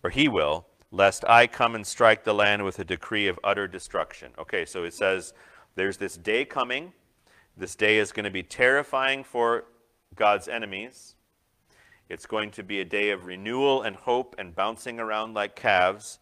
or 0.03 0.09
he 0.09 0.27
will, 0.27 0.65
lest 0.91 1.23
I 1.27 1.47
come 1.47 1.73
and 1.75 1.87
strike 1.87 2.23
the 2.23 2.33
land 2.33 2.63
with 2.63 2.79
a 2.79 2.83
decree 2.83 3.27
of 3.27 3.39
utter 3.43 3.67
destruction. 3.67 4.33
Okay, 4.37 4.65
so 4.65 4.83
it 4.83 4.93
says 4.93 5.33
there's 5.75 5.97
this 5.97 6.17
day 6.17 6.45
coming. 6.45 6.93
This 7.55 7.75
day 7.75 7.97
is 7.97 8.11
going 8.11 8.25
to 8.25 8.31
be 8.31 8.43
terrifying 8.43 9.23
for 9.23 9.65
God's 10.15 10.47
enemies. 10.47 11.15
It's 12.09 12.25
going 12.25 12.51
to 12.51 12.63
be 12.63 12.81
a 12.81 12.85
day 12.85 13.11
of 13.11 13.25
renewal 13.25 13.83
and 13.83 13.95
hope 13.95 14.35
and 14.37 14.53
bouncing 14.53 14.99
around 14.99 15.33
like 15.33 15.55
calves 15.55 16.19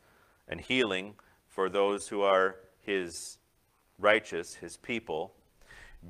and 0.48 0.62
healing 0.62 1.16
for 1.48 1.68
those 1.68 2.08
who 2.08 2.22
are 2.22 2.58
his 2.80 3.40
righteous, 3.98 4.56
his 4.56 4.78
people. 4.78 5.34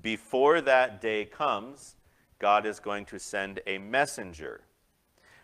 Before 0.01 0.59
that 0.61 0.99
day 0.99 1.25
comes, 1.25 1.95
God 2.39 2.65
is 2.65 2.79
going 2.79 3.05
to 3.05 3.19
send 3.19 3.61
a 3.65 3.77
messenger. 3.77 4.61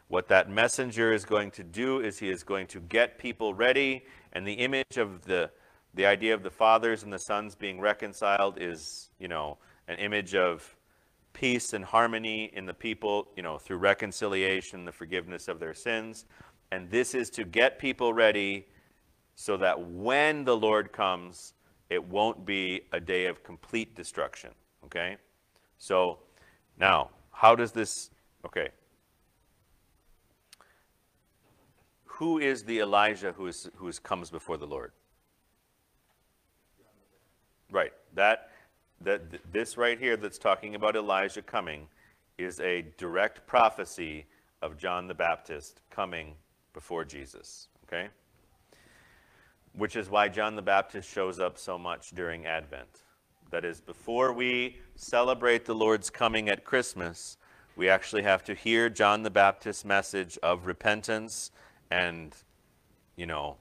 What 0.08 0.28
that 0.28 0.50
messenger 0.50 1.14
is 1.14 1.26
going 1.26 1.52
to 1.52 1.64
do 1.64 2.00
is 2.00 2.20
he 2.20 2.30
is 2.30 2.44
going 2.44 2.68
to 2.68 2.80
get 2.80 3.18
people 3.18 3.54
ready, 3.54 4.06
and 4.34 4.48
the 4.48 4.54
image 4.54 4.98
of 4.98 5.26
the 5.26 5.52
the 5.96 6.06
idea 6.06 6.34
of 6.34 6.44
the 6.44 6.52
fathers 6.52 7.04
and 7.04 7.12
the 7.12 7.20
sons 7.20 7.56
being 7.56 7.80
reconciled 7.80 8.58
is, 8.60 9.10
you 9.18 9.30
know, 9.30 9.58
an 9.88 9.98
image 9.98 10.36
of 10.36 10.76
peace 11.32 11.74
and 11.74 11.86
harmony 11.86 12.52
in 12.54 12.66
the 12.66 12.74
people, 12.74 13.30
you 13.36 13.44
know, 13.44 13.58
through 13.58 13.78
reconciliation, 13.78 14.86
the 14.86 14.92
forgiveness 14.92 15.48
of 15.48 15.60
their 15.60 15.74
sins. 15.74 16.26
And 16.72 16.90
this 16.90 17.16
is 17.16 17.30
to 17.32 17.46
get 17.46 17.80
people 17.80 18.14
ready 18.14 18.68
so 19.36 19.58
that 19.58 19.80
when 19.90 20.44
the 20.44 20.56
Lord 20.56 20.92
comes, 20.92 21.54
it 21.90 22.04
won't 22.04 22.46
be 22.46 22.82
a 22.92 23.00
day 23.00 23.26
of 23.28 23.44
complete 23.44 23.96
destruction. 23.96 24.52
Okay? 24.84 25.18
So 25.78 26.20
now, 26.78 27.10
how 27.32 27.56
does 27.56 27.72
this, 27.72 28.10
okay. 28.46 28.70
Who 32.16 32.40
is 32.40 32.64
the 32.64 32.80
Elijah 32.80 33.34
who, 33.34 33.48
is, 33.48 33.70
who 33.76 33.88
is, 33.88 34.00
comes 34.00 34.30
before 34.30 34.58
the 34.58 34.68
Lord? 34.68 34.92
Right. 37.72 37.94
That 38.14 38.52
that 39.02 39.22
this 39.52 39.78
right 39.78 40.00
here 40.00 40.16
that's 40.18 40.38
talking 40.38 40.76
about 40.76 40.96
Elijah 40.96 41.42
coming 41.42 41.88
is 42.38 42.60
a 42.60 42.86
direct 42.98 43.46
prophecy 43.46 44.26
of 44.62 44.78
John 44.78 45.08
the 45.08 45.14
Baptist 45.14 45.82
coming 45.90 46.36
before 46.74 47.06
Jesus, 47.06 47.68
okay? 47.86 48.10
Which 49.74 49.96
is 49.96 50.10
why 50.10 50.30
John 50.30 50.56
the 50.56 50.62
Baptist 50.62 51.10
shows 51.10 51.40
up 51.40 51.58
so 51.58 51.78
much 51.78 52.12
during 52.12 52.46
Advent. 52.46 53.04
That 53.52 53.64
is, 53.64 53.80
before 53.80 54.34
we 54.34 54.78
celebrate 54.96 55.66
the 55.66 55.76
Lord's 55.76 56.10
coming 56.10 56.50
at 56.50 56.64
Christmas, 56.64 57.38
we 57.76 57.90
actually 57.90 58.24
have 58.24 58.44
to 58.46 58.54
hear 58.54 58.90
John 58.90 59.24
the 59.24 59.30
Baptist's 59.30 59.86
message 59.86 60.38
of 60.42 60.66
repentance 60.66 61.52
and, 61.96 62.36
you 63.16 63.26
know, 63.26 63.56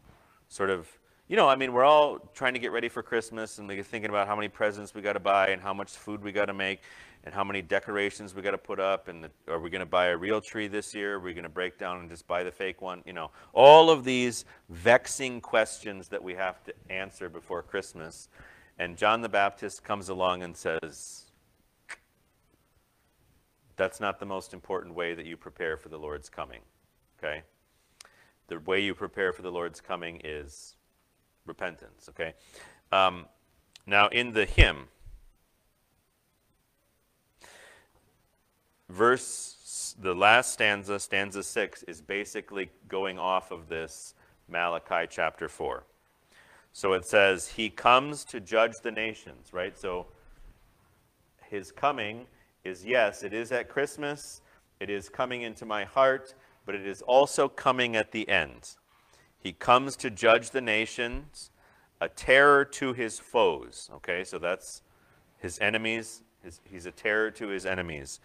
sort 0.48 0.70
of 0.70 0.88
you 1.26 1.36
know, 1.36 1.48
I 1.48 1.56
mean, 1.56 1.72
we're 1.72 1.84
all 1.84 2.18
trying 2.34 2.52
to 2.52 2.58
get 2.58 2.70
ready 2.70 2.90
for 2.90 3.02
Christmas 3.02 3.58
and 3.58 3.66
we're 3.66 3.82
thinking 3.82 4.10
about 4.10 4.26
how 4.26 4.36
many 4.36 4.48
presents 4.48 4.94
we 4.94 5.00
got 5.00 5.14
to 5.14 5.20
buy 5.20 5.48
and 5.48 5.62
how 5.62 5.72
much 5.72 5.92
food 5.92 6.22
we 6.22 6.32
got 6.32 6.46
to 6.46 6.52
make 6.52 6.82
and 7.24 7.34
how 7.34 7.42
many 7.42 7.62
decorations 7.62 8.34
we 8.34 8.42
got 8.42 8.50
to 8.50 8.58
put 8.58 8.78
up 8.78 9.08
and 9.08 9.24
the, 9.24 9.30
are 9.48 9.58
we 9.58 9.70
going 9.70 9.80
to 9.80 9.86
buy 9.86 10.08
a 10.08 10.16
real 10.16 10.42
tree 10.42 10.68
this 10.68 10.94
year? 10.94 11.14
Are 11.14 11.20
we 11.20 11.32
going 11.32 11.44
to 11.44 11.48
break 11.48 11.78
down 11.78 12.00
and 12.00 12.10
just 12.10 12.26
buy 12.26 12.42
the 12.42 12.50
fake 12.50 12.82
one? 12.82 13.02
You 13.06 13.14
know, 13.14 13.30
all 13.54 13.88
of 13.88 14.04
these 14.04 14.44
vexing 14.68 15.40
questions 15.40 16.08
that 16.08 16.22
we 16.22 16.34
have 16.34 16.62
to 16.64 16.74
answer 16.90 17.30
before 17.30 17.62
Christmas. 17.62 18.28
And 18.78 18.98
John 18.98 19.22
the 19.22 19.28
Baptist 19.30 19.82
comes 19.82 20.10
along 20.10 20.42
and 20.42 20.54
says, 20.54 21.24
that's 23.76 23.98
not 23.98 24.20
the 24.20 24.26
most 24.26 24.52
important 24.52 24.94
way 24.94 25.14
that 25.14 25.24
you 25.24 25.38
prepare 25.38 25.78
for 25.78 25.88
the 25.88 25.98
Lord's 25.98 26.28
coming. 26.28 26.60
Okay? 27.18 27.44
The 28.48 28.60
way 28.60 28.80
you 28.80 28.94
prepare 28.94 29.32
for 29.32 29.42
the 29.42 29.50
Lord's 29.50 29.80
coming 29.80 30.20
is 30.24 30.76
repentance, 31.46 32.08
okay? 32.10 32.34
Um, 32.92 33.26
now, 33.86 34.08
in 34.08 34.32
the 34.32 34.44
hymn, 34.44 34.88
verse, 38.88 39.94
the 39.98 40.14
last 40.14 40.52
stanza, 40.52 40.98
stanza 40.98 41.42
6, 41.42 41.82
is 41.84 42.00
basically 42.00 42.70
going 42.88 43.18
off 43.18 43.50
of 43.50 43.68
this 43.68 44.14
Malachi 44.48 45.06
chapter 45.08 45.48
4. 45.48 45.84
So 46.72 46.92
it 46.92 47.04
says, 47.04 47.48
He 47.48 47.70
comes 47.70 48.24
to 48.26 48.40
judge 48.40 48.72
the 48.82 48.90
nations, 48.90 49.52
right? 49.52 49.78
So 49.78 50.06
His 51.48 51.70
coming 51.70 52.26
is, 52.64 52.84
yes, 52.84 53.22
it 53.22 53.32
is 53.32 53.52
at 53.52 53.68
Christmas, 53.68 54.40
it 54.80 54.90
is 54.90 55.08
coming 55.08 55.42
into 55.42 55.64
my 55.64 55.84
heart, 55.84 56.34
but 56.66 56.74
it 56.74 56.86
is 56.86 57.02
also 57.02 57.48
coming 57.48 57.96
at 57.96 58.12
the 58.12 58.28
end. 58.28 58.76
He 59.38 59.52
comes 59.52 59.96
to 59.96 60.10
judge 60.10 60.50
the 60.50 60.60
nations, 60.60 61.50
a 62.00 62.08
terror 62.08 62.64
to 62.64 62.92
his 62.92 63.18
foes. 63.18 63.90
Okay, 63.94 64.24
so 64.24 64.38
that's 64.38 64.82
his 65.38 65.58
enemies. 65.60 66.22
His, 66.42 66.60
he's 66.64 66.86
a 66.86 66.90
terror 66.90 67.30
to 67.32 67.48
his 67.48 67.66
enemies. 67.66 68.20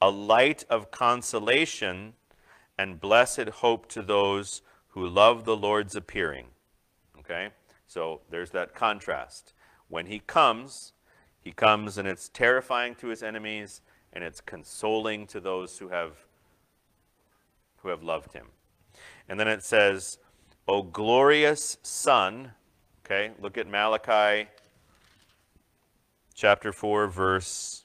A 0.00 0.10
light 0.10 0.64
of 0.70 0.90
consolation 0.90 2.14
and 2.78 3.00
blessed 3.00 3.48
hope 3.48 3.88
to 3.88 4.02
those 4.02 4.62
who 4.88 5.06
love 5.06 5.44
the 5.44 5.56
Lord's 5.56 5.96
appearing. 5.96 6.46
Okay, 7.18 7.48
so 7.86 8.20
there's 8.30 8.50
that 8.50 8.74
contrast. 8.74 9.52
When 9.88 10.06
he 10.06 10.20
comes, 10.20 10.92
he 11.40 11.52
comes 11.52 11.98
and 11.98 12.06
it's 12.06 12.28
terrifying 12.28 12.94
to 12.96 13.08
his 13.08 13.22
enemies 13.22 13.80
and 14.12 14.22
it's 14.22 14.40
consoling 14.40 15.26
to 15.26 15.40
those 15.40 15.78
who 15.78 15.88
have 15.88 16.12
who 17.84 17.90
have 17.90 18.02
loved 18.02 18.32
him. 18.32 18.46
And 19.28 19.38
then 19.38 19.46
it 19.46 19.62
says, 19.62 20.18
O 20.66 20.82
glorious 20.82 21.76
Sun, 21.82 22.50
okay, 23.04 23.30
look 23.40 23.56
at 23.56 23.68
Malachi 23.68 24.48
chapter 26.34 26.72
4, 26.72 27.06
verse 27.06 27.84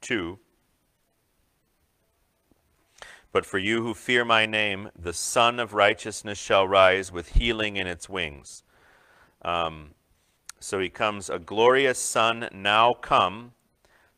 2. 0.00 0.38
But 3.30 3.44
for 3.44 3.58
you 3.58 3.82
who 3.82 3.92
fear 3.92 4.24
my 4.24 4.46
name, 4.46 4.88
the 4.98 5.12
Sun 5.12 5.60
of 5.60 5.74
Righteousness 5.74 6.38
shall 6.38 6.66
rise 6.66 7.12
with 7.12 7.34
healing 7.34 7.76
in 7.76 7.86
its 7.86 8.08
wings. 8.08 8.62
Um, 9.42 9.90
so 10.58 10.80
he 10.80 10.88
comes, 10.88 11.28
a 11.28 11.38
glorious 11.38 11.98
Sun, 11.98 12.48
now 12.52 12.94
come, 12.94 13.52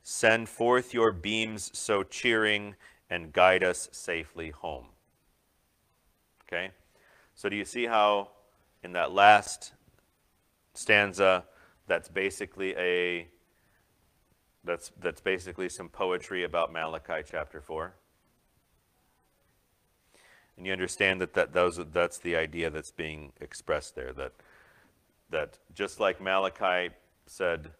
send 0.05 0.49
forth 0.49 0.95
your 0.95 1.11
beams 1.11 1.77
so 1.77 2.05
cheering, 2.05 2.77
and 3.11 3.33
guide 3.33 3.63
us 3.63 3.89
safely 3.93 4.51
home. 4.51 4.87
Okay? 6.45 6.71
So 7.35 7.49
do 7.49 7.57
you 7.57 7.65
see 7.65 7.87
how 7.87 8.31
in 8.83 8.93
that 8.93 9.13
last 9.13 9.73
stanza 10.75 11.45
that's 11.87 12.09
basically 12.09 12.75
a 12.77 13.27
that's 14.65 14.93
that's 15.01 15.21
basically 15.21 15.69
some 15.69 15.89
poetry 15.89 16.45
about 16.45 16.73
Malachi 16.73 17.23
chapter 17.25 17.61
4? 17.61 17.95
And 20.59 20.67
you 20.67 20.73
understand 20.73 21.21
that, 21.21 21.35
that 21.35 21.53
those, 21.53 21.81
that's 21.93 22.19
the 22.19 22.35
idea 22.35 22.69
that's 22.69 22.91
being 22.91 23.33
expressed 23.41 23.95
there, 23.95 24.13
that, 24.15 24.33
that 25.31 25.57
just 25.73 26.01
like 26.01 26.21
Malachi 26.21 26.93
said, 27.27 27.71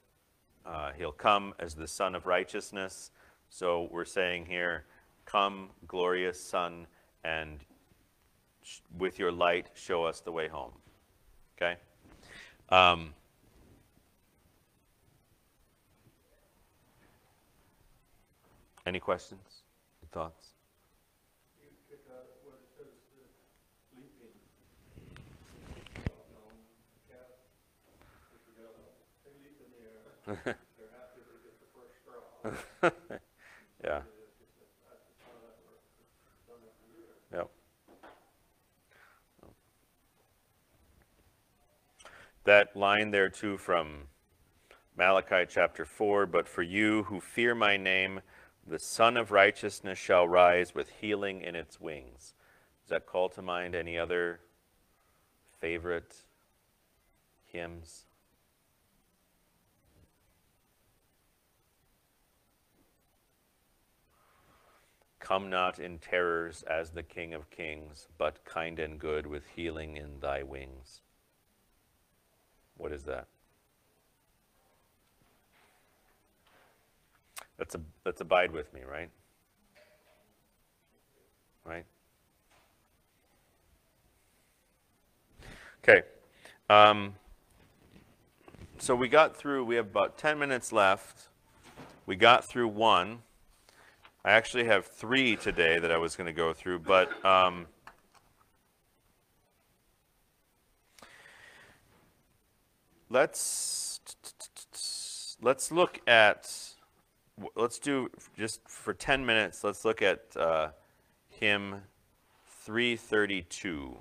uh, 0.65 0.93
he'll 0.97 1.11
come 1.11 1.55
as 1.59 1.75
the 1.75 1.89
Sun 1.89 2.15
of 2.15 2.25
Righteousness, 2.25 3.11
so 3.51 3.89
we're 3.91 4.05
saying 4.05 4.47
here, 4.47 4.85
come, 5.29 5.69
glorious 5.87 6.43
sun, 6.43 6.87
and 7.23 7.61
sh- 8.63 8.81
with 8.97 9.19
your 9.19 9.31
light, 9.31 9.69
show 9.75 10.05
us 10.05 10.21
the 10.21 10.33
way 10.33 10.49
home. 10.49 10.73
Okay? 11.57 11.77
Um, 12.71 13.13
any 18.87 18.99
questions? 18.99 19.63
Thoughts? 20.11 20.47
You 21.61 21.69
pick 21.91 22.01
out 22.11 22.25
what 22.43 22.55
it 22.65 22.69
says, 22.77 22.87
the 23.13 24.01
leaping. 24.01 24.33
No, 26.09 26.49
cat, 27.09 27.37
if 28.33 28.41
you 28.49 28.53
got 28.57 28.73
a, 28.73 28.89
they 29.25 29.35
leap 29.45 29.61
in 29.61 29.69
the 29.77 29.81
air, 29.85 30.01
they're 30.25 30.93
happy 30.97 31.21
to 31.21 31.37
get 31.45 31.61
the 31.61 31.69
first 31.77 31.93
straw. 32.01 32.25
Yeah. 33.85 34.01
That's 34.01 35.21
how 35.23 35.37
that 35.45 35.57
works. 35.65 35.93
Done 36.49 36.63
it 36.65 36.75
for 36.81 36.89
years. 36.91 37.21
Yep. 37.33 37.49
That 42.49 42.75
line 42.75 43.11
there 43.11 43.29
too 43.29 43.59
from 43.59 44.05
Malachi 44.97 45.45
chapter 45.47 45.85
4 45.85 46.25
But 46.25 46.49
for 46.49 46.63
you 46.63 47.03
who 47.03 47.21
fear 47.21 47.55
my 47.55 47.77
name, 47.77 48.23
the 48.67 48.79
Sun 48.79 49.19
of 49.19 49.31
Righteousness 49.31 49.99
shall 49.99 50.27
rise 50.27 50.75
with 50.75 50.89
healing 51.03 51.43
in 51.43 51.55
its 51.55 51.79
wings. 51.79 52.33
Does 52.81 52.89
that 52.89 53.05
call 53.05 53.29
to 53.29 53.43
mind 53.43 53.75
any 53.75 53.99
other 53.99 54.41
favorite 55.61 56.25
hymns? 57.45 58.07
Come 65.19 65.51
not 65.51 65.79
in 65.79 65.99
terrors 65.99 66.63
as 66.63 66.93
the 66.93 67.03
King 67.03 67.35
of 67.35 67.51
Kings, 67.51 68.09
but 68.17 68.43
kind 68.47 68.79
and 68.79 68.99
good 68.99 69.27
with 69.27 69.43
healing 69.55 69.99
in 69.99 70.21
thy 70.21 70.43
wings. 70.43 71.03
What 72.79 72.93
is 72.93 73.03
that? 73.05 73.27
That's 77.59 77.75
a 77.75 77.81
that's 78.05 78.21
abide 78.21 78.53
with 78.53 78.73
me, 78.73 78.81
right? 78.89 79.11
Right? 81.65 81.85
Okay. 85.83 86.03
Um, 86.71 87.15
so 88.79 88.95
we 88.95 89.09
got 89.09 89.37
through, 89.37 89.65
we 89.65 89.77
have 89.77 89.87
about 89.87 90.19
10 90.19 90.39
minutes 90.39 90.73
left. 90.73 91.29
We 92.07 92.15
got 92.15 92.45
through 92.45 92.69
one. 92.69 93.21
I 94.25 94.33
actually 94.33 94.65
have 94.65 94.87
three 94.87 95.37
today 95.37 95.79
that 95.79 95.91
I 95.91 95.99
was 95.99 96.15
going 96.15 96.27
to 96.27 96.33
go 96.33 96.53
through, 96.53 96.81
but 96.81 97.25
um, 97.25 97.67
let's 103.11 104.01
let's 105.41 105.71
look 105.73 106.01
at 106.07 106.51
let's 107.55 107.79
do 107.79 108.11
just 108.37 108.61
for 108.69 108.93
10 108.93 109.25
minutes 109.25 109.65
let's 109.65 109.85
look 109.85 110.03
at 110.03 110.21
uh, 110.37 110.69
hymn 111.29 111.83
332 112.65 113.97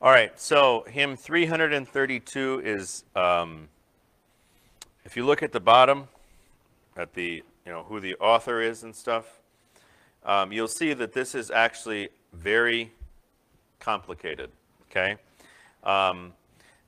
All 0.00 0.12
right, 0.12 0.30
so 0.40 0.84
hymn 0.88 1.16
332 1.16 2.62
is, 2.64 3.02
um, 3.16 3.68
if 5.04 5.16
you 5.16 5.26
look 5.26 5.42
at 5.42 5.50
the 5.50 5.58
bottom, 5.58 6.06
at 6.96 7.14
the, 7.14 7.42
you 7.66 7.72
know, 7.72 7.82
who 7.82 7.98
the 7.98 8.14
author 8.20 8.62
is 8.62 8.84
and 8.84 8.94
stuff, 8.94 9.40
um, 10.24 10.52
you'll 10.52 10.68
see 10.68 10.94
that 10.94 11.14
this 11.14 11.34
is 11.34 11.50
actually 11.50 12.10
very 12.32 12.92
complicated, 13.80 14.50
okay? 14.88 15.16
Um, 15.82 16.32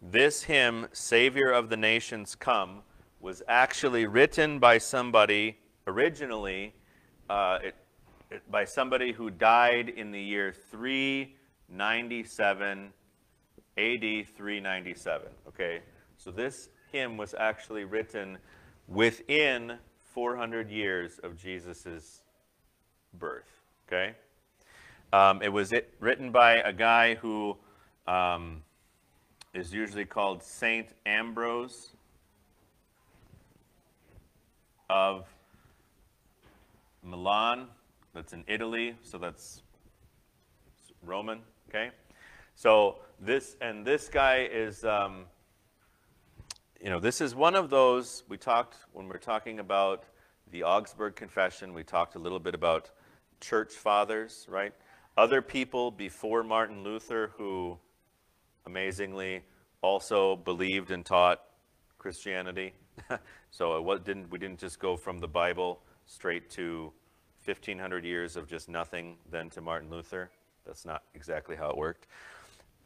this 0.00 0.44
hymn, 0.44 0.86
Savior 0.92 1.50
of 1.50 1.68
the 1.68 1.76
Nations 1.76 2.36
Come, 2.36 2.82
was 3.18 3.42
actually 3.48 4.06
written 4.06 4.60
by 4.60 4.78
somebody 4.78 5.58
originally, 5.88 6.74
uh, 7.28 7.58
it, 7.60 7.74
it, 8.30 8.48
by 8.52 8.64
somebody 8.64 9.10
who 9.10 9.30
died 9.30 9.88
in 9.88 10.12
the 10.12 10.22
year 10.22 10.54
397 10.70 12.92
AD 13.76 14.26
397. 14.36 15.28
Okay, 15.48 15.80
so 16.16 16.30
this 16.30 16.68
hymn 16.92 17.16
was 17.16 17.34
actually 17.38 17.84
written 17.84 18.38
within 18.88 19.78
400 20.12 20.70
years 20.70 21.18
of 21.22 21.36
Jesus' 21.36 22.22
birth. 23.14 23.60
Okay, 23.86 24.14
um, 25.12 25.42
it 25.42 25.48
was 25.48 25.72
it, 25.72 25.92
written 26.00 26.30
by 26.30 26.54
a 26.54 26.72
guy 26.72 27.14
who 27.16 27.56
um, 28.06 28.62
is 29.54 29.72
usually 29.72 30.04
called 30.04 30.42
Saint 30.42 30.88
Ambrose 31.06 31.90
of 34.88 35.26
Milan. 37.02 37.66
That's 38.14 38.32
in 38.32 38.44
Italy, 38.46 38.96
so 39.02 39.18
that's 39.18 39.62
Roman. 41.02 41.40
Okay. 41.68 41.90
So 42.54 42.96
this, 43.20 43.56
and 43.60 43.86
this 43.86 44.08
guy 44.08 44.48
is, 44.50 44.84
um, 44.84 45.26
you 46.82 46.88
know, 46.88 46.98
this 46.98 47.20
is 47.20 47.34
one 47.34 47.54
of 47.54 47.68
those, 47.68 48.24
we 48.28 48.38
talked, 48.38 48.76
when 48.92 49.06
we 49.06 49.14
are 49.14 49.18
talking 49.18 49.58
about 49.58 50.04
the 50.50 50.62
Augsburg 50.64 51.16
Confession, 51.16 51.74
we 51.74 51.84
talked 51.84 52.14
a 52.14 52.18
little 52.18 52.38
bit 52.38 52.54
about 52.54 52.90
church 53.40 53.74
fathers, 53.74 54.46
right? 54.48 54.72
Other 55.16 55.42
people 55.42 55.90
before 55.90 56.42
Martin 56.42 56.82
Luther 56.82 57.32
who 57.36 57.78
amazingly 58.64 59.42
also 59.82 60.36
believed 60.36 60.90
and 60.90 61.04
taught 61.04 61.42
Christianity. 61.98 62.72
so 63.50 63.76
it 63.76 63.84
was, 63.84 64.00
didn't, 64.00 64.30
we 64.30 64.38
didn't 64.38 64.58
just 64.58 64.78
go 64.78 64.96
from 64.96 65.18
the 65.18 65.28
Bible 65.28 65.80
straight 66.06 66.48
to 66.50 66.90
1500 67.44 68.04
years 68.04 68.36
of 68.36 68.48
just 68.48 68.68
nothing, 68.68 69.16
then 69.30 69.50
to 69.50 69.60
Martin 69.60 69.90
Luther. 69.90 70.30
That's 70.66 70.84
not 70.84 71.02
exactly 71.14 71.56
how 71.56 71.70
it 71.70 71.76
worked. 71.76 72.06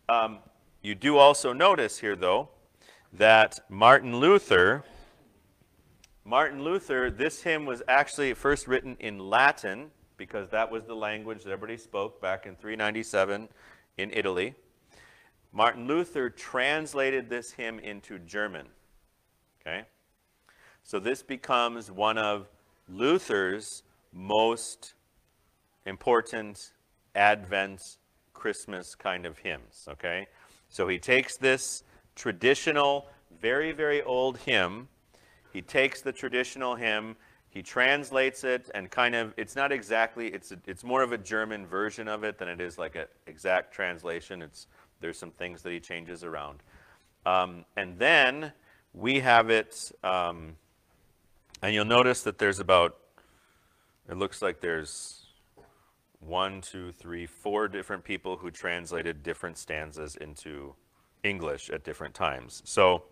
Um, 0.09 0.39
you 0.83 0.95
do 0.95 1.17
also 1.17 1.53
notice 1.53 1.99
here, 1.99 2.15
though, 2.15 2.51
that 3.13 3.61
Martin 3.71 4.17
Luther, 4.17 4.85
Martin 6.25 6.63
Luther, 6.63 7.11
this 7.11 7.43
hymn 7.43 7.65
was 7.65 7.83
actually 7.89 8.35
first 8.35 8.69
written 8.69 8.97
in 9.01 9.19
Latin 9.19 9.91
because 10.17 10.51
that 10.51 10.71
was 10.71 10.85
the 10.85 10.95
language 10.95 11.45
that 11.45 11.51
everybody 11.51 11.79
spoke 11.79 12.21
back 12.21 12.45
in 12.47 12.55
397 12.57 13.49
in 13.97 14.11
Italy. 14.13 14.55
Martin 15.53 15.87
Luther 15.87 16.29
translated 16.29 17.31
this 17.31 17.53
hymn 17.53 17.79
into 17.79 18.19
German. 18.19 18.67
Okay? 19.61 19.85
So 20.83 20.99
this 20.99 21.23
becomes 21.23 21.91
one 21.91 22.19
of 22.19 22.49
Luther's 22.89 23.85
most 24.13 24.95
important 25.87 26.73
Advent, 27.15 27.99
Christmas 28.35 28.95
kind 28.95 29.25
of 29.25 29.39
hymns. 29.39 29.89
Okay? 29.89 30.27
So 30.69 30.89
he 30.89 30.99
takes 30.99 31.37
this 31.37 31.85
traditional, 32.15 33.07
very, 33.41 33.73
very 33.73 34.03
old 34.03 34.39
hymn, 34.39 34.89
he 35.53 35.63
takes 35.63 36.03
the 36.03 36.13
traditional 36.13 36.75
hymn, 36.75 37.17
he 37.49 37.63
translates 37.63 38.43
it, 38.43 38.69
and 38.75 38.91
kind 38.91 39.15
of, 39.15 39.33
it's 39.37 39.55
not 39.55 39.71
exactly, 39.71 40.27
it's, 40.27 40.51
a, 40.51 40.59
it's 40.67 40.83
more 40.83 41.03
of 41.03 41.13
a 41.13 41.19
German 41.19 41.65
version 41.65 42.09
of 42.09 42.25
it 42.25 42.39
than 42.39 42.49
it 42.49 42.61
is 42.61 42.77
like 42.77 42.97
an 42.97 43.07
exact 43.29 43.73
translation. 43.73 44.43
It's 44.43 44.67
there's 45.01 45.19
some 45.19 45.31
things 45.31 45.63
that 45.63 45.71
he 45.71 45.79
changes 45.81 46.25
around. 46.25 46.63
Um, 47.27 47.65
and 47.77 47.99
then 47.99 48.53
we 48.93 49.21
have 49.21 49.51
it, 49.51 49.93
um, 50.03 50.57
and 51.63 51.75
you'll 51.75 51.85
notice 51.85 52.23
that 52.23 52.39
there's 52.39 52.59
about, 52.59 52.97
it 54.09 54.17
looks 54.17 54.43
like 54.43 54.61
there's 54.61 55.24
one, 56.27 56.61
two, 56.61 56.93
three, 56.93 57.27
four 57.27 57.69
different 57.69 58.05
people 58.05 58.37
who 58.37 58.51
translated 58.51 59.23
different 59.23 59.59
stanzas 59.59 60.17
into 60.17 60.75
English 61.23 61.71
at 61.71 61.85
different 61.85 62.15
times. 62.15 62.63
So, 62.65 63.05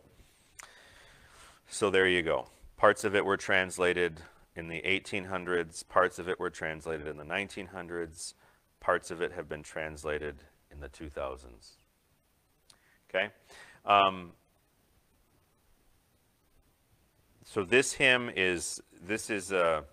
so 1.68 1.90
there 1.90 2.08
you 2.08 2.22
go. 2.22 2.48
Parts 2.76 3.04
of 3.04 3.14
it 3.14 3.24
were 3.24 3.36
translated 3.36 4.20
in 4.54 4.68
the 4.68 4.82
1800s, 4.82 5.88
parts 5.88 6.18
of 6.18 6.28
it 6.28 6.38
were 6.38 6.50
translated 6.50 7.06
in 7.06 7.16
the 7.16 7.24
1900s, 7.24 8.34
parts 8.80 9.10
of 9.10 9.22
it 9.22 9.32
have 9.32 9.48
been 9.48 9.62
translated 9.62 10.42
in 10.70 10.80
the 10.80 10.88
2000s. 10.88 11.76
Okay? 13.08 13.30
Um, 13.86 14.32
so 17.44 17.64
this 17.64 17.94
hymn 17.94 18.30
is, 18.34 18.80
this 19.00 19.30
is 19.30 19.52
a, 19.52 19.84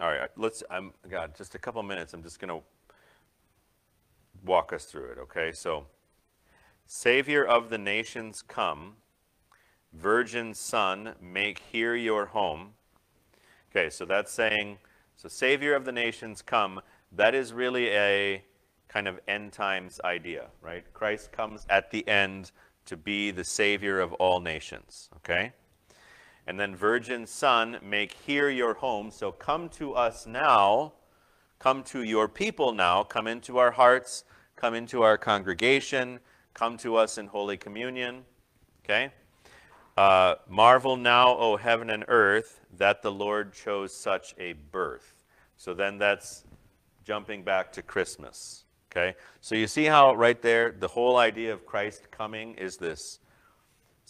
all 0.00 0.08
right, 0.08 0.30
let's, 0.36 0.62
I'm, 0.70 0.92
God, 1.08 1.36
just 1.36 1.54
a 1.54 1.58
couple 1.58 1.82
minutes, 1.82 2.14
I'm 2.14 2.22
just 2.22 2.40
going 2.40 2.48
to 2.48 2.64
walk 4.44 4.72
us 4.72 4.86
through 4.86 5.10
it, 5.10 5.18
okay? 5.18 5.52
So, 5.52 5.86
Savior 6.86 7.44
of 7.44 7.68
the 7.68 7.78
nations, 7.78 8.42
come. 8.42 8.96
Virgin 9.92 10.54
Son, 10.54 11.14
make 11.20 11.60
here 11.70 11.94
your 11.94 12.26
home. 12.26 12.70
Okay, 13.70 13.90
so 13.90 14.04
that's 14.04 14.32
saying, 14.32 14.78
so 15.16 15.28
Savior 15.28 15.74
of 15.74 15.84
the 15.84 15.92
nations, 15.92 16.42
come. 16.42 16.80
That 17.12 17.34
is 17.34 17.52
really 17.52 17.88
a 17.90 18.42
kind 18.88 19.06
of 19.06 19.20
end 19.28 19.52
times 19.52 20.00
idea, 20.04 20.46
right? 20.62 20.84
Christ 20.94 21.30
comes 21.30 21.66
at 21.68 21.90
the 21.90 22.06
end 22.08 22.52
to 22.86 22.96
be 22.96 23.30
the 23.30 23.44
Savior 23.44 24.00
of 24.00 24.12
all 24.14 24.40
nations, 24.40 25.10
okay? 25.16 25.52
And 26.46 26.58
then, 26.58 26.74
Virgin 26.74 27.26
Son, 27.26 27.78
make 27.82 28.12
here 28.26 28.50
your 28.50 28.74
home. 28.74 29.10
So 29.10 29.30
come 29.30 29.68
to 29.70 29.94
us 29.94 30.26
now, 30.26 30.94
come 31.58 31.82
to 31.84 32.02
your 32.02 32.28
people 32.28 32.72
now, 32.72 33.02
come 33.04 33.26
into 33.26 33.58
our 33.58 33.70
hearts, 33.70 34.24
come 34.56 34.74
into 34.74 35.02
our 35.02 35.16
congregation, 35.16 36.20
come 36.54 36.76
to 36.78 36.96
us 36.96 37.18
in 37.18 37.26
Holy 37.26 37.56
Communion, 37.56 38.24
okay? 38.84 39.12
Uh, 39.96 40.36
Marvel 40.48 40.96
now, 40.96 41.36
O 41.36 41.56
heaven 41.56 41.90
and 41.90 42.04
earth, 42.08 42.60
that 42.76 43.02
the 43.02 43.12
Lord 43.12 43.52
chose 43.52 43.94
such 43.94 44.34
a 44.38 44.54
birth. 44.54 45.24
So 45.56 45.74
then 45.74 45.98
that's 45.98 46.44
jumping 47.04 47.42
back 47.42 47.72
to 47.72 47.82
Christmas. 47.82 48.64
Okay? 48.90 49.14
So 49.40 49.54
you 49.54 49.66
see 49.66 49.84
how 49.84 50.14
right 50.14 50.40
there, 50.40 50.72
the 50.72 50.88
whole 50.88 51.16
idea 51.16 51.52
of 51.52 51.64
Christ 51.64 52.10
coming 52.10 52.54
is 52.54 52.76
this 52.76 53.19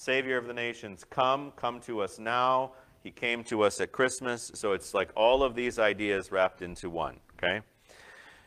Savior 0.01 0.38
of 0.38 0.46
the 0.46 0.55
nations, 0.55 1.05
come, 1.05 1.53
come 1.57 1.78
to 1.80 2.01
us 2.01 2.18
now. 2.18 2.72
He 3.03 3.11
came 3.11 3.44
to 3.44 3.61
us 3.61 3.82
at 3.82 3.92
Christmas. 3.92 4.51
So 4.55 4.72
it's 4.72 4.94
like 4.94 5.11
all 5.14 5.42
of 5.42 5.55
these 5.55 5.78
ideas 5.78 6.32
wrapped 6.32 6.62
into 6.62 6.88
one. 6.88 7.20
Okay? 7.36 7.61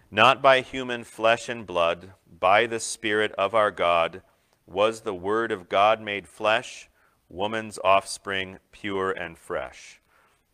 Not 0.10 0.42
by 0.42 0.62
human 0.62 1.04
flesh 1.04 1.50
and 1.50 1.64
blood, 1.64 2.14
by 2.40 2.66
the 2.66 2.80
Spirit 2.80 3.32
of 3.34 3.54
our 3.54 3.70
God, 3.70 4.24
was 4.66 5.02
the 5.02 5.14
Word 5.14 5.52
of 5.52 5.70
God 5.70 6.02
made 6.02 6.28
flesh, 6.28 6.90
woman's 7.30 7.78
offspring, 7.84 8.58
pure 8.72 9.12
and 9.12 9.38
fresh. 9.38 10.02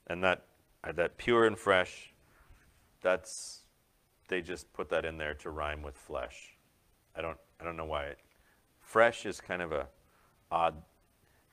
And 0.06 0.22
that, 0.26 0.48
uh, 0.84 0.92
that 0.92 1.18
pure 1.18 1.46
and 1.46 1.58
fresh, 1.58 2.14
that's 3.02 3.62
they 4.28 4.42
just 4.42 4.72
put 4.74 4.90
that 4.90 5.06
in 5.06 5.18
there 5.18 5.34
to 5.36 5.50
rhyme 5.50 5.82
with 5.82 5.96
flesh. 5.96 6.58
I 7.16 7.22
don't 7.22 7.38
I 7.60 7.64
don't 7.64 7.78
know 7.78 7.86
why 7.86 8.06
it 8.06 8.20
fresh 8.90 9.28
is 9.28 9.40
kind 9.40 9.62
of 9.62 9.72
a 9.72 9.88
odd 10.52 10.76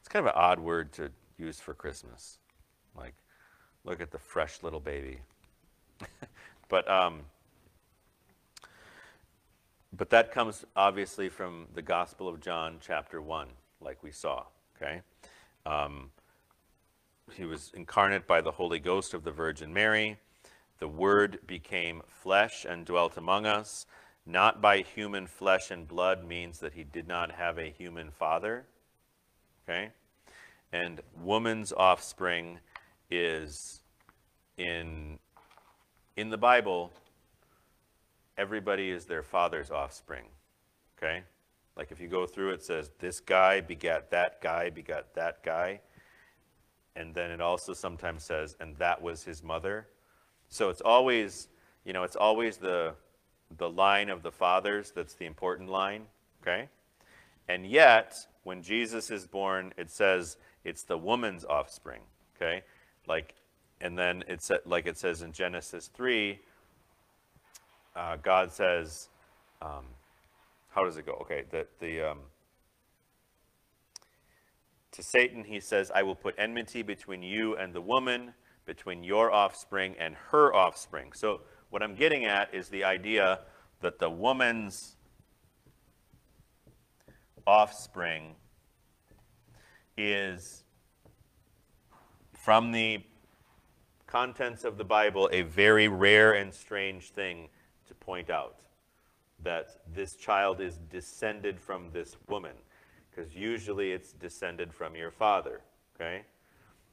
it's 0.00 0.08
kind 0.08 0.26
of 0.26 0.32
an 0.34 0.40
odd 0.40 0.60
word 0.60 0.92
to 0.94 1.10
use 1.36 1.58
for 1.58 1.74
Christmas. 1.74 2.38
Like 2.96 3.14
look 3.84 4.00
at 4.00 4.10
the 4.10 4.18
fresh 4.18 4.62
little 4.62 4.80
baby. 4.80 5.20
but 6.68 6.88
um 6.90 7.22
but 9.96 10.10
that 10.10 10.32
comes 10.32 10.64
obviously 10.74 11.28
from 11.28 11.68
the 11.74 11.82
Gospel 11.82 12.28
of 12.28 12.40
John, 12.40 12.78
chapter 12.80 13.20
1, 13.20 13.48
like 13.80 14.02
we 14.02 14.10
saw. 14.10 14.44
Okay? 14.76 15.00
Um, 15.64 16.10
he 17.32 17.44
was 17.44 17.72
incarnate 17.74 18.26
by 18.26 18.40
the 18.40 18.52
Holy 18.52 18.78
Ghost 18.78 19.14
of 19.14 19.24
the 19.24 19.30
Virgin 19.30 19.72
Mary. 19.72 20.18
The 20.78 20.88
Word 20.88 21.40
became 21.46 22.02
flesh 22.08 22.66
and 22.68 22.84
dwelt 22.84 23.16
among 23.16 23.46
us. 23.46 23.86
Not 24.26 24.60
by 24.60 24.78
human 24.78 25.26
flesh 25.26 25.70
and 25.70 25.88
blood 25.88 26.26
means 26.26 26.58
that 26.58 26.74
he 26.74 26.84
did 26.84 27.08
not 27.08 27.32
have 27.32 27.58
a 27.58 27.70
human 27.70 28.10
father. 28.10 28.66
Okay? 29.68 29.90
And 30.72 31.00
woman's 31.22 31.72
offspring 31.72 32.58
is 33.10 33.80
in, 34.58 35.18
in 36.16 36.30
the 36.30 36.38
Bible, 36.38 36.92
everybody 38.36 38.90
is 38.90 39.04
their 39.04 39.22
father's 39.22 39.70
offspring. 39.70 40.24
Okay? 40.96 41.22
Like 41.76 41.90
if 41.90 42.00
you 42.00 42.08
go 42.08 42.26
through, 42.26 42.50
it 42.50 42.62
says, 42.62 42.90
this 42.98 43.20
guy 43.20 43.60
begat 43.60 44.10
that 44.10 44.40
guy, 44.40 44.70
begat 44.70 45.14
that 45.14 45.42
guy. 45.42 45.80
And 46.94 47.14
then 47.14 47.30
it 47.30 47.40
also 47.40 47.74
sometimes 47.74 48.24
says, 48.24 48.56
and 48.60 48.76
that 48.76 49.02
was 49.02 49.24
his 49.24 49.42
mother. 49.42 49.88
So 50.48 50.70
it's 50.70 50.80
always, 50.80 51.48
you 51.84 51.92
know, 51.92 52.02
it's 52.02 52.16
always 52.16 52.56
the, 52.56 52.94
the 53.58 53.68
line 53.68 54.08
of 54.08 54.22
the 54.22 54.30
fathers 54.30 54.92
that's 54.94 55.14
the 55.14 55.26
important 55.26 55.68
line, 55.68 56.06
okay? 56.40 56.68
And 57.48 57.66
yet, 57.66 58.26
when 58.46 58.62
Jesus 58.62 59.10
is 59.10 59.26
born, 59.26 59.74
it 59.76 59.90
says 59.90 60.36
it's 60.64 60.84
the 60.84 60.96
woman's 60.96 61.44
offspring, 61.44 62.02
okay? 62.36 62.62
Like, 63.08 63.34
and 63.80 63.98
then 63.98 64.22
it's 64.28 64.52
like 64.64 64.86
it 64.86 64.96
says 64.96 65.20
in 65.20 65.32
Genesis 65.32 65.90
3, 65.92 66.38
uh, 67.96 68.16
God 68.22 68.52
says, 68.52 69.08
um, 69.60 69.84
how 70.70 70.84
does 70.84 70.96
it 70.96 71.04
go? 71.04 71.14
Okay, 71.22 71.42
that 71.50 71.66
the, 71.80 72.12
um, 72.12 72.18
to 74.92 75.02
Satan, 75.02 75.42
he 75.42 75.58
says, 75.58 75.90
I 75.92 76.04
will 76.04 76.14
put 76.14 76.36
enmity 76.38 76.82
between 76.82 77.24
you 77.24 77.56
and 77.56 77.74
the 77.74 77.80
woman, 77.80 78.32
between 78.64 79.02
your 79.02 79.32
offspring 79.32 79.96
and 79.98 80.14
her 80.30 80.54
offspring. 80.54 81.12
So, 81.14 81.40
what 81.70 81.82
I'm 81.82 81.96
getting 81.96 82.24
at 82.24 82.54
is 82.54 82.68
the 82.68 82.84
idea 82.84 83.40
that 83.80 83.98
the 83.98 84.08
woman's 84.08 84.95
offspring 87.46 88.34
is, 89.96 90.64
from 92.32 92.72
the 92.72 93.02
contents 94.06 94.64
of 94.64 94.78
the 94.78 94.84
Bible, 94.84 95.28
a 95.32 95.42
very 95.42 95.88
rare 95.88 96.32
and 96.32 96.52
strange 96.52 97.10
thing 97.10 97.48
to 97.88 97.94
point 97.94 98.30
out. 98.30 98.56
That 99.42 99.80
this 99.94 100.16
child 100.16 100.60
is 100.60 100.78
descended 100.90 101.60
from 101.60 101.90
this 101.92 102.16
woman, 102.28 102.56
because 103.10 103.34
usually 103.34 103.92
it's 103.92 104.12
descended 104.12 104.72
from 104.72 104.96
your 104.96 105.10
father, 105.10 105.60
okay? 105.94 106.22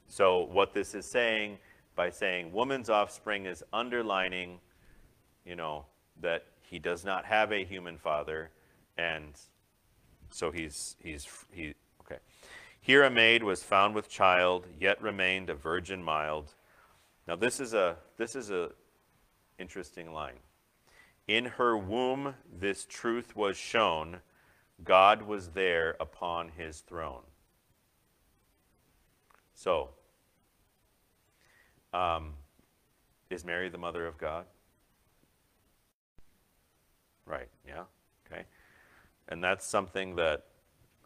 So 0.08 0.42
what 0.52 0.74
this 0.74 0.94
is 0.94 1.06
saying, 1.06 1.58
by 1.96 2.10
saying 2.10 2.52
woman's 2.52 2.90
offspring 2.90 3.46
is 3.46 3.64
underlining, 3.72 4.60
you 5.46 5.56
know, 5.56 5.86
that 6.22 6.46
he 6.62 6.80
does 6.80 7.06
not 7.06 7.26
have 7.26 7.52
a 7.52 7.64
human 7.64 7.98
father, 7.98 8.52
and 8.98 9.40
so 10.34 10.52
he's 10.52 10.96
he's 11.02 11.28
he 11.52 11.76
okay. 12.02 12.20
Here 12.82 13.04
a 13.04 13.10
maid 13.10 13.44
was 13.44 13.64
found 13.64 13.96
with 13.96 14.10
child, 14.10 14.66
yet 14.80 15.02
remained 15.02 15.50
a 15.50 15.54
virgin 15.54 16.04
mild. 16.04 16.56
Now 17.28 17.36
this 17.36 17.60
is 17.60 17.74
a 17.74 17.98
this 18.18 18.36
is 18.36 18.50
a 18.50 18.72
interesting 19.60 20.12
line. 20.12 20.40
In 21.28 21.46
her 21.46 21.78
womb 21.78 22.34
this 22.52 22.86
truth 22.86 23.36
was 23.36 23.56
shown, 23.56 24.20
God 24.84 25.22
was 25.22 25.50
there 25.50 25.96
upon 26.00 26.50
his 26.50 26.80
throne. 26.80 27.24
So, 29.54 29.90
um, 31.94 32.34
is 33.30 33.46
Mary 33.46 33.70
the 33.70 33.78
mother 33.78 34.06
of 34.06 34.18
God? 34.18 34.46
Right, 37.26 37.48
yeah. 37.66 37.84
And 39.34 39.44
that's 39.44 39.66
something 39.66 40.16
that 40.18 40.44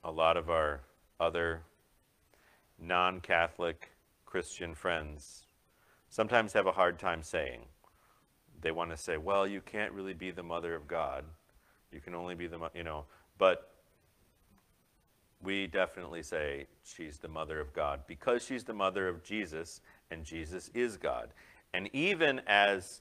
a 0.04 0.12
lot 0.12 0.36
of 0.36 0.50
our 0.50 0.82
other 1.18 1.62
non 2.78 3.22
Catholic 3.22 3.92
Christian 4.26 4.76
friends 4.76 5.46
sometimes 6.10 6.52
have 6.52 6.68
a 6.68 6.74
hard 6.74 7.00
time 7.00 7.24
saying. 7.24 7.62
They 8.60 8.72
want 8.72 8.92
to 8.92 8.98
say, 8.98 9.16
well, 9.16 9.48
you 9.48 9.62
can't 9.62 9.94
really 9.94 10.14
be 10.14 10.32
the 10.32 10.44
mother 10.44 10.76
of 10.76 10.90
God. 10.90 11.24
You 11.90 12.02
can 12.02 12.14
only 12.14 12.36
be 12.36 12.48
the, 12.48 12.58
mo-" 12.58 12.70
you 12.76 12.84
know, 12.84 13.06
but 13.38 13.72
we 15.42 15.66
definitely 15.66 16.22
say 16.22 16.68
she's 16.84 17.20
the 17.20 17.30
mother 17.30 17.62
of 17.62 17.72
God 17.72 18.02
because 18.08 18.44
she's 18.44 18.66
the 18.66 18.74
mother 18.74 19.08
of 19.08 19.24
Jesus 19.24 19.80
and 20.12 20.26
Jesus 20.26 20.70
is 20.74 20.98
God. 20.98 21.30
And 21.74 21.90
even 21.94 22.42
as 22.46 23.00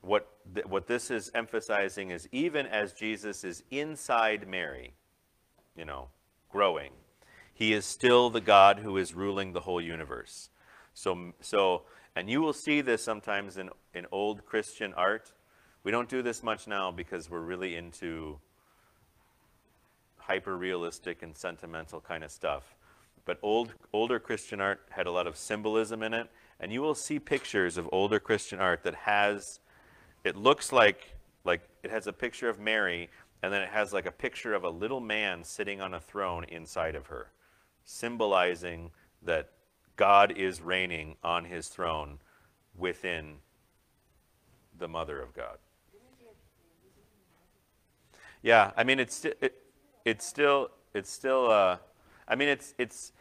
what, 0.00 0.28
th- 0.54 0.66
what 0.66 0.86
this 0.86 1.10
is 1.10 1.30
emphasizing 1.34 2.10
is 2.10 2.28
even 2.32 2.66
as 2.66 2.92
Jesus 2.92 3.44
is 3.44 3.62
inside 3.70 4.46
Mary, 4.46 4.94
you 5.76 5.84
know, 5.84 6.08
growing, 6.50 6.92
he 7.52 7.72
is 7.72 7.84
still 7.84 8.30
the 8.30 8.40
God 8.40 8.80
who 8.80 8.96
is 8.96 9.14
ruling 9.14 9.52
the 9.52 9.60
whole 9.60 9.80
universe. 9.80 10.50
So, 10.94 11.32
so 11.40 11.82
and 12.14 12.28
you 12.28 12.40
will 12.40 12.52
see 12.52 12.80
this 12.80 13.02
sometimes 13.02 13.58
in, 13.58 13.70
in 13.94 14.06
old 14.10 14.44
Christian 14.44 14.92
art. 14.94 15.32
We 15.84 15.92
don't 15.92 16.08
do 16.08 16.20
this 16.20 16.42
much 16.42 16.66
now 16.66 16.90
because 16.90 17.30
we're 17.30 17.40
really 17.40 17.76
into 17.76 18.40
hyper 20.16 20.56
realistic 20.56 21.22
and 21.22 21.36
sentimental 21.36 22.00
kind 22.00 22.24
of 22.24 22.30
stuff. 22.30 22.74
But 23.24 23.38
old, 23.42 23.74
older 23.92 24.18
Christian 24.18 24.60
art 24.60 24.80
had 24.90 25.06
a 25.06 25.10
lot 25.10 25.26
of 25.26 25.36
symbolism 25.36 26.02
in 26.02 26.12
it, 26.12 26.28
and 26.58 26.72
you 26.72 26.82
will 26.82 26.94
see 26.94 27.18
pictures 27.18 27.76
of 27.76 27.88
older 27.92 28.18
Christian 28.18 28.58
art 28.58 28.82
that 28.82 28.94
has, 28.94 29.60
it 30.24 30.36
looks 30.36 30.72
like, 30.72 31.14
like 31.44 31.62
it 31.82 31.90
has 31.90 32.06
a 32.06 32.12
picture 32.12 32.48
of 32.48 32.58
Mary, 32.58 33.08
and 33.42 33.52
then 33.52 33.62
it 33.62 33.68
has 33.70 33.92
like 33.92 34.06
a 34.06 34.12
picture 34.12 34.54
of 34.54 34.64
a 34.64 34.70
little 34.70 35.00
man 35.00 35.44
sitting 35.44 35.80
on 35.80 35.94
a 35.94 36.00
throne 36.00 36.44
inside 36.44 36.94
of 36.94 37.06
her, 37.06 37.30
symbolizing 37.84 38.90
that 39.22 39.50
God 39.96 40.32
is 40.36 40.60
reigning 40.60 41.16
on 41.22 41.44
his 41.44 41.68
throne 41.68 42.18
within 42.76 43.36
the 44.78 44.88
mother 44.88 45.20
of 45.20 45.34
God. 45.34 45.58
Yeah, 48.42 48.70
I 48.76 48.84
mean 48.84 49.00
it's 49.00 49.24
it, 49.24 49.54
it's 50.04 50.24
still 50.24 50.70
it's 50.94 51.10
still 51.10 51.50
uh, 51.50 51.78
I 52.28 52.36
mean 52.36 52.48
it's 52.48 52.74
it's 52.78 53.12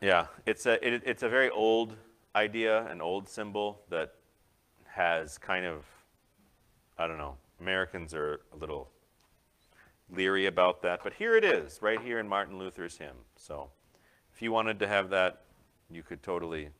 yeah 0.00 0.26
it's 0.46 0.66
a 0.66 0.84
it, 0.86 1.02
it's 1.06 1.22
a 1.22 1.28
very 1.28 1.50
old 1.50 1.96
idea, 2.34 2.86
an 2.86 3.00
old 3.00 3.28
symbol 3.28 3.82
that 3.88 4.14
has 4.92 5.38
kind 5.38 5.64
of 5.64 5.84
I 6.98 7.06
don't 7.06 7.18
know 7.18 7.36
Americans 7.60 8.14
are 8.14 8.40
a 8.52 8.56
little 8.56 8.90
leery 10.12 10.46
about 10.46 10.82
that, 10.82 11.00
but 11.02 11.12
here 11.12 11.36
it 11.36 11.44
is 11.44 11.78
right 11.80 12.00
here 12.00 12.18
in 12.18 12.28
Martin 12.28 12.58
Luther's 12.58 12.96
hymn. 12.96 13.16
So 13.36 13.70
if 14.34 14.42
you 14.42 14.52
wanted 14.52 14.78
to 14.80 14.88
have 14.88 15.10
that, 15.10 15.42
you 15.90 16.02
could 16.02 16.22
totally. 16.22 16.70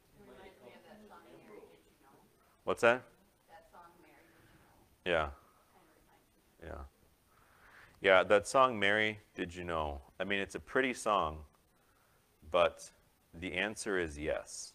What's 2.64 2.82
that? 2.82 3.02
Yeah. 5.04 5.28
Yeah. 6.62 6.72
Yeah, 8.00 8.22
that 8.24 8.48
song, 8.48 8.78
Mary, 8.78 9.18
Did 9.34 9.54
You 9.54 9.64
Know? 9.64 10.00
I 10.18 10.24
mean, 10.24 10.40
it's 10.40 10.54
a 10.54 10.60
pretty 10.60 10.94
song, 10.94 11.38
but 12.50 12.90
the 13.34 13.52
answer 13.54 13.98
is 13.98 14.18
yes. 14.18 14.72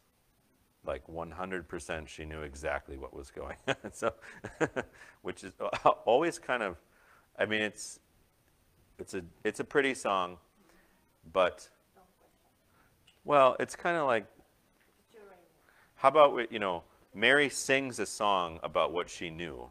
Like 0.86 1.04
100% 1.08 2.08
she 2.08 2.26
knew 2.26 2.42
exactly 2.42 2.98
what 2.98 3.14
was 3.14 3.32
going 3.32 3.58
on. 3.68 3.76
so, 3.92 4.14
which 5.22 5.44
is 5.44 5.54
always 6.06 6.40
kind 6.40 6.64
of, 6.64 6.78
I 7.38 7.46
mean, 7.46 7.62
it's, 7.62 8.00
it's 9.00 9.14
a, 9.14 9.22
it's 9.44 9.60
a 9.60 9.64
pretty 9.64 9.94
song, 9.94 10.38
but, 11.34 11.70
well, 13.24 13.56
it's 13.60 13.76
kind 13.76 13.98
of 13.98 14.08
like, 14.08 14.26
how 15.96 16.10
about, 16.10 16.36
we- 16.36 16.48
you 16.50 16.60
know, 16.60 16.84
Mary 17.14 17.50
sings 17.50 18.00
a 18.00 18.06
song 18.06 18.60
about 18.64 18.92
what 18.92 19.10
she 19.10 19.30
knew 19.30 19.70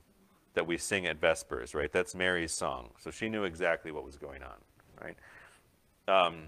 that 0.54 0.66
we 0.66 0.78
sing 0.78 1.06
at 1.06 1.20
Vespers, 1.20 1.74
right? 1.74 1.92
That's 1.92 2.14
Mary's 2.14 2.52
song. 2.52 2.90
So 2.98 3.10
she 3.10 3.28
knew 3.28 3.44
exactly 3.44 3.90
what 3.92 4.04
was 4.04 4.16
going 4.16 4.42
on, 4.42 4.56
right? 5.02 5.16
Um, 6.08 6.44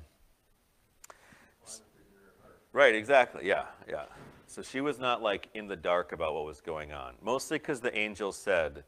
right, 2.73 2.95
exactly. 2.95 3.47
Yeah, 3.47 3.65
yeah. 3.89 4.05
So 4.47 4.63
she 4.63 4.81
was 4.81 4.99
not 4.99 5.23
like 5.23 5.49
in 5.55 5.67
the 5.67 5.77
dark 5.77 6.13
about 6.13 6.35
what 6.35 6.45
was 6.45 6.61
going 6.61 6.93
on, 6.93 7.15
mostly 7.23 7.59
because 7.59 7.81
the 7.81 7.97
angel 7.97 8.33
said, 8.33 8.85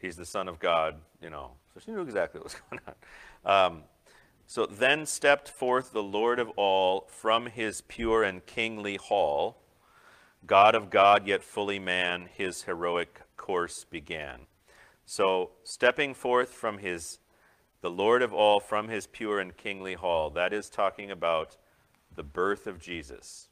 He's 0.00 0.16
the 0.16 0.26
Son 0.26 0.48
of 0.48 0.58
God, 0.58 0.96
you 1.22 1.30
know. 1.30 1.52
So 1.72 1.80
she 1.80 1.90
knew 1.90 2.02
exactly 2.02 2.40
what 2.40 2.44
was 2.44 2.56
going 2.70 2.82
on. 3.44 3.66
Um, 3.72 3.82
so 4.46 4.66
then 4.66 5.06
stepped 5.06 5.48
forth 5.48 5.92
the 5.92 6.02
Lord 6.02 6.38
of 6.38 6.50
all 6.56 7.06
from 7.08 7.46
his 7.46 7.80
pure 7.82 8.22
and 8.22 8.44
kingly 8.44 8.96
hall. 8.96 9.56
God 10.46 10.74
of 10.74 10.90
God, 10.90 11.26
yet 11.26 11.42
fully 11.42 11.78
man, 11.78 12.28
his 12.34 12.62
heroic 12.64 13.22
course 13.36 13.84
began. 13.84 14.40
So, 15.06 15.50
stepping 15.62 16.14
forth 16.14 16.50
from 16.50 16.78
his, 16.78 17.18
the 17.80 17.90
Lord 17.90 18.22
of 18.22 18.32
all, 18.32 18.60
from 18.60 18.88
his 18.88 19.06
pure 19.06 19.38
and 19.38 19.56
kingly 19.56 19.94
hall, 19.94 20.30
that 20.30 20.52
is 20.52 20.68
talking 20.68 21.10
about 21.10 21.56
the 22.14 22.22
birth 22.22 22.66
of 22.66 22.78
Jesus. 22.78 23.48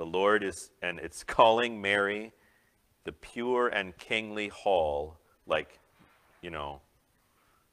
The 0.00 0.06
Lord 0.06 0.42
is, 0.42 0.70
and 0.80 0.98
it's 0.98 1.22
calling 1.38 1.82
Mary 1.82 2.32
the 3.04 3.12
pure 3.12 3.68
and 3.68 3.94
kingly 3.98 4.48
hall, 4.48 5.18
like, 5.46 5.78
you 6.40 6.48
know, 6.48 6.80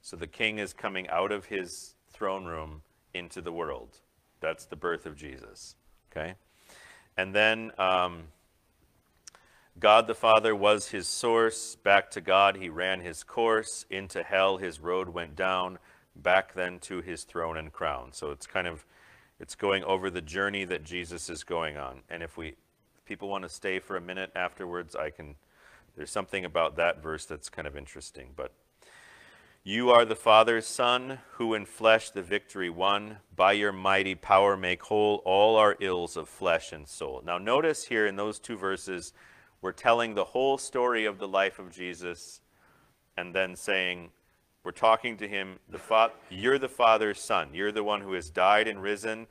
so 0.01 0.17
the 0.17 0.27
king 0.27 0.59
is 0.59 0.73
coming 0.73 1.07
out 1.07 1.31
of 1.31 1.45
his 1.45 1.95
throne 2.11 2.43
room 2.43 2.81
into 3.13 3.39
the 3.39 3.53
world. 3.53 3.99
That's 4.41 4.65
the 4.65 4.75
birth 4.75 5.05
of 5.05 5.15
Jesus. 5.15 5.77
Okay? 6.11 6.35
And 7.15 7.33
then 7.33 7.71
um, 7.77 8.23
God 9.79 10.05
the 10.05 10.13
Father 10.13 10.53
was 10.53 10.89
his 10.89 11.07
source. 11.07 11.77
Back 11.77 12.11
to 12.11 12.19
God 12.19 12.57
he 12.57 12.67
ran 12.67 12.99
his 12.99 13.23
course. 13.23 13.85
Into 13.89 14.21
hell 14.21 14.57
his 14.57 14.81
road 14.81 15.07
went 15.07 15.37
down. 15.37 15.79
Back 16.13 16.55
then 16.55 16.79
to 16.79 16.99
his 16.99 17.23
throne 17.23 17.55
and 17.55 17.71
crown. 17.71 18.11
So 18.11 18.31
it's 18.31 18.47
kind 18.47 18.67
of, 18.67 18.85
it's 19.39 19.55
going 19.55 19.83
over 19.83 20.09
the 20.09 20.21
journey 20.21 20.65
that 20.65 20.83
Jesus 20.83 21.29
is 21.29 21.43
going 21.43 21.77
on. 21.77 22.01
And 22.09 22.23
if 22.23 22.37
we, 22.37 22.49
if 22.95 23.05
people 23.05 23.29
want 23.29 23.43
to 23.43 23.49
stay 23.49 23.79
for 23.79 23.95
a 23.95 24.01
minute 24.01 24.31
afterwards, 24.35 24.95
I 24.95 25.09
can, 25.09 25.35
there's 25.95 26.11
something 26.11 26.45
about 26.45 26.75
that 26.77 27.01
verse 27.01 27.25
that's 27.25 27.49
kind 27.49 27.67
of 27.67 27.77
interesting. 27.77 28.29
But 28.35 28.51
you 29.63 29.89
are 29.91 30.05
the 30.05 30.15
Father's 30.15 30.65
Son, 30.65 31.19
who 31.33 31.53
in 31.53 31.65
flesh 31.65 32.09
the 32.09 32.21
victory 32.21 32.69
won. 32.69 33.17
By 33.35 33.51
your 33.51 33.73
mighty 33.73 34.15
power 34.15 34.55
make 34.55 34.83
whole 34.83 35.21
all 35.25 35.57
our 35.57 35.75
ills 35.79 36.15
of 36.15 36.29
flesh 36.29 36.71
and 36.71 36.87
soul. 36.87 37.21
Now, 37.25 37.37
notice 37.37 37.85
here 37.85 38.07
in 38.07 38.15
those 38.15 38.39
two 38.39 38.57
verses, 38.57 39.13
we're 39.61 39.73
telling 39.73 40.13
the 40.13 40.23
whole 40.23 40.57
story 40.57 41.05
of 41.05 41.19
the 41.19 41.27
life 41.27 41.59
of 41.59 41.71
Jesus 41.71 42.39
and 43.17 43.35
then 43.35 43.55
saying, 43.55 44.11
we're 44.67 44.71
talking 44.71 45.15
to 45.15 45.29
him, 45.29 45.59
the 45.69 45.79
fa- 45.79 46.11
you're 46.29 46.59
the 46.59 46.67
Father's 46.67 47.21
Son. 47.21 47.47
You're 47.53 47.71
the 47.71 47.85
one 47.85 48.01
who 48.01 48.11
has 48.11 48.29
died 48.29 48.67
and 48.67 48.81
risen. 48.81 49.25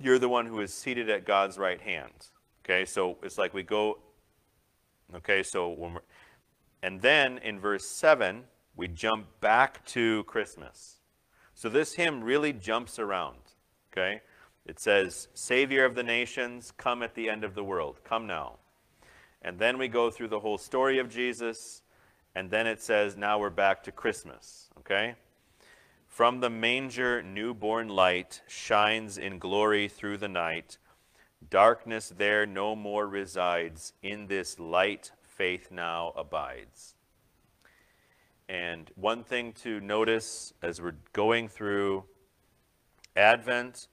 You're 0.00 0.18
the 0.18 0.30
one 0.30 0.46
who 0.46 0.62
is 0.62 0.72
seated 0.72 1.10
at 1.10 1.26
God's 1.26 1.58
right 1.58 1.78
hand. 1.78 2.28
Okay, 2.64 2.86
so 2.86 3.18
it's 3.22 3.36
like 3.36 3.52
we 3.52 3.62
go, 3.62 3.98
okay, 5.16 5.42
so 5.42 5.68
when 5.68 5.92
we're, 5.92 6.00
and 6.82 7.02
then 7.02 7.36
in 7.36 7.60
verse 7.60 7.86
7, 7.90 8.44
we 8.74 8.88
jump 8.88 9.26
back 9.42 9.84
to 9.88 10.24
Christmas. 10.24 10.96
So 11.52 11.68
this 11.68 11.92
hymn 11.92 12.24
really 12.24 12.54
jumps 12.54 12.98
around, 12.98 13.36
okay? 13.92 14.22
It 14.64 14.80
says, 14.80 15.28
Savior 15.34 15.84
of 15.84 15.94
the 15.94 16.02
nations, 16.02 16.72
come 16.74 17.02
at 17.02 17.14
the 17.14 17.28
end 17.28 17.44
of 17.44 17.54
the 17.54 17.64
world. 17.64 18.00
Come 18.02 18.26
now. 18.26 18.54
And 19.42 19.58
then 19.58 19.76
we 19.76 19.88
go 19.88 20.10
through 20.10 20.28
the 20.28 20.40
whole 20.40 20.56
story 20.56 20.98
of 20.98 21.10
Jesus, 21.10 21.82
and 22.34 22.50
then 22.50 22.66
it 22.66 22.80
says, 22.80 23.16
now 23.16 23.38
we're 23.38 23.50
back 23.50 23.82
to 23.84 23.92
Christmas, 23.92 24.68
okay? 24.78 25.14
From 26.06 26.40
the 26.40 26.50
manger, 26.50 27.22
newborn 27.22 27.88
light 27.88 28.42
shines 28.48 29.18
in 29.18 29.38
glory 29.38 29.88
through 29.88 30.18
the 30.18 30.28
night. 30.28 30.78
Darkness 31.48 32.12
there 32.16 32.46
no 32.46 32.74
more 32.74 33.06
resides, 33.06 33.92
in 34.02 34.26
this 34.26 34.58
light 34.58 35.12
faith 35.22 35.70
now 35.70 36.12
abides. 36.16 36.94
And 38.48 38.90
one 38.96 39.22
thing 39.22 39.52
to 39.62 39.80
notice 39.80 40.52
as 40.62 40.80
we're 40.80 40.96
going 41.12 41.48
through 41.48 42.04
Advent, 43.14 43.88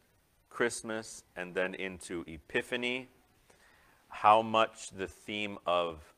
Christmas, 0.50 1.24
and 1.36 1.54
then 1.54 1.76
into 1.76 2.24
Epiphany, 2.26 3.10
how 4.08 4.42
much 4.42 4.92
the 4.92 5.08
theme 5.08 5.58
of 5.66 6.14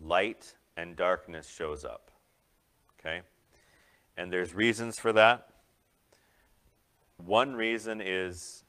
light 0.00 0.54
and 0.76 0.96
darkness 0.96 1.48
shows 1.48 1.84
up. 1.84 2.10
Okay? 2.98 3.22
And 4.16 4.32
there's 4.32 4.54
reasons 4.54 4.98
for 4.98 5.12
that. 5.12 5.48
One 7.16 7.54
reason 7.54 8.00
is 8.00 8.64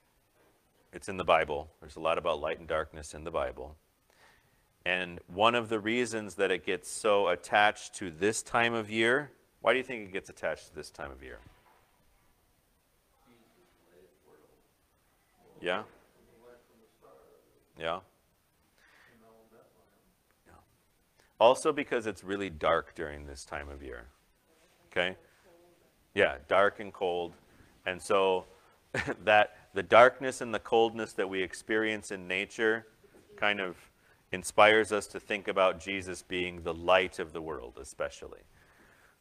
it's 0.91 1.09
in 1.09 1.17
the 1.17 1.23
Bible. 1.23 1.69
There's 1.81 1.95
a 1.95 1.99
lot 1.99 2.17
about 2.17 2.39
light 2.39 2.59
and 2.59 2.67
darkness 2.67 3.13
in 3.13 3.23
the 3.23 3.31
Bible. 3.31 3.75
And 4.85 5.19
one 5.27 5.55
of 5.55 5.69
the 5.69 5.79
reasons 5.79 6.35
that 6.35 6.51
it 6.51 6.65
gets 6.65 6.89
so 6.89 7.29
attached 7.29 7.95
to 7.95 8.11
this 8.11 8.43
time 8.43 8.73
of 8.73 8.89
year, 8.89 9.31
why 9.61 9.71
do 9.71 9.77
you 9.77 9.83
think 9.83 10.07
it 10.07 10.13
gets 10.13 10.29
attached 10.29 10.67
to 10.67 10.75
this 10.75 10.89
time 10.91 11.09
of 11.09 11.23
year? 11.23 11.39
Yeah? 15.61 15.83
Yeah? 17.79 17.99
Also 21.43 21.73
because 21.73 22.07
it's 22.07 22.23
really 22.23 22.49
dark 22.49 22.95
during 22.95 23.25
this 23.25 23.43
time 23.43 23.67
of 23.67 23.83
year. 23.83 24.05
Okay? 24.89 25.17
Yeah, 26.13 26.35
dark 26.47 26.79
and 26.79 26.93
cold. 26.93 27.33
And 27.85 28.01
so 28.01 28.45
that 29.25 29.57
the 29.73 29.83
darkness 29.83 30.39
and 30.39 30.53
the 30.53 30.59
coldness 30.59 31.11
that 31.11 31.27
we 31.27 31.43
experience 31.43 32.11
in 32.11 32.29
nature 32.29 32.87
kind 33.35 33.59
of 33.59 33.75
inspires 34.31 34.93
us 34.93 35.05
to 35.07 35.19
think 35.19 35.49
about 35.49 35.81
Jesus 35.81 36.21
being 36.21 36.63
the 36.63 36.73
light 36.73 37.19
of 37.19 37.33
the 37.33 37.41
world, 37.41 37.73
especially. 37.77 38.39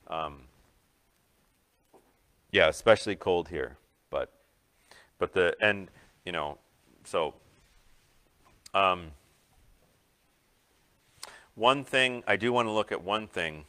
Um, 0.07 0.43
yeah, 2.53 2.69
especially 2.69 3.17
cold 3.17 3.49
here, 3.49 3.79
but 4.11 4.31
but 5.19 5.33
the 5.33 5.57
and 5.61 5.89
you 6.25 6.31
know, 6.31 6.59
so 7.03 7.35
um, 8.75 9.11
one 11.55 11.85
thing 11.85 12.23
I 12.27 12.37
do 12.37 12.53
want 12.53 12.69
to 12.69 12.73
look 12.73 12.93
at 12.93 13.03
one 13.03 13.27
thing 13.27 13.65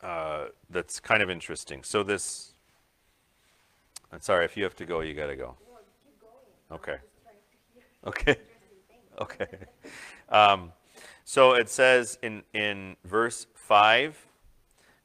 uh, 0.00 0.46
that's 0.70 1.00
kind 1.00 1.22
of 1.22 1.30
interesting. 1.30 1.82
So 1.82 2.02
this. 2.02 2.52
I'm 4.12 4.20
sorry 4.20 4.44
if 4.44 4.56
you 4.56 4.62
have 4.64 4.76
to 4.76 4.84
go, 4.84 5.00
you 5.00 5.14
got 5.14 5.26
to 5.26 5.36
go. 5.36 5.56
Okay. 6.70 6.96
Okay. 8.06 8.36
Okay. 9.16 9.46
Um, 10.28 10.72
so 11.24 11.54
it 11.54 11.68
says 11.68 12.18
in, 12.20 12.42
in 12.52 12.96
verse 13.04 13.46
5 13.54 14.26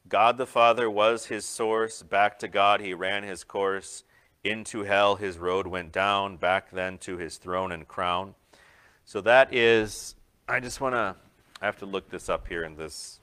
God 0.08 0.36
the 0.36 0.46
Father 0.46 0.90
was 0.90 1.26
his 1.26 1.46
source. 1.46 2.02
Back 2.02 2.40
to 2.40 2.48
God 2.48 2.80
he 2.80 2.92
ran 2.92 3.22
his 3.22 3.44
course. 3.44 4.02
Into 4.42 4.82
hell 4.82 5.14
his 5.14 5.38
road 5.38 5.68
went 5.68 5.92
down. 5.92 6.38
Back 6.38 6.72
then 6.72 6.98
to 6.98 7.18
his 7.18 7.36
throne 7.36 7.70
and 7.70 7.86
crown. 7.86 8.34
So 9.04 9.20
that 9.20 9.54
is, 9.54 10.16
I 10.48 10.58
just 10.58 10.80
want 10.80 10.96
to, 10.96 11.14
I 11.60 11.66
have 11.66 11.78
to 11.78 11.86
look 11.86 12.08
this 12.10 12.28
up 12.28 12.48
here 12.48 12.64
in 12.64 12.76
this, 12.76 13.20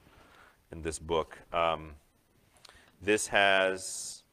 in 0.72 0.84
this 0.84 1.00
book. 1.00 1.40
Um, 1.52 1.92
this 3.02 3.28
has 3.28 4.24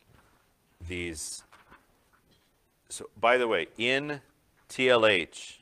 these. 0.87 1.43
So, 2.89 3.09
by 3.19 3.39
the 3.39 3.49
way, 3.49 3.69
in 3.79 4.21
TLH, 4.69 5.57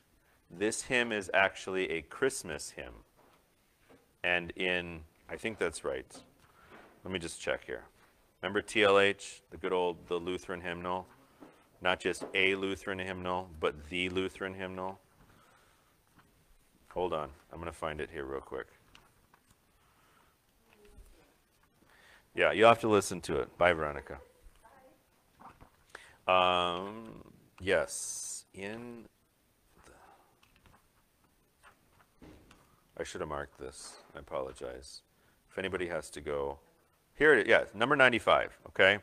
this 0.50 0.82
hymn 0.82 1.12
is 1.12 1.30
actually 1.32 1.90
a 1.90 2.02
Christmas 2.02 2.70
hymn. 2.70 3.04
And 4.24 4.50
in, 4.56 5.00
I 5.28 5.36
think 5.36 5.58
that's 5.58 5.84
right. 5.84 6.06
Let 7.04 7.12
me 7.12 7.18
just 7.18 7.40
check 7.40 7.64
here. 7.64 7.84
Remember 8.42 8.60
TLH, 8.60 9.40
the 9.50 9.56
good 9.56 9.72
old, 9.72 10.08
the 10.08 10.16
Lutheran 10.16 10.60
hymnal? 10.60 11.06
Not 11.80 12.00
just 12.00 12.24
a 12.34 12.54
Lutheran 12.54 12.98
hymnal, 12.98 13.48
but 13.60 13.88
the 13.88 14.08
Lutheran 14.08 14.54
hymnal. 14.54 15.00
Hold 16.94 17.14
on. 17.14 17.30
I'm 17.50 17.58
going 17.58 17.72
to 17.72 17.76
find 17.76 18.00
it 18.00 18.10
here 18.12 18.24
real 18.24 18.40
quick. 18.40 18.66
Yeah, 22.34 22.52
you'll 22.52 22.68
have 22.68 22.80
to 22.80 22.88
listen 22.88 23.20
to 23.22 23.38
it. 23.40 23.56
Bye, 23.58 23.72
Veronica. 23.72 24.18
Um, 26.26 27.24
yes, 27.60 28.44
in 28.54 29.04
the, 29.86 29.92
I 32.98 33.04
should 33.04 33.20
have 33.20 33.28
marked 33.28 33.58
this. 33.58 33.96
I 34.14 34.18
apologize. 34.18 35.02
If 35.50 35.58
anybody 35.58 35.88
has 35.88 36.10
to 36.10 36.20
go, 36.20 36.58
here 37.16 37.34
it 37.34 37.46
is. 37.46 37.48
Yeah, 37.48 37.64
number 37.74 37.96
95. 37.96 38.58
Okay. 38.68 38.98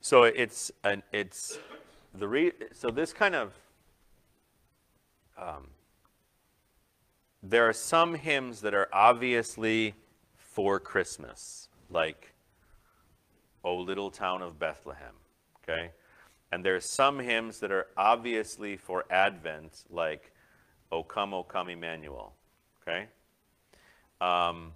So 0.00 0.22
it's 0.22 0.70
an 0.84 1.02
it's 1.12 1.58
the 2.14 2.28
re, 2.28 2.52
so 2.72 2.90
this 2.90 3.12
kind 3.12 3.34
of 3.34 3.52
um, 5.36 5.68
there 7.42 7.68
are 7.68 7.72
some 7.72 8.14
hymns 8.14 8.60
that 8.62 8.74
are 8.74 8.88
obviously 8.92 9.94
for 10.36 10.80
Christmas, 10.80 11.68
like 11.90 12.34
"O 13.64 13.76
Little 13.76 14.10
Town 14.10 14.42
of 14.42 14.58
Bethlehem." 14.58 15.14
Okay, 15.62 15.92
and 16.50 16.64
there 16.64 16.76
are 16.76 16.80
some 16.80 17.18
hymns 17.18 17.60
that 17.60 17.70
are 17.70 17.88
obviously 17.96 18.76
for 18.76 19.04
Advent, 19.10 19.84
like 19.90 20.32
"O 20.90 21.02
Come, 21.02 21.34
O 21.34 21.42
Come, 21.42 21.68
Emmanuel." 21.68 22.34
Okay. 22.82 23.08
Um, 24.20 24.72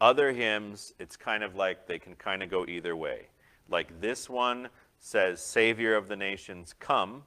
other 0.00 0.32
hymns, 0.32 0.94
it's 0.98 1.16
kind 1.16 1.42
of 1.42 1.56
like 1.56 1.86
they 1.86 1.98
can 1.98 2.14
kind 2.14 2.42
of 2.42 2.50
go 2.50 2.64
either 2.66 2.94
way. 2.94 3.26
Like 3.68 4.00
this 4.00 4.30
one 4.30 4.68
says, 5.00 5.40
Savior 5.40 5.96
of 5.96 6.08
the 6.08 6.16
nations, 6.16 6.74
come. 6.78 7.24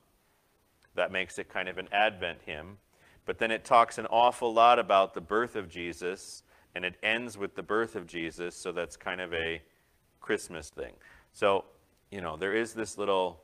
That 0.96 1.12
makes 1.12 1.38
it 1.38 1.50
kind 1.50 1.70
of 1.70 1.78
an 1.78 1.88
Advent 1.92 2.40
hymn. 2.46 2.78
But 3.32 3.40
then 3.40 3.52
it 3.52 3.64
talks 3.64 3.98
an 3.98 4.08
awful 4.08 4.54
lot 4.54 4.78
about 4.78 5.14
the 5.14 5.22
birth 5.22 5.56
of 5.56 5.70
Jesus, 5.70 6.44
and 6.76 6.84
it 6.84 6.96
ends 7.02 7.38
with 7.38 7.56
the 7.56 7.64
birth 7.64 7.96
of 7.96 8.06
Jesus, 8.06 8.58
so 8.58 8.74
that's 8.74 8.98
kind 8.98 9.22
of 9.22 9.34
a 9.34 9.62
Christmas 10.20 10.70
thing. 10.70 10.92
So, 11.32 11.64
you 12.12 12.20
know, 12.20 12.36
there 12.36 12.54
is 12.54 12.74
this 12.74 12.98
little, 12.98 13.40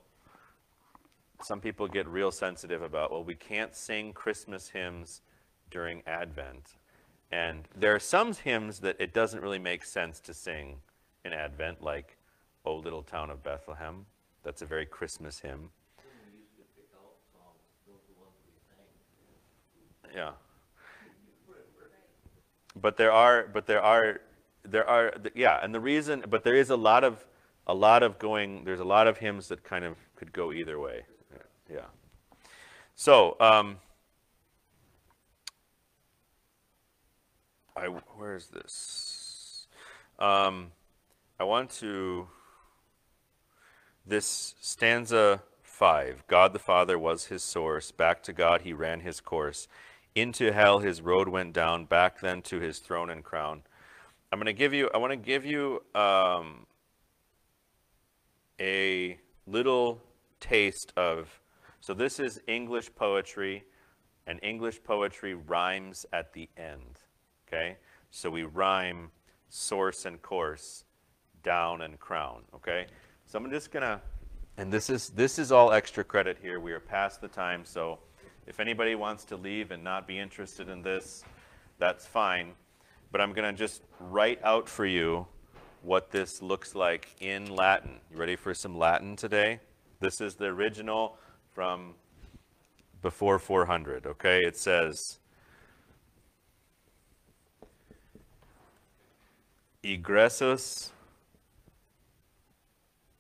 some 1.42 1.62
people 1.62 1.88
get 1.88 2.06
real 2.06 2.32
sensitive 2.32 2.82
about, 2.82 3.14
well, 3.14 3.24
we 3.24 3.34
can't 3.34 3.74
sing 3.74 4.12
Christmas 4.12 4.68
hymns 4.68 5.22
during 5.72 6.04
Advent. 6.06 6.76
And 7.32 7.64
there 7.74 7.96
are 7.96 8.00
some 8.00 8.34
hymns 8.34 8.80
that 8.80 8.98
it 9.00 9.14
doesn't 9.14 9.42
really 9.42 9.58
make 9.58 9.86
sense 9.86 10.20
to 10.20 10.34
sing 10.34 10.82
in 11.24 11.32
Advent, 11.32 11.82
like 11.82 12.18
O 12.66 12.76
Little 12.76 13.04
Town 13.04 13.30
of 13.30 13.42
Bethlehem. 13.42 14.06
That's 14.44 14.62
a 14.62 14.66
very 14.66 14.86
Christmas 14.86 15.40
hymn. 15.40 15.70
We 15.98 16.40
used 16.42 16.58
to 16.58 16.64
pick 16.76 16.90
out 16.94 17.16
songs, 17.32 17.64
those 17.88 17.96
are 17.96 18.14
the 18.14 18.20
ones 18.20 18.36
we 18.44 18.52
sang. 18.68 18.92
Yeah. 20.16 20.32
But 22.80 22.98
there 22.98 23.12
are, 23.12 23.48
but 23.52 23.66
there 23.66 23.82
are, 23.82 24.22
there 24.64 24.88
are, 24.88 25.14
yeah, 25.34 25.60
and 25.64 25.74
the 25.74 25.80
reason, 25.80 26.24
but 26.30 26.44
there 26.44 26.56
is 26.56 26.70
a 26.70 26.76
lot 26.76 27.04
of, 27.04 27.26
a 27.66 27.74
lot 27.74 28.04
of 28.04 28.20
going, 28.20 28.64
there's 28.64 28.80
a 28.80 28.86
lot 28.86 29.08
of 29.08 29.18
hymns 29.18 29.48
that 29.48 29.64
kind 29.64 29.84
of 29.84 29.98
could 30.16 30.32
go 30.32 30.54
either 30.54 30.80
way. 30.80 31.04
Yeah. 31.70 31.86
So, 32.96 33.36
um, 33.40 33.78
I, 37.76 37.88
where 37.88 38.36
is 38.36 38.48
this? 38.48 39.68
Um, 40.18 40.72
I 41.40 41.44
want 41.44 41.70
to, 41.80 42.28
this 44.06 44.56
stanza 44.62 45.44
five 45.62 46.24
God 46.28 46.54
the 46.54 46.60
Father 46.60 46.98
was 46.98 47.26
his 47.26 47.44
source, 47.44 47.92
back 47.92 48.24
to 48.24 48.34
God 48.34 48.62
he 48.62 48.74
ran 48.74 49.02
his 49.02 49.20
course. 49.20 49.68
Into 50.18 50.52
hell 50.52 50.80
his 50.80 51.00
road 51.00 51.28
went 51.28 51.54
down, 51.54 51.86
back 51.86 52.22
then 52.22 52.42
to 52.42 52.60
his 52.60 52.80
throne 52.80 53.12
and 53.12 53.24
crown. 53.24 53.62
I'm 54.32 54.40
going 54.40 54.48
to 54.48 54.54
give 54.54 54.74
you, 54.74 54.90
I 54.92 54.98
want 54.98 55.12
to 55.12 55.16
give 55.16 55.46
you 55.46 55.84
um, 55.94 56.66
a 58.60 59.20
little 59.46 60.02
taste 60.40 60.92
of, 60.98 61.40
so 61.82 61.94
this 61.94 62.20
is 62.20 62.42
English 62.48 62.96
poetry, 62.96 63.64
and 64.26 64.40
English 64.42 64.84
poetry 64.84 65.36
rhymes 65.36 66.04
at 66.12 66.34
the 66.34 66.50
end. 66.58 66.98
Okay? 67.48 67.78
So 68.10 68.32
we 68.32 68.42
rhyme 68.42 69.12
source 69.50 70.06
and 70.06 70.20
course, 70.24 70.86
down 71.44 71.84
and 71.84 72.00
crown. 72.00 72.42
Okay? 72.56 72.88
So 73.28 73.38
I'm 73.38 73.52
just 73.52 73.70
gonna, 73.70 74.02
and 74.58 74.74
this 74.74 74.90
is 74.90 75.10
this 75.10 75.38
is 75.38 75.52
all 75.52 75.72
extra 75.72 76.04
credit 76.04 76.40
here. 76.42 76.60
We 76.60 76.72
are 76.72 76.80
past 76.80 77.22
the 77.22 77.28
time, 77.28 77.64
so 77.64 78.00
if 78.48 78.60
anybody 78.60 78.96
wants 78.96 79.26
to 79.26 79.36
leave 79.36 79.72
and 79.72 79.84
not 79.84 80.08
be 80.08 80.18
interested 80.18 80.70
in 80.70 80.82
this, 80.82 81.24
that's 81.78 82.06
fine. 82.06 82.54
But 83.12 83.22
I'm 83.22 83.34
gonna 83.34 83.54
just 83.54 83.84
write 84.00 84.40
out 84.44 84.68
for 84.70 84.86
you 84.86 85.28
what 85.84 86.12
this 86.12 86.42
looks 86.42 86.74
like 86.74 87.10
in 87.20 87.54
Latin. 87.54 88.00
You 88.12 88.18
ready 88.18 88.36
for 88.36 88.54
some 88.54 88.78
Latin 88.78 89.16
today? 89.16 89.60
This 90.00 90.22
is 90.22 90.36
the 90.36 90.46
original 90.46 91.18
from 91.54 91.96
before 93.02 93.38
400, 93.38 94.06
okay? 94.06 94.44
It 94.44 94.58
says, 94.58 95.20
egressus 99.84 100.92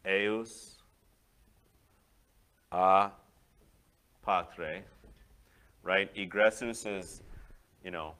eius 0.05 0.73
a 2.71 3.11
patre, 4.25 4.83
right? 5.87 6.13
Egressus 6.15 6.85
is, 6.85 7.23
you 7.81 7.91
know, 7.91 8.13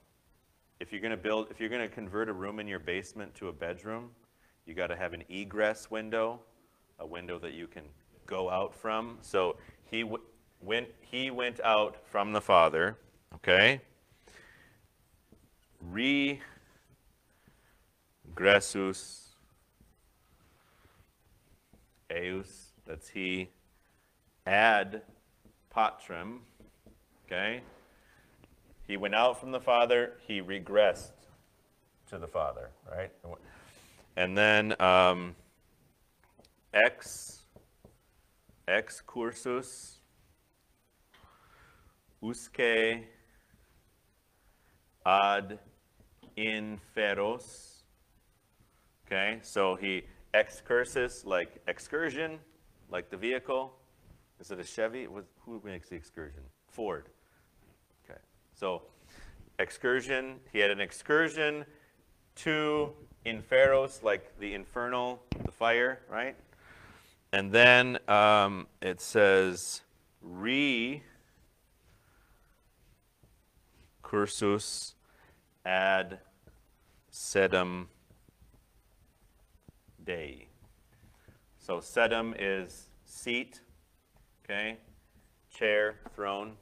if 0.80 0.94
you're 0.94 1.02
going 1.02 1.12
to 1.12 1.18
build, 1.18 1.48
if 1.52 1.60
you're 1.60 1.68
going 1.68 1.82
to 1.82 1.94
convert 1.94 2.30
a 2.30 2.34
room 2.34 2.62
in 2.62 2.68
your 2.68 2.80
basement 2.80 3.36
to 3.36 3.50
a 3.50 3.52
bedroom, 3.52 4.12
you 4.66 4.74
got 4.74 4.88
to 4.88 4.96
have 4.96 5.12
an 5.12 5.24
egress 5.28 5.92
window, 5.92 6.40
a 7.00 7.06
window 7.06 7.38
that 7.40 7.54
you 7.54 7.68
can 7.68 7.84
go 8.26 8.50
out 8.50 8.74
from. 8.74 9.18
So 9.22 9.58
he 9.84 10.06
went, 10.06 10.88
he 11.02 11.30
went 11.30 11.60
out 11.60 11.98
from 12.06 12.32
the 12.32 12.40
Father, 12.40 12.98
okay? 13.36 13.82
Regressus 15.92 16.38
eius, 22.10 22.68
that's 22.86 23.10
he, 23.10 23.50
ad 24.46 25.02
patrem, 25.70 26.44
okay? 27.28 27.62
He 28.88 28.98
went 28.98 29.16
out 29.16 29.40
from 29.40 29.52
the 29.52 29.60
Father, 29.60 30.14
he 30.28 30.42
regressed 30.42 31.12
to 32.10 32.18
the 32.18 32.28
Father, 32.28 32.70
right? 32.90 33.12
And 34.16 34.38
then 34.38 34.80
um, 34.82 35.36
ex, 36.74 37.42
ex 38.68 39.02
cursus, 39.06 40.00
usque 42.22 42.60
ad 45.06 45.60
inferos. 46.38 47.74
Okay, 49.06 49.40
so 49.42 49.76
he 49.76 50.04
excursus, 50.34 51.26
like 51.26 51.62
excursion, 51.68 52.40
like 52.90 53.10
the 53.10 53.18
vehicle. 53.18 53.74
Is 54.40 54.52
it 54.52 54.60
a 54.60 54.64
Chevy? 54.64 55.08
Who 55.46 55.62
makes 55.64 55.90
the 55.90 55.96
excursion? 55.96 56.42
Ford. 56.70 57.06
So 58.60 58.82
excursion, 59.60 60.40
he 60.52 60.58
had 60.58 60.72
an 60.72 60.80
excursion 60.80 61.64
to 62.38 62.92
inferos, 63.24 64.02
like 64.02 64.36
the 64.40 64.56
infernal, 64.56 65.22
the 65.46 65.52
fire, 65.52 66.00
right? 66.10 66.36
And 67.32 67.52
then 67.52 68.00
um, 68.08 68.66
it 68.82 69.00
says 69.00 69.82
re 70.24 71.04
cursus 74.02 74.96
ad 75.64 76.18
sedum 77.12 77.86
Dei. 80.04 80.48
So 81.60 81.78
sedum 81.78 82.34
is 82.40 82.88
seat, 83.06 83.62
okay? 84.44 84.78
Chair, 85.54 86.00
throne, 86.16 86.54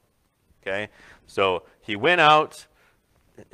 okay? 0.66 0.88
So 1.26 1.62
he 1.80 1.96
went 1.96 2.20
out, 2.20 2.66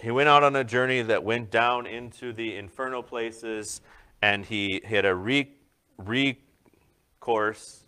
he 0.00 0.10
went 0.10 0.28
out 0.28 0.42
on 0.42 0.56
a 0.56 0.64
journey 0.64 1.02
that 1.02 1.22
went 1.22 1.50
down 1.50 1.86
into 1.86 2.32
the 2.32 2.56
infernal 2.56 3.02
places, 3.02 3.80
and 4.22 4.44
he 4.44 4.80
had 4.84 5.04
a 5.04 5.14
re, 5.14 5.50
recourse 5.98 7.86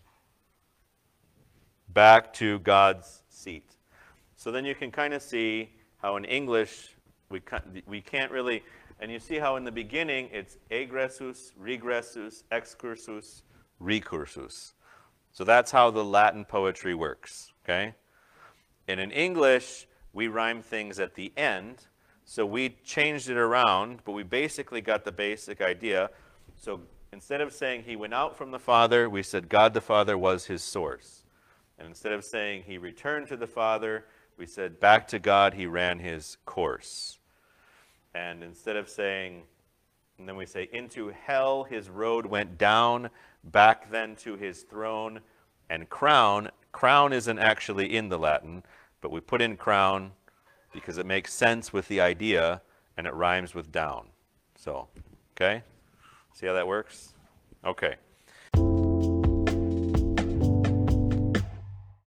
back 1.89 2.33
to 2.33 2.59
God's 2.59 3.23
seat. 3.29 3.75
So 4.35 4.51
then 4.51 4.65
you 4.65 4.75
can 4.75 4.91
kind 4.91 5.13
of 5.13 5.21
see 5.21 5.71
how 5.97 6.17
in 6.17 6.25
English 6.25 6.95
we, 7.29 7.41
we 7.87 8.01
can't 8.01 8.31
really, 8.31 8.63
and 8.99 9.11
you 9.11 9.19
see 9.19 9.39
how 9.39 9.55
in 9.55 9.63
the 9.63 9.71
beginning 9.71 10.29
it's 10.31 10.57
egressus, 10.69 11.51
regressus, 11.59 12.43
excursus, 12.51 13.43
recursus. 13.81 14.73
So 15.31 15.43
that's 15.43 15.71
how 15.71 15.89
the 15.89 16.03
Latin 16.03 16.45
poetry 16.45 16.93
works, 16.93 17.51
okay? 17.63 17.95
And 18.87 18.99
in 18.99 19.11
English, 19.11 19.87
we 20.13 20.27
rhyme 20.27 20.61
things 20.61 20.99
at 20.99 21.15
the 21.15 21.33
end. 21.35 21.87
So 22.23 22.45
we 22.45 22.77
changed 22.83 23.29
it 23.29 23.37
around, 23.37 23.99
but 24.05 24.13
we 24.13 24.23
basically 24.23 24.81
got 24.81 25.05
the 25.05 25.11
basic 25.11 25.61
idea. 25.61 26.09
So 26.55 26.81
instead 27.11 27.41
of 27.41 27.53
saying 27.53 27.83
he 27.83 27.95
went 27.95 28.13
out 28.13 28.37
from 28.37 28.51
the 28.51 28.59
Father, 28.59 29.09
we 29.09 29.23
said 29.23 29.49
God 29.49 29.73
the 29.73 29.81
Father 29.81 30.17
was 30.17 30.45
his 30.45 30.63
source. 30.63 31.23
And 31.77 31.87
instead 31.87 32.13
of 32.13 32.23
saying 32.23 32.63
he 32.65 32.77
returned 32.77 33.27
to 33.27 33.37
the 33.37 33.47
Father, 33.47 34.05
we 34.37 34.45
said 34.45 34.79
back 34.79 35.07
to 35.09 35.19
God 35.19 35.53
he 35.53 35.65
ran 35.65 35.99
his 35.99 36.37
course. 36.45 37.19
And 38.13 38.43
instead 38.43 38.75
of 38.75 38.89
saying, 38.89 39.43
and 40.17 40.27
then 40.27 40.37
we 40.37 40.45
say, 40.45 40.69
into 40.71 41.09
hell 41.09 41.63
his 41.63 41.89
road 41.89 42.25
went 42.25 42.57
down, 42.57 43.09
back 43.43 43.91
then 43.91 44.15
to 44.17 44.35
his 44.35 44.63
throne 44.63 45.19
and 45.69 45.89
crown. 45.89 46.49
Crown 46.71 47.13
isn't 47.13 47.39
actually 47.39 47.95
in 47.95 48.09
the 48.09 48.17
Latin, 48.17 48.63
but 49.01 49.11
we 49.11 49.19
put 49.19 49.41
in 49.41 49.57
crown 49.57 50.11
because 50.73 50.97
it 50.97 51.05
makes 51.05 51.33
sense 51.33 51.71
with 51.71 51.87
the 51.87 52.01
idea 52.01 52.61
and 52.97 53.07
it 53.07 53.13
rhymes 53.13 53.55
with 53.55 53.71
down. 53.71 54.07
So, 54.55 54.87
okay? 55.35 55.63
See 56.33 56.45
how 56.45 56.53
that 56.53 56.67
works? 56.67 57.13
Okay. 57.63 57.95